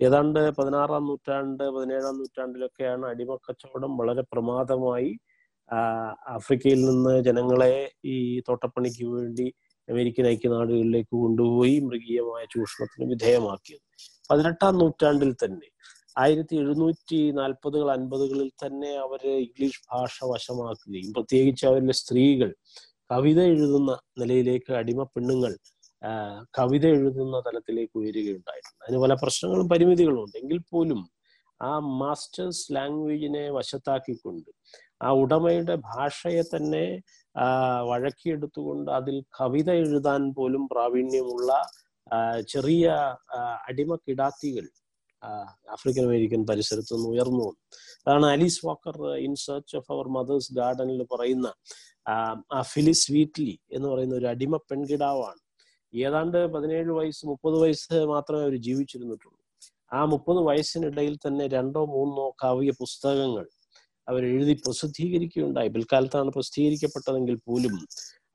[0.00, 5.10] ഏതാണ്ട് പതിനാറാം നൂറ്റാണ്ട് പതിനേഴാം നൂറ്റാണ്ടിലൊക്കെയാണ് അടിമക്കച്ചവടം വളരെ പ്രമാദമായി
[6.36, 7.72] ആഫ്രിക്കയിൽ നിന്ന് ജനങ്ങളെ
[8.04, 8.14] ഈ
[8.48, 9.46] തോട്ടപ്പണിക്ക് വേണ്ടി
[9.88, 13.84] അമേരിക്കൻ ഐക്യനാടുകളിലേക്ക് കൊണ്ടുപോയി മൃഗീയമായ ചൂഷണത്തിന് വിധേയമാക്കിയത്.
[14.30, 15.68] പതിനെട്ടാം നൂറ്റാണ്ടിൽ തന്നെ
[16.22, 22.50] ആയിരത്തി എഴുന്നൂറ്റി നാൽപ്പതുകൾ അൻപതുകളിൽ തന്നെ അവർ ഇംഗ്ലീഷ് ഭാഷ വശമാക്കുകയും പ്രത്യേകിച്ച് അവരിലെ സ്ത്രീകൾ
[23.10, 25.52] കവിത എഴുതുന്ന നിലയിലേക്ക് അടിമ പെണ്ണുങ്ങൾ
[26.58, 28.80] കവിത എഴുതുന്ന തലത്തിലേക്ക് ഉയരുകയുണ്ടായിട്ടുണ്ട്.
[28.84, 30.36] അതിന് പല പ്രശ്നങ്ങളും പരിമിതികളും ഉണ്ട്.
[30.42, 31.00] എങ്കിൽ പോലും
[31.60, 34.50] ആ മാസ്റ്റേഴ്സ് ലാംഗ്വേജിനെ വശത്താക്കിക്കൊണ്ട്
[35.02, 36.84] ആ ഉടമയുടെ ഭാഷയെ തന്നെ
[37.90, 41.50] വഴക്കിയെടുത്തുകൊണ്ട് അതിൽ കവിത എഴുതാൻ പോലും പ്രാവീണ്യമുള്ള
[42.52, 42.84] ചെറിയ
[43.68, 44.66] അടിമക്കിടാത്തികൾ
[45.74, 47.56] ആഫ്രിക്കൻ അമേരിക്കൻ പരിസരത്ത് നിന്ന് ഉയർന്നു
[48.06, 51.52] അതാണ് Alice Walker in search of our mothers ഗാർഡനിൽ പറയുന്ന
[52.52, 55.40] ആ ഫിലിസ് വീറ്റ്ലി എന്ന് പറയുന്ന ഒരു അടിമ പെൺകിടാവാണ്.
[55.94, 59.38] ഏതാണ്ട് പതിനേഴ് വയസ്സ് മുപ്പത് വയസ്സ് മാത്രമേ അവർ ജീവിച്ചിരുന്നിട്ടുള്ളൂ.
[59.92, 63.46] ആ മുപ്പത് വയസ്സിനിടയിൽ തന്നെ രണ്ടോ മൂന്നോ കാവ്യ പുസ്തകങ്ങൾ
[64.08, 65.68] അവർ എഴുതി പ്രസിദ്ധീകരിക്കുകയുണ്ടായി.
[65.68, 67.74] പിൽക്കാലത്താണ് പ്രസിദ്ധീകരിക്കപ്പെട്ടതെങ്കിൽ പോലും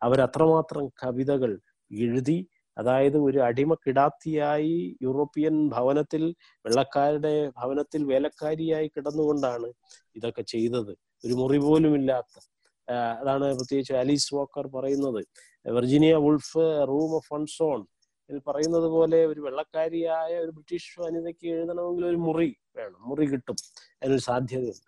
[0.01, 1.59] അവരത്രമാത്രം കവിതകൾ
[1.91, 2.47] എഴുതി
[2.77, 6.23] അതായത് ഒരു അടിമ കിടാത്തിയായി യൂറോപ്യൻ ഭവനത്തിൽ
[6.65, 9.69] വെള്ളക്കാരുടെ ഭവനത്തിൽ വേലക്കാരിയായി കിടന്നുകൊണ്ടാണ്
[10.15, 10.93] ഇതൊക്കെ ചെയ്തത്.
[11.25, 12.35] ഒരു മുറി പോലും ഇല്ലാത്ത
[13.19, 15.21] അതാണ് പ്രത്യേകിച്ച് അലീസ് വോക്കർ പറയുന്നത്.
[15.67, 17.81] Virginia Woolf room of one's own
[18.47, 22.99] പറയുന്നത് പോലെ ഒരു വെള്ളക്കാരിയായ ഒരു ബ്രിട്ടീഷ് വനിതയ്ക്ക് എഴുതണമെങ്കിൽ ഒരു മുറി വേണം.
[23.09, 23.57] മുറി കിട്ടും.
[24.01, 24.87] അതിനൊരു സാധ്യതയുണ്ട്.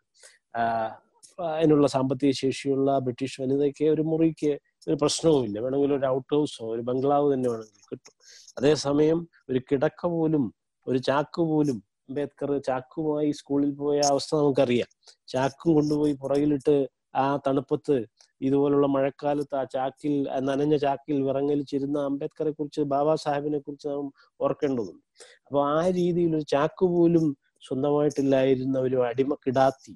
[1.55, 4.51] അതിനുള്ള സാമ്പത്തിക ശേഷിയുള്ള ബ്രിട്ടീഷ് വനിതയ്ക്ക് ഒരു മുറിക്ക്
[4.87, 5.59] ഒരു പ്രശ്നവുമില്ല.
[5.59, 8.13] വേണമെങ്കിൽ ഒരു ഔട്ട് ഹൗസോ ഒരു ബംഗ്ലാവ് തന്നെ വേണമെങ്കിൽ കിട്ടും.
[8.57, 10.53] അതേസമയം ഒരു കിടക്ക പോലും
[10.87, 14.89] ഒരു ചാക്ക് പോലും അംബേദ്കർ ചാക്കുമായി സ്കൂളിൽ പോയ അവസ്ഥ നമുക്കറിയാം.
[15.27, 16.75] ചാക്കും കൊണ്ടുപോയി പുറകിലിട്ട്
[17.15, 18.05] ആ തണുപ്പത്ത്
[18.41, 24.07] ഇതുപോലുള്ള മഴക്കാലത്ത് ആ ചാക്കിൽ നനഞ്ഞ ചാക്കിൽ വിറങ്ങലിച്ചിരുന്ന അംബേദ്കറെ കുറിച്ച് ബാബാ സാഹിബിനെ കുറിച്ച് നാം
[24.39, 25.03] ഓർക്കേണ്ടതുണ്ട്.
[25.47, 27.25] അപ്പൊ ആ രീതിയിൽ ഒരു ചാക്ക് പോലും
[27.67, 29.93] സ്വന്തമായിട്ടില്ലായിരുന്ന ഒരു അടിമ കിടാത്തി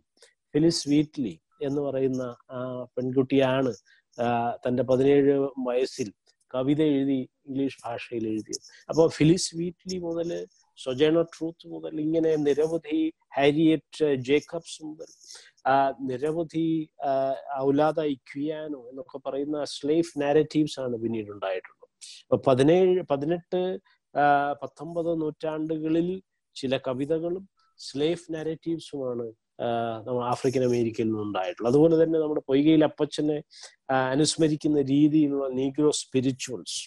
[0.53, 2.59] ഫിലിസ് വീറ്റ്ലി എന്ന് പറയുന്ന ആ
[2.97, 3.73] പെൺകുട്ടിയാണ്
[4.65, 5.35] തന്റെ പതിനേഴ്
[5.67, 6.09] വയസ്സിൽ
[6.53, 10.29] കവിത എഴുതി ഇംഗ്ലീഷ് ഭാഷയിൽ എഴുതിയത് അപ്പോൾ ഫിലിസ് വീറ്റ്ലി മുതൽ
[10.79, 12.99] സൊജേണോ ട്രൂത്ത് മുതൽ ഇങ്ങനെ നിരവധി
[13.35, 15.09] ഹാരിയറ്റ് ജേക്കബ്സ് മുതൽ
[16.09, 16.67] നിരവധി
[17.59, 21.87] ഔലാദ ഇക്വിയാനോ എന്നൊക്കെ പറയുന്ന സ്ലേഫ് നാരറ്റീവ്സ് ആണ് പിന്നീട് ഉണ്ടായിട്ടുള്ളത്.
[22.23, 23.61] അപ്പൊ പതിനേഴ് പതിനെട്ട്
[24.61, 26.09] പത്തൊമ്പത് നൂറ്റാണ്ടുകളിൽ
[26.55, 27.43] ചില കവിതകളും
[27.79, 29.25] സ്ലേഫ് നാരറ്റീവ്സുമാണ്
[30.07, 33.37] നമ്മൾ ആഫ്രിക്കൻ അമേരിക്കയിൽ നിന്നുണ്ടായിട്ടുള്ളത് അതുപോലെ തന്നെ നമ്മുടെ പൊയ്കയിൽ അപ്പച്ചനെ
[34.11, 36.79] അനുസ്മരിക്കുന്ന രീതിയിലുള്ള നീഗ്രോ സ്പിരിച്വൽസ്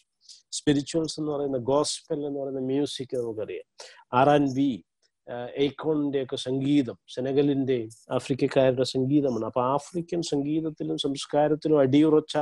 [0.53, 3.67] സ്പിരിച്വൽസ് എന്ന് പറയുന്ന ഗോസ്പെൽ എന്ന് പറയുന്ന മ്യൂസിക് നമുക്കറിയാം.
[4.15, 4.71] ആർ ആൻഡ് ബി
[5.57, 9.45] എയ്ക്കോണിന്റെ ഒക്കെ സംഗീതം സെനഗലിന്റെ ആഫ്രിക്കക്കാരുടെ സംഗീതമാണ്.
[9.45, 12.37] അപ്പൊ ആഫ്രിക്കൻ സംഗീതത്തിലും സംസ്കാരത്തിലും അടിയുറച്ച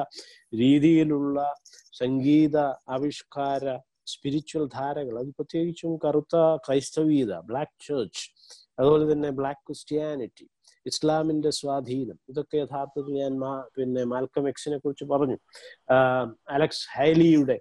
[0.54, 1.54] രീതിയിലുള്ള
[1.92, 2.56] സംഗീത
[2.88, 3.64] ആവിഷ്കാര
[4.12, 5.14] സ്പിരിച്വൽ ധാരകൾ.
[5.22, 6.36] അത് പ്രത്യേകിച്ചും കറുത്ത
[6.66, 8.24] ക്രൈസ്തവീത ബ്ലാക്ക് ചേർച്ച്
[8.78, 10.46] അതുപോലെ തന്നെ ബ്ലാക്ക് ക്രിസ്ത്യാനിറ്റി
[10.86, 12.18] ഇസ്ലാമിന്റെ സ്വാധീനം.
[12.30, 15.36] ഇതൊക്കെ യഥാർത്ഥത്തിൽ ഞാൻ മാ പിന്നെ മാൽക്കം എക്സിനെ കുറിച്ച് പറഞ്ഞു.
[16.56, 17.56] അലക്സ് ഹൈലിയുടെ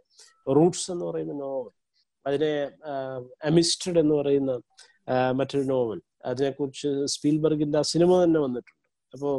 [0.58, 1.74] റൂട്ട്സ് എന്ന് പറയുന്ന നോവൽ
[2.26, 2.54] അതിനെ
[3.50, 4.52] അമിസ്റ്റഡ് എന്ന് പറയുന്ന
[5.39, 8.80] മറ്റൊരു നോവൽ അതിനെക്കുറിച്ച് സ്പീൽബർഗിന്റെ ആ സിനിമ തന്നെ വന്നിട്ടുണ്ട്.
[9.14, 9.36] അപ്പോൾ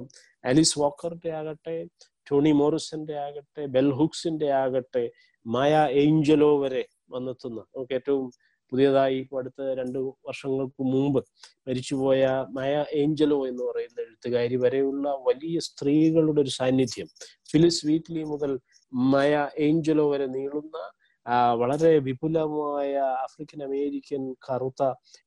[0.50, 1.76] ആലിസ് വോക്കറിന്റെ ആകട്ടെ
[2.26, 5.04] ടോണി മോറിസന്റെ ആകട്ടെ ബെൽ ഹുക്സിന്റെ ആകട്ടെ
[5.46, 7.60] മായ ഏഞ്ചലോ വരെ വന്നെത്തുന്ന.
[7.74, 8.26] നമുക്ക് ഏറ്റവും
[8.72, 11.20] പുതിയതായി അടുത്ത രണ്ട് വർഷങ്ങൾക്ക് മുമ്പ്
[11.68, 12.20] മരിച്ചുപോയ
[12.58, 17.08] മയ ഏഞ്ചലോ എന്ന് പറയുന്ന എഴുത്തുകാരി വരെയുള്ള വലിയ സ്ത്രീകളുടെ ഒരു സാന്നിധ്യം.
[17.50, 18.52] ഫിലിസ് വീറ്റ്ലി മുതൽ
[19.14, 20.76] മയ ഏഞ്ചലോ വരെ നീളുന്ന
[21.60, 22.92] വളരെ വിപുലമായ
[23.24, 24.82] ആഫ്രിക്കൻ അമേരിക്കൻ കറുത്ത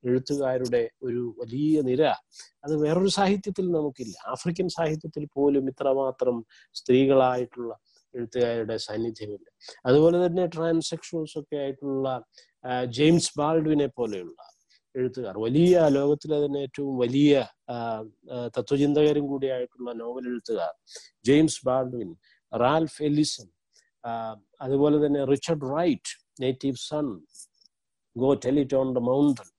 [0.05, 2.03] എഴുത്തുകാരുടെ ഒരു വലിയ നിര.
[2.63, 4.15] അത് വേറൊരു സാഹിത്യത്തിൽ നമുക്കില്ല.
[4.27, 6.37] ആഫ്രിക്കൻ സാഹിത്യത്തിൽ പോലും ഇത്രമാത്രം
[6.75, 7.71] സ്ത്രീകളായിട്ടുള്ള
[8.13, 9.47] എഴുത്തുകാരുടെ സാന്നിധ്യമില്ല.
[9.85, 12.07] അതുപോലെ തന്നെ ട്രാൻസെക്ഷൻസ് ഒക്കെ ആയിട്ടുള്ള
[12.97, 14.39] ജെയിംസ് ബാൾഡ്വിനെ പോലെയുള്ള
[14.95, 15.35] എഴുത്തുകാർ.
[15.45, 17.33] വലിയ ലോകത്തിലെ തന്നെ ഏറ്റവും വലിയ
[18.57, 20.73] തത്വചിന്തകരും കൂടിയായിട്ടുള്ള നോവൽ എഴുത്തുകാർ
[21.25, 22.11] ജെയിംസ് ബാൾഡ്വിൻ
[22.51, 23.47] റാൽഫ് എലിസൺ
[24.61, 27.07] അതുപോലെ തന്നെ Richard Wright native son
[28.15, 29.49] go tell it on the mountain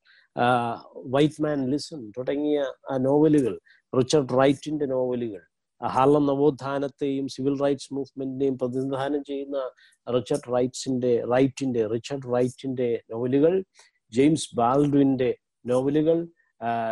[1.14, 2.60] white man listen തുടങ്ങിയ
[2.98, 3.54] നോവലുകൾ
[3.92, 5.42] റിച്ചർഡ് റൈറ്റിന്റെ നോവലുകൾ
[5.88, 9.58] ഹാർലം നവോത്ഥാനത്തെയും സിവിൽ റൈറ്റ്സ് മൂവ്മെന്റിനെയും പ്രതിനിധാനം ചെയ്യുന്ന
[10.06, 13.54] റിച്ചർഡ് റൈറ്റ്സിന്റെ റൈറ്റിന്റെ റിച്ചർഡ് റൈറ്റിന്റെ നോവലുകൾ
[14.12, 15.30] ജെയിംസ് ബാൽഡുവിന്റെ
[15.64, 16.18] നോവലുകൾ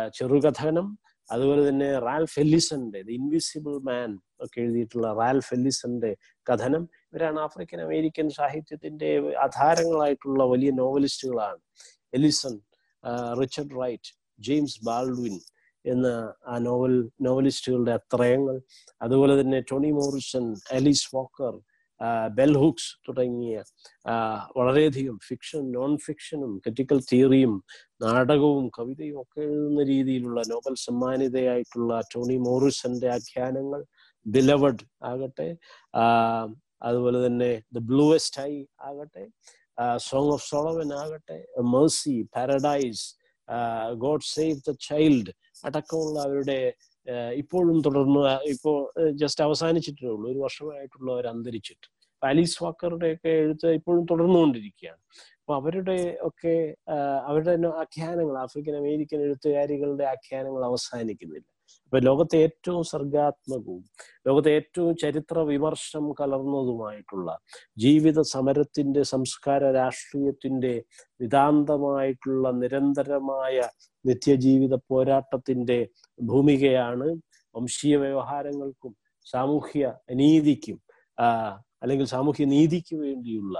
[0.09, 0.87] ചെറുകഥനം
[1.29, 6.11] അതുപോലെ തന്നെ റാൽഫ് എല്ലിസന്റെ ദി ഇൻവിസിബിൾ മാൻ ഒക്കെ എഴുതിയിട്ടുള്ള റാൽഫ് എല്ലിസന്റെ
[6.47, 6.83] കഥനം.
[7.13, 9.09] ഇവരാണ് ആഫ്രിക്കൻ അമേരിക്കൻ സാഹിത്യത്തിന്റെ
[9.45, 11.61] ആധാരങ്ങളായിട്ടുള്ള വലിയ നോവലിസ്റ്റുകളാണ്.
[12.13, 12.55] Ellison
[13.41, 15.35] Richard Wright James Baldwin
[15.85, 16.07] എന്ന
[16.47, 18.55] ആ നോവൽ നോവലിസ്റ്റുകളുടെ അത്രയങ്ങൾ.
[19.01, 21.53] അതുപോലെ തന്നെ Toni Morrison Alice Walker
[22.29, 23.55] bell hooks തുടങ്ങിയ
[24.55, 27.53] വളരെയധികം ഫിക്ഷൻ നോൺ ഫിക്ഷനും ക്രിറ്റിക്കൽ തിയറിയും
[28.01, 33.83] നാടകവും കവിതയും ഒക്കെ എഴുതുന്ന രീതിയിലുള്ള നോബൽ സമ്മാനിതയായിട്ടുള്ള ടോണി മോറിസന്റെ ആഖ്യാനങ്ങൾ
[34.25, 35.49] ബിലവഡ് ആകട്ടെ
[36.81, 39.25] അതുപോലെ തന്നെ ദ ബ്ലൂവെസ്റ്റ് ഐ ആകട്ടെ
[39.99, 41.37] സോങ് ഓഫ് സോളവൻ ആകട്ടെ
[41.73, 43.05] mercy paradise
[43.93, 45.31] God save the child
[45.65, 46.73] അടക്കമുള്ള അവരുടെ
[47.33, 48.77] ഇപ്പോഴും തുടർന്ന് ഇപ്പോൾ
[49.11, 51.87] ജസ്റ്റ് അവസാനിച്ചിട്ടേ ഉള്ളൂ ഒരു വർഷമായിട്ടുള്ള അവർ അന്തരിച്ചിട്ട്.
[52.21, 55.01] ആലീസ് വാക്കറുടെ ഒക്കെ എഴുത്ത് ഇപ്പോഴും തുടർന്നുകൊണ്ടിരിക്കുകയാണ്.
[55.39, 56.75] അപ്പൊ അവരുടെ ഒക്കെ
[57.29, 61.47] അവരുടെ തന്നെ ആഖ്യാനങ്ങൾ ആഫ്രിക്കൻ അമേരിക്കൻ എഴുത്തുകാരികളുടെ ആഖ്യാനങ്ങൾ അവസാനിക്കുന്നില്ല.
[61.83, 63.81] അപ്പൊ ലോകത്തെ ഏറ്റവും സർഗാത്മകവും
[64.27, 67.35] ലോകത്തെ ഏറ്റവും ചരിത്ര വിമർശം കലർന്നതുമായിട്ടുള്ള
[67.77, 70.73] ജീവിത സമരത്തിന്റെ സംസ്കാര രാഷ്ട്രീയത്തിന്റെ
[71.21, 73.57] നിതാന്തമായിട്ടുള്ള നിരന്തരമായ
[74.05, 75.79] നിത്യജീവിത പോരാട്ടത്തിന്റെ
[76.19, 77.09] ഭൂമികയാണ്
[77.55, 78.95] വംശീയ വ്യവഹാരങ്ങൾക്കും
[79.27, 80.79] സാമൂഹ്യ അനീതിക്കും
[81.81, 83.57] അല്ലെങ്കിൽ സാമൂഹ്യ നീതിക്ക് വേണ്ടിയുള്ള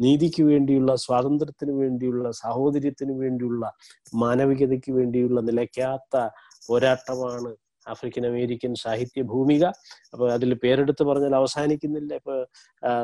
[0.00, 3.64] നീതിക്ക് വേണ്ടിയുള്ള സ്വാതന്ത്ര്യത്തിന് വേണ്ടിയുള്ള സാഹോദര്യത്തിന് വേണ്ടിയുള്ള
[4.14, 6.16] മാനവികതയ്ക്ക് വേണ്ടിയുള്ള നിലയ്ക്കാത്ത
[6.68, 7.52] പോരാട്ടമാണ്
[7.92, 9.64] ആഫ്രിക്കൻ അമേരിക്കൻ സാഹിത്യ ഭൂമിക.
[10.12, 12.12] അപ്പൊ അതിൽ പേരെടുത്ത് പറഞ്ഞാൽ അവസാനിക്കുന്നില്ല.
[12.20, 12.36] ഇപ്പൊ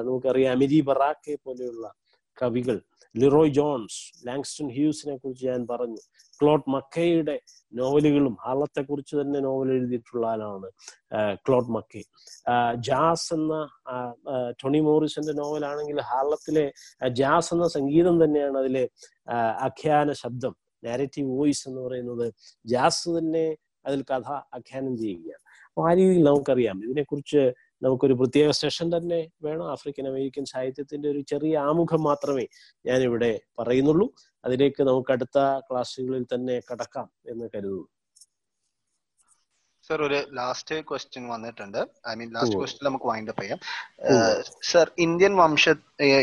[0.06, 1.86] നമുക്കറിയാം അമിരി ബറാക്കെ പോലെയുള്ള
[2.38, 2.76] കവികൾ
[3.14, 6.00] ലിറോയ് ജോൺസ് ലാങ്സ്റ്റൺ ഹ്യൂസിനെ കുറിച്ച് ഞാൻ പറഞ്ഞു.
[6.40, 7.34] ക്ലോട്ട് മക്കയുടെ
[7.72, 10.68] നോവലുകളും ഹാളത്തെ കുറിച്ച് തന്നെ നോവൽ എഴുതിയിട്ടുള്ള ആളാണ്
[11.46, 12.02] ക്ലോട്ട് മക്കെ.
[12.88, 13.54] ജാസ് എന്ന
[14.60, 16.66] ടോണി മോറിസന്റെ നോവലാണെങ്കിൽ ഹാളത്തിലെ
[17.20, 18.84] ജാസ് എന്ന സംഗീതം തന്നെയാണ് അതിലെ
[19.68, 20.54] ആഖ്യാന ശബ്ദം.
[20.84, 22.32] നാരറ്റീവ് വോയിസ് എന്ന് പറയുന്നത്
[22.66, 23.56] ജാസ് തന്നെ
[23.86, 25.42] അതിൽ കഥ ആഖ്യാനം ചെയ്യുകയാണ്.
[25.66, 26.84] അപ്പൊ ആ രീതിയിൽ നമുക്കറിയാം.
[26.84, 27.52] ഇതിനെക്കുറിച്ച്
[27.82, 29.70] നമുക്കൊരു പ്രത്യേക സെഷൻ തന്നെ വേണം.
[29.70, 32.46] ആഫ്രിക്കൻ അമേരിക്കൻ സാഹിത്യത്തിന്റെ ഒരു ചെറിയ ആമുഖം മാത്രമേ
[32.86, 34.14] ഞാനിവിടെ പറയുന്നുള്ളൂ.
[34.44, 37.88] അതിലേക്ക് നമുക്ക് അടുത്ത ക്ലാസ്സുകളിൽ തന്നെ കടക്കാം എന്ന് കരുതുന്നു.
[39.88, 41.78] സർ ഒരു ലാസ്റ്റ് ക്വസ്റ്റ്യൻ വന്നിട്ടുണ്ട്.
[42.10, 42.56] I mean last.
[42.60, 43.58] ക്വസ്റ്റ്യൻ നമുക്ക് വൈൻഡ് അപ്പ് ചെയ്യാം.
[44.70, 45.64] സർ ഇന്ത്യൻ വംശ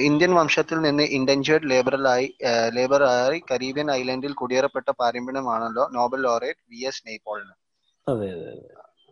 [0.09, 2.27] ഇന്ത്യൻ വംശത്തിൽ നിന്ന് ഇൻഡൻജേർഡ് ലേബറലായി
[2.77, 7.55] ലേബറായി കരീബിയൻ ഐലൻഡിൽ കുടിയേറപ്പെട്ട പാരമ്പര്യമാണല്ലോ നോബൽ ലോറേറ്റ് വി എസ് നെയ്പോളിന്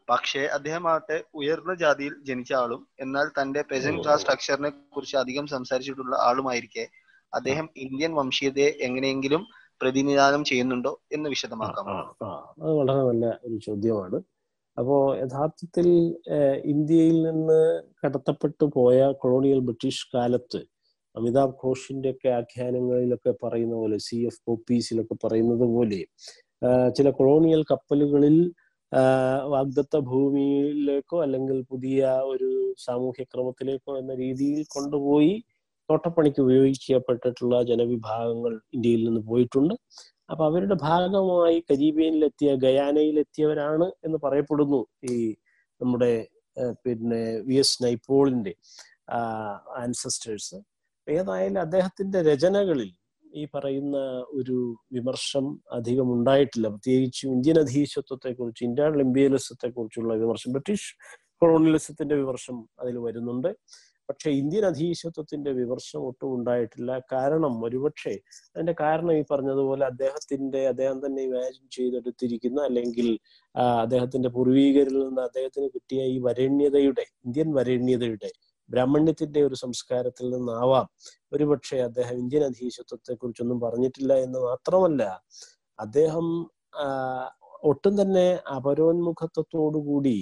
[0.10, 6.86] പക്ഷേ അദ്ദേഹമാകട്ടെ ഉയർന്ന ജാതിയിൽ ജനിച്ച ആളും എന്നാൽ തന്റെ പ്രസന്റ് ക്ലാസ് സ്ട്രക്ചറിനെ കുറിച്ച് അധികം സംസാരിച്ചിട്ടുള്ള ആളുമായിരിക്കെ
[7.34, 9.44] അദ്ദേഹം ഇന്ത്യൻ വംശീയതയെ എങ്ങനെയെങ്കിലും
[9.82, 11.88] പ്രതിനിധാനം ചെയ്യുന്നുണ്ടോ എന്ന് വിശദമാക്കാം.
[12.62, 14.20] അത് വളരെ നല്ല ഒരു ചോദ്യമാണ്.
[14.78, 15.88] അപ്പോ യഥാർത്ഥത്തിൽ
[16.66, 17.60] ഇന്ത്യയിൽ നിന്ന്
[18.02, 20.62] കടത്തപ്പെട്ടു പോയ കൊളോണിയൽ ബ്രിട്ടീഷ് കാലത്ത്
[21.16, 26.00] അമിതാഭ് ഘോഷിന്റെ ഒക്കെ ആഖ്യാനങ്ങളിലൊക്കെ പറയുന്ന പോലെ സി എഫ് പോപ്പീസിലൊക്കെ പറയുന്നത് പോലെ
[26.98, 28.38] ചില കൊളോണിയൽ കപ്പലുകളിൽ
[29.50, 32.50] വാഗ്ദത്ത ഭൂമിയിലേക്കോ അല്ലെങ്കിൽ പുതിയ ഒരു
[32.80, 35.34] സാമൂഹ്യ ക്രമത്തിലേക്കോ എന്ന രീതിയിൽ കൊണ്ടുപോയി
[35.90, 39.74] തോട്ടപ്പണിക്ക് ഉപയോഗിക്കപ്പെട്ടിട്ടുള്ള ജനവിഭാഗങ്ങൾ ഇന്ത്യയിൽ നിന്ന് പോയിട്ടുണ്ട്.
[40.30, 45.36] അപ്പൊ അവരുടെ ഭാഗമായി കരീബിയനിലെത്തിയ ഗയാനയിലെത്തിയവരാണ് എന്ന് പറയപ്പെടുന്നു ഈ
[45.82, 46.28] നമ്മുടെ
[46.86, 48.54] പിന്നെ വി എസ് നൈപ്പോളിന്റെ
[49.78, 50.58] ആൻസസ്റ്റേഴ്സ്
[51.08, 52.92] ഏതായാലും അദ്ദേഹത്തിന്റെ രചനകളിൽ
[53.34, 53.98] ഈ പറയുന്ന
[54.32, 56.68] ഒരു വിമർശം അധികം ഉണ്ടായിട്ടില്ല.
[56.68, 60.90] പ്രത്യേകിച്ചും ഇന്ത്യൻ അധീശത്വത്തെ കുറിച്ച് ഇന്ത്യൻ ഇംപീരിയലിസത്തെ കുറിച്ചുള്ള വിമർശം ബ്രിട്ടീഷ്
[61.42, 63.50] കൊളോണിയലിസത്തിന്റെ വിമർശം അതിൽ വരുന്നുണ്ട്.
[64.10, 66.92] പക്ഷെ ഇന്ത്യൻ അധീശത്വത്തിന്റെ വിമർശനം ഒട്ടും ഉണ്ടായിട്ടില്ല.
[67.14, 68.14] കാരണം ഒരുപക്ഷെ
[68.56, 73.08] അതിന്റെ കാരണം ഈ പറഞ്ഞതുപോലെ അദ്ദേഹത്തിന്റെ അദ്ദേഹം തന്നെ ഇമാജിൻ ചെയ്തെടുത്തിരിക്കുന്ന അല്ലെങ്കിൽ
[73.76, 78.32] അദ്ദേഹത്തിന്റെ പൂർവീകരിൽ നിന്ന് അദ്ദേഹത്തിന് കിട്ടിയ ഈ വരണ്യതയുടെ ഇന്ത്യൻ വരണ്യതയുടെ
[78.70, 80.86] ബ്രാഹ്മണ്യത്തിന്റെ ഒരു സംസ്കാരത്തിൽ നിന്നാവാം
[81.32, 85.04] ഒരുപക്ഷെ അദ്ദേഹം ഇന്ത്യൻ അധീശത്വത്തെ കുറിച്ചൊന്നും പറഞ്ഞിട്ടില്ല എന്ന് മാത്രമല്ല
[85.80, 86.28] അദ്ദേഹം
[87.64, 90.18] ഒട്ടും തന്നെ അപരോന്മുഖത്വത്തോടുകൂടി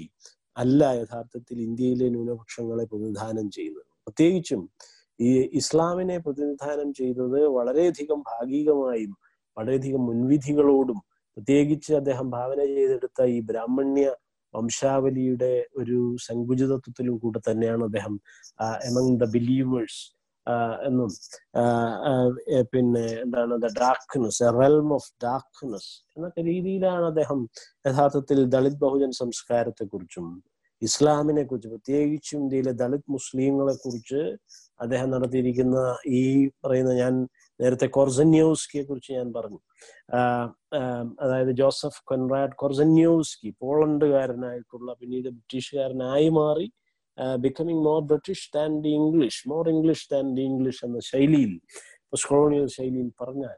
[0.57, 3.87] അല്ല യഥാർത്ഥത്തിൽ ഇന്ത്യയിലെ ന്യൂനപക്ഷങ്ങളെ പ്രതിനിധാനം ചെയ്യുന്നത്.
[4.05, 4.61] പ്രത്യേകിച്ചും
[5.19, 9.13] ഈ ഇസ്ലാമിനെ പ്രതിനിധാനം ചെയ്തത് വളരെയധികം ഭാഗികമായും
[9.57, 10.99] വളരെയധികം മുൻവിധികളോടും
[11.37, 14.07] പ്രത്യേകിച്ച് അദ്ദേഹം ഭാവന ചെയ്തെടുത്ത ഈ ബ്രാഹ്മണ്യ
[14.53, 18.15] വംശാവലിയുടെ ഒരു സങ്കുചിതത്വത്തിലും കൂടെ തന്നെയാണ് അദ്ദേഹം
[18.89, 20.01] എമംഗ് ദ ബിലീവേഴ്സ്
[20.83, 21.09] എന്നും.
[22.73, 27.41] പിന്നെ എന്താണ് the darkness a realm of darkness എന്നൊക്കെ രീതിയിലാണ് അദ്ദേഹം
[27.87, 30.27] യഥാർത്ഥത്തിൽ ദളിത് ബഹുജൻ സംസ്കാരത്തെ കുറിച്ചും
[30.81, 34.21] ഇസ്ലാമിനെ കുറിച്ച് പ്രത്യേകിച്ചും ഇന്ത്യയിലെ ദളിത് മുസ്ലിങ്ങളെ കുറിച്ച്
[34.81, 35.77] അദ്ദേഹം നടത്തിയിരിക്കുന്ന
[36.07, 36.21] ഈ
[36.65, 37.13] പറയുന്ന ഞാൻ
[37.59, 39.59] നേരത്തെ കൊർസന്യോസ്കിയെ കുറിച്ച് ഞാൻ പറഞ്ഞു.
[41.23, 46.67] അതായത് ജോസഫ് കൊൻറാഡ് കൊർസന്യോസ്കി പോളണ്ടുകാരനായിട്ടുള്ള പിന്നീട് ബ്രിട്ടീഷുകാരനായി മാറി
[47.37, 51.59] becoming more British than the English more English than the English എന്ന ശൈലിയിൽ
[52.13, 53.57] കൊളോണിയൽ ശൈലിയിൽ പറഞ്ഞാൽ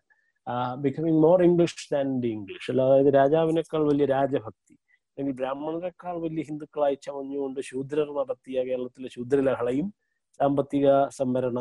[0.75, 4.73] becoming more English than the English അതായത് രാജാവിനേക്കാൾ വലിയ രാജഭക്തി
[5.07, 9.93] അല്ലെങ്കിൽ ബ്രാഹ്മണരെക്കാൾ വലിയ ഹിന്ദുക്കളായി ചമഞ്ഞുകൊണ്ട് ശൂദ്രർ നടത്തിയ കേരളത്തിലെ ശൂദ്രലഹളയും
[10.39, 11.59] സാമ്പത്തിക സംവരണ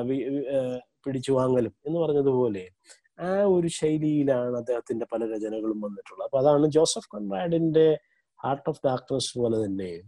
[0.00, 2.70] വി- ആ, പിടിച്ചു വാങ്ങലും എന്ന് പറഞ്ഞതുപോലെ
[3.18, 6.24] ആ ഒരു ശൈലിയിലാണ് അദ്ദേഹത്തിന്റെ പല രചനകളും വന്നിട്ടുള്ളത്.
[6.24, 7.98] അപ്പൊ അതാണ് ജോസഫ് കൺറാഡിന്റെ
[8.44, 10.02] ഹാർട്ട് ഓഫ് ഡാർക്ക്നെസ് പോലെ തന്നെ.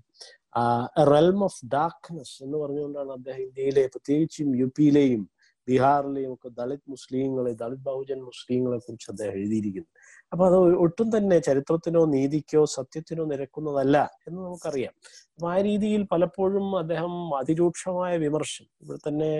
[1.13, 5.23] റെൽം ഓഫ് ഡാർക്ക്നെസ് എന്ന് പറഞ്ഞുകൊണ്ടാണ് അദ്ദേഹം ഇന്ത്യയിലെ പ്രത്യേകിച്ചും യു പിയിലെയും
[5.69, 9.93] ബീഹാറിലെയും ഒക്കെ ദളിത് മുസ്ലിങ്ങളെ ദളിത് ബഹുജൻ മുസ്ലിങ്ങളെ കുറിച്ച് അദ്ദേഹം എഴുതിയിരിക്കുന്നത്.
[10.33, 13.97] അപ്പൊ അത് ഒട്ടും തന്നെ ചരിത്രത്തിനോ നീതിക്കോ സത്യത്തിനോ നിരക്കുന്നതല്ല
[14.29, 14.95] എന്ന് നമുക്കറിയാം.
[15.35, 19.33] അപ്പൊ ആ രീതിയിൽ പലപ്പോഴും അദ്ദേഹം അതിരൂക്ഷമായ വിമർശനം ഇവിടെ തന്നെ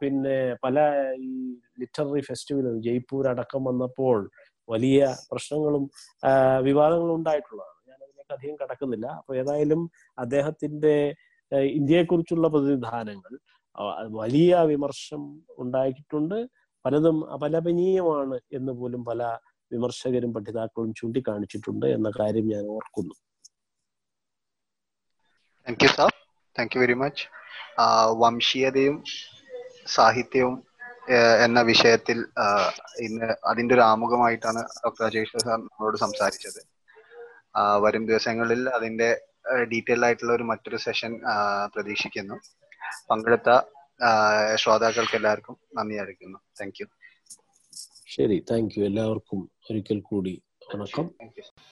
[0.00, 0.76] പിന്നെ പല
[1.28, 1.30] ഈ
[1.80, 4.18] ലിറ്റററി ഫെസ്റ്റിവലും ജയ്പൂർ അടക്കം വന്നപ്പോൾ
[4.68, 5.00] വലിയ
[5.30, 5.84] പ്രശ്നങ്ങളും
[6.68, 7.77] വിവാദങ്ങളും ഉണ്ടായിട്ടുള്ളതാണ്.
[8.36, 9.06] അധികം കടക്കുന്നില്ല.
[9.20, 9.80] അപ്പൊ ഏതായാലും
[10.18, 10.94] അദ്ദേഹത്തിന്റെ
[11.78, 13.34] ഇന്ത്യയെക്കുറിച്ചുള്ള പ്രതിനിധാനങ്ങൾ
[14.20, 15.22] വലിയ വിമർശം
[15.62, 16.38] ഉണ്ടായിട്ടുണ്ട്.
[16.84, 19.22] പലതും അപലപനീയമാണ് എന്ന് പോലും പല
[19.70, 23.14] വിമർശകരും പഠിതാക്കളും ചൂണ്ടിക്കാണിച്ചിട്ടുണ്ട് എന്ന കാര്യം ഞാൻ ഓർക്കുന്നു.
[25.66, 26.10] Thank you sir
[26.56, 27.24] thank you very much
[28.22, 28.96] വംശീയതയും
[29.96, 30.54] സാഹിത്യവും
[31.46, 32.18] എന്ന വിഷയത്തിൽ
[33.06, 36.60] ഇന്ന് അതിന്റെ ഒരു ആമുഖമായിട്ടാണ് ഡോക്ടർ അജേഷ് സാർ നമ്മളോട് സംസാരിച്ചത്.
[37.84, 39.08] വരും ദിവസങ്ങളിൽ അതിന്റെ
[39.72, 41.12] ഡീറ്റെയിൽ ആയിട്ടുള്ള ഒരു മറ്റൊരു സെഷൻ
[41.74, 42.36] പ്രതീക്ഷിക്കുന്നു.
[43.10, 43.50] പങ്കെടുത്ത
[44.62, 46.38] ശ്രോതാക്കൾക്ക് എല്ലാവർക്കും നന്ദി അറിയിക്കുന്നു.
[46.60, 46.86] താങ്ക് യു
[48.14, 49.40] ശരി താങ്ക് യു എല്ലാവർക്കും
[49.70, 50.34] ഒരിക്കൽ കൂടി
[50.70, 51.06] വണക്കം.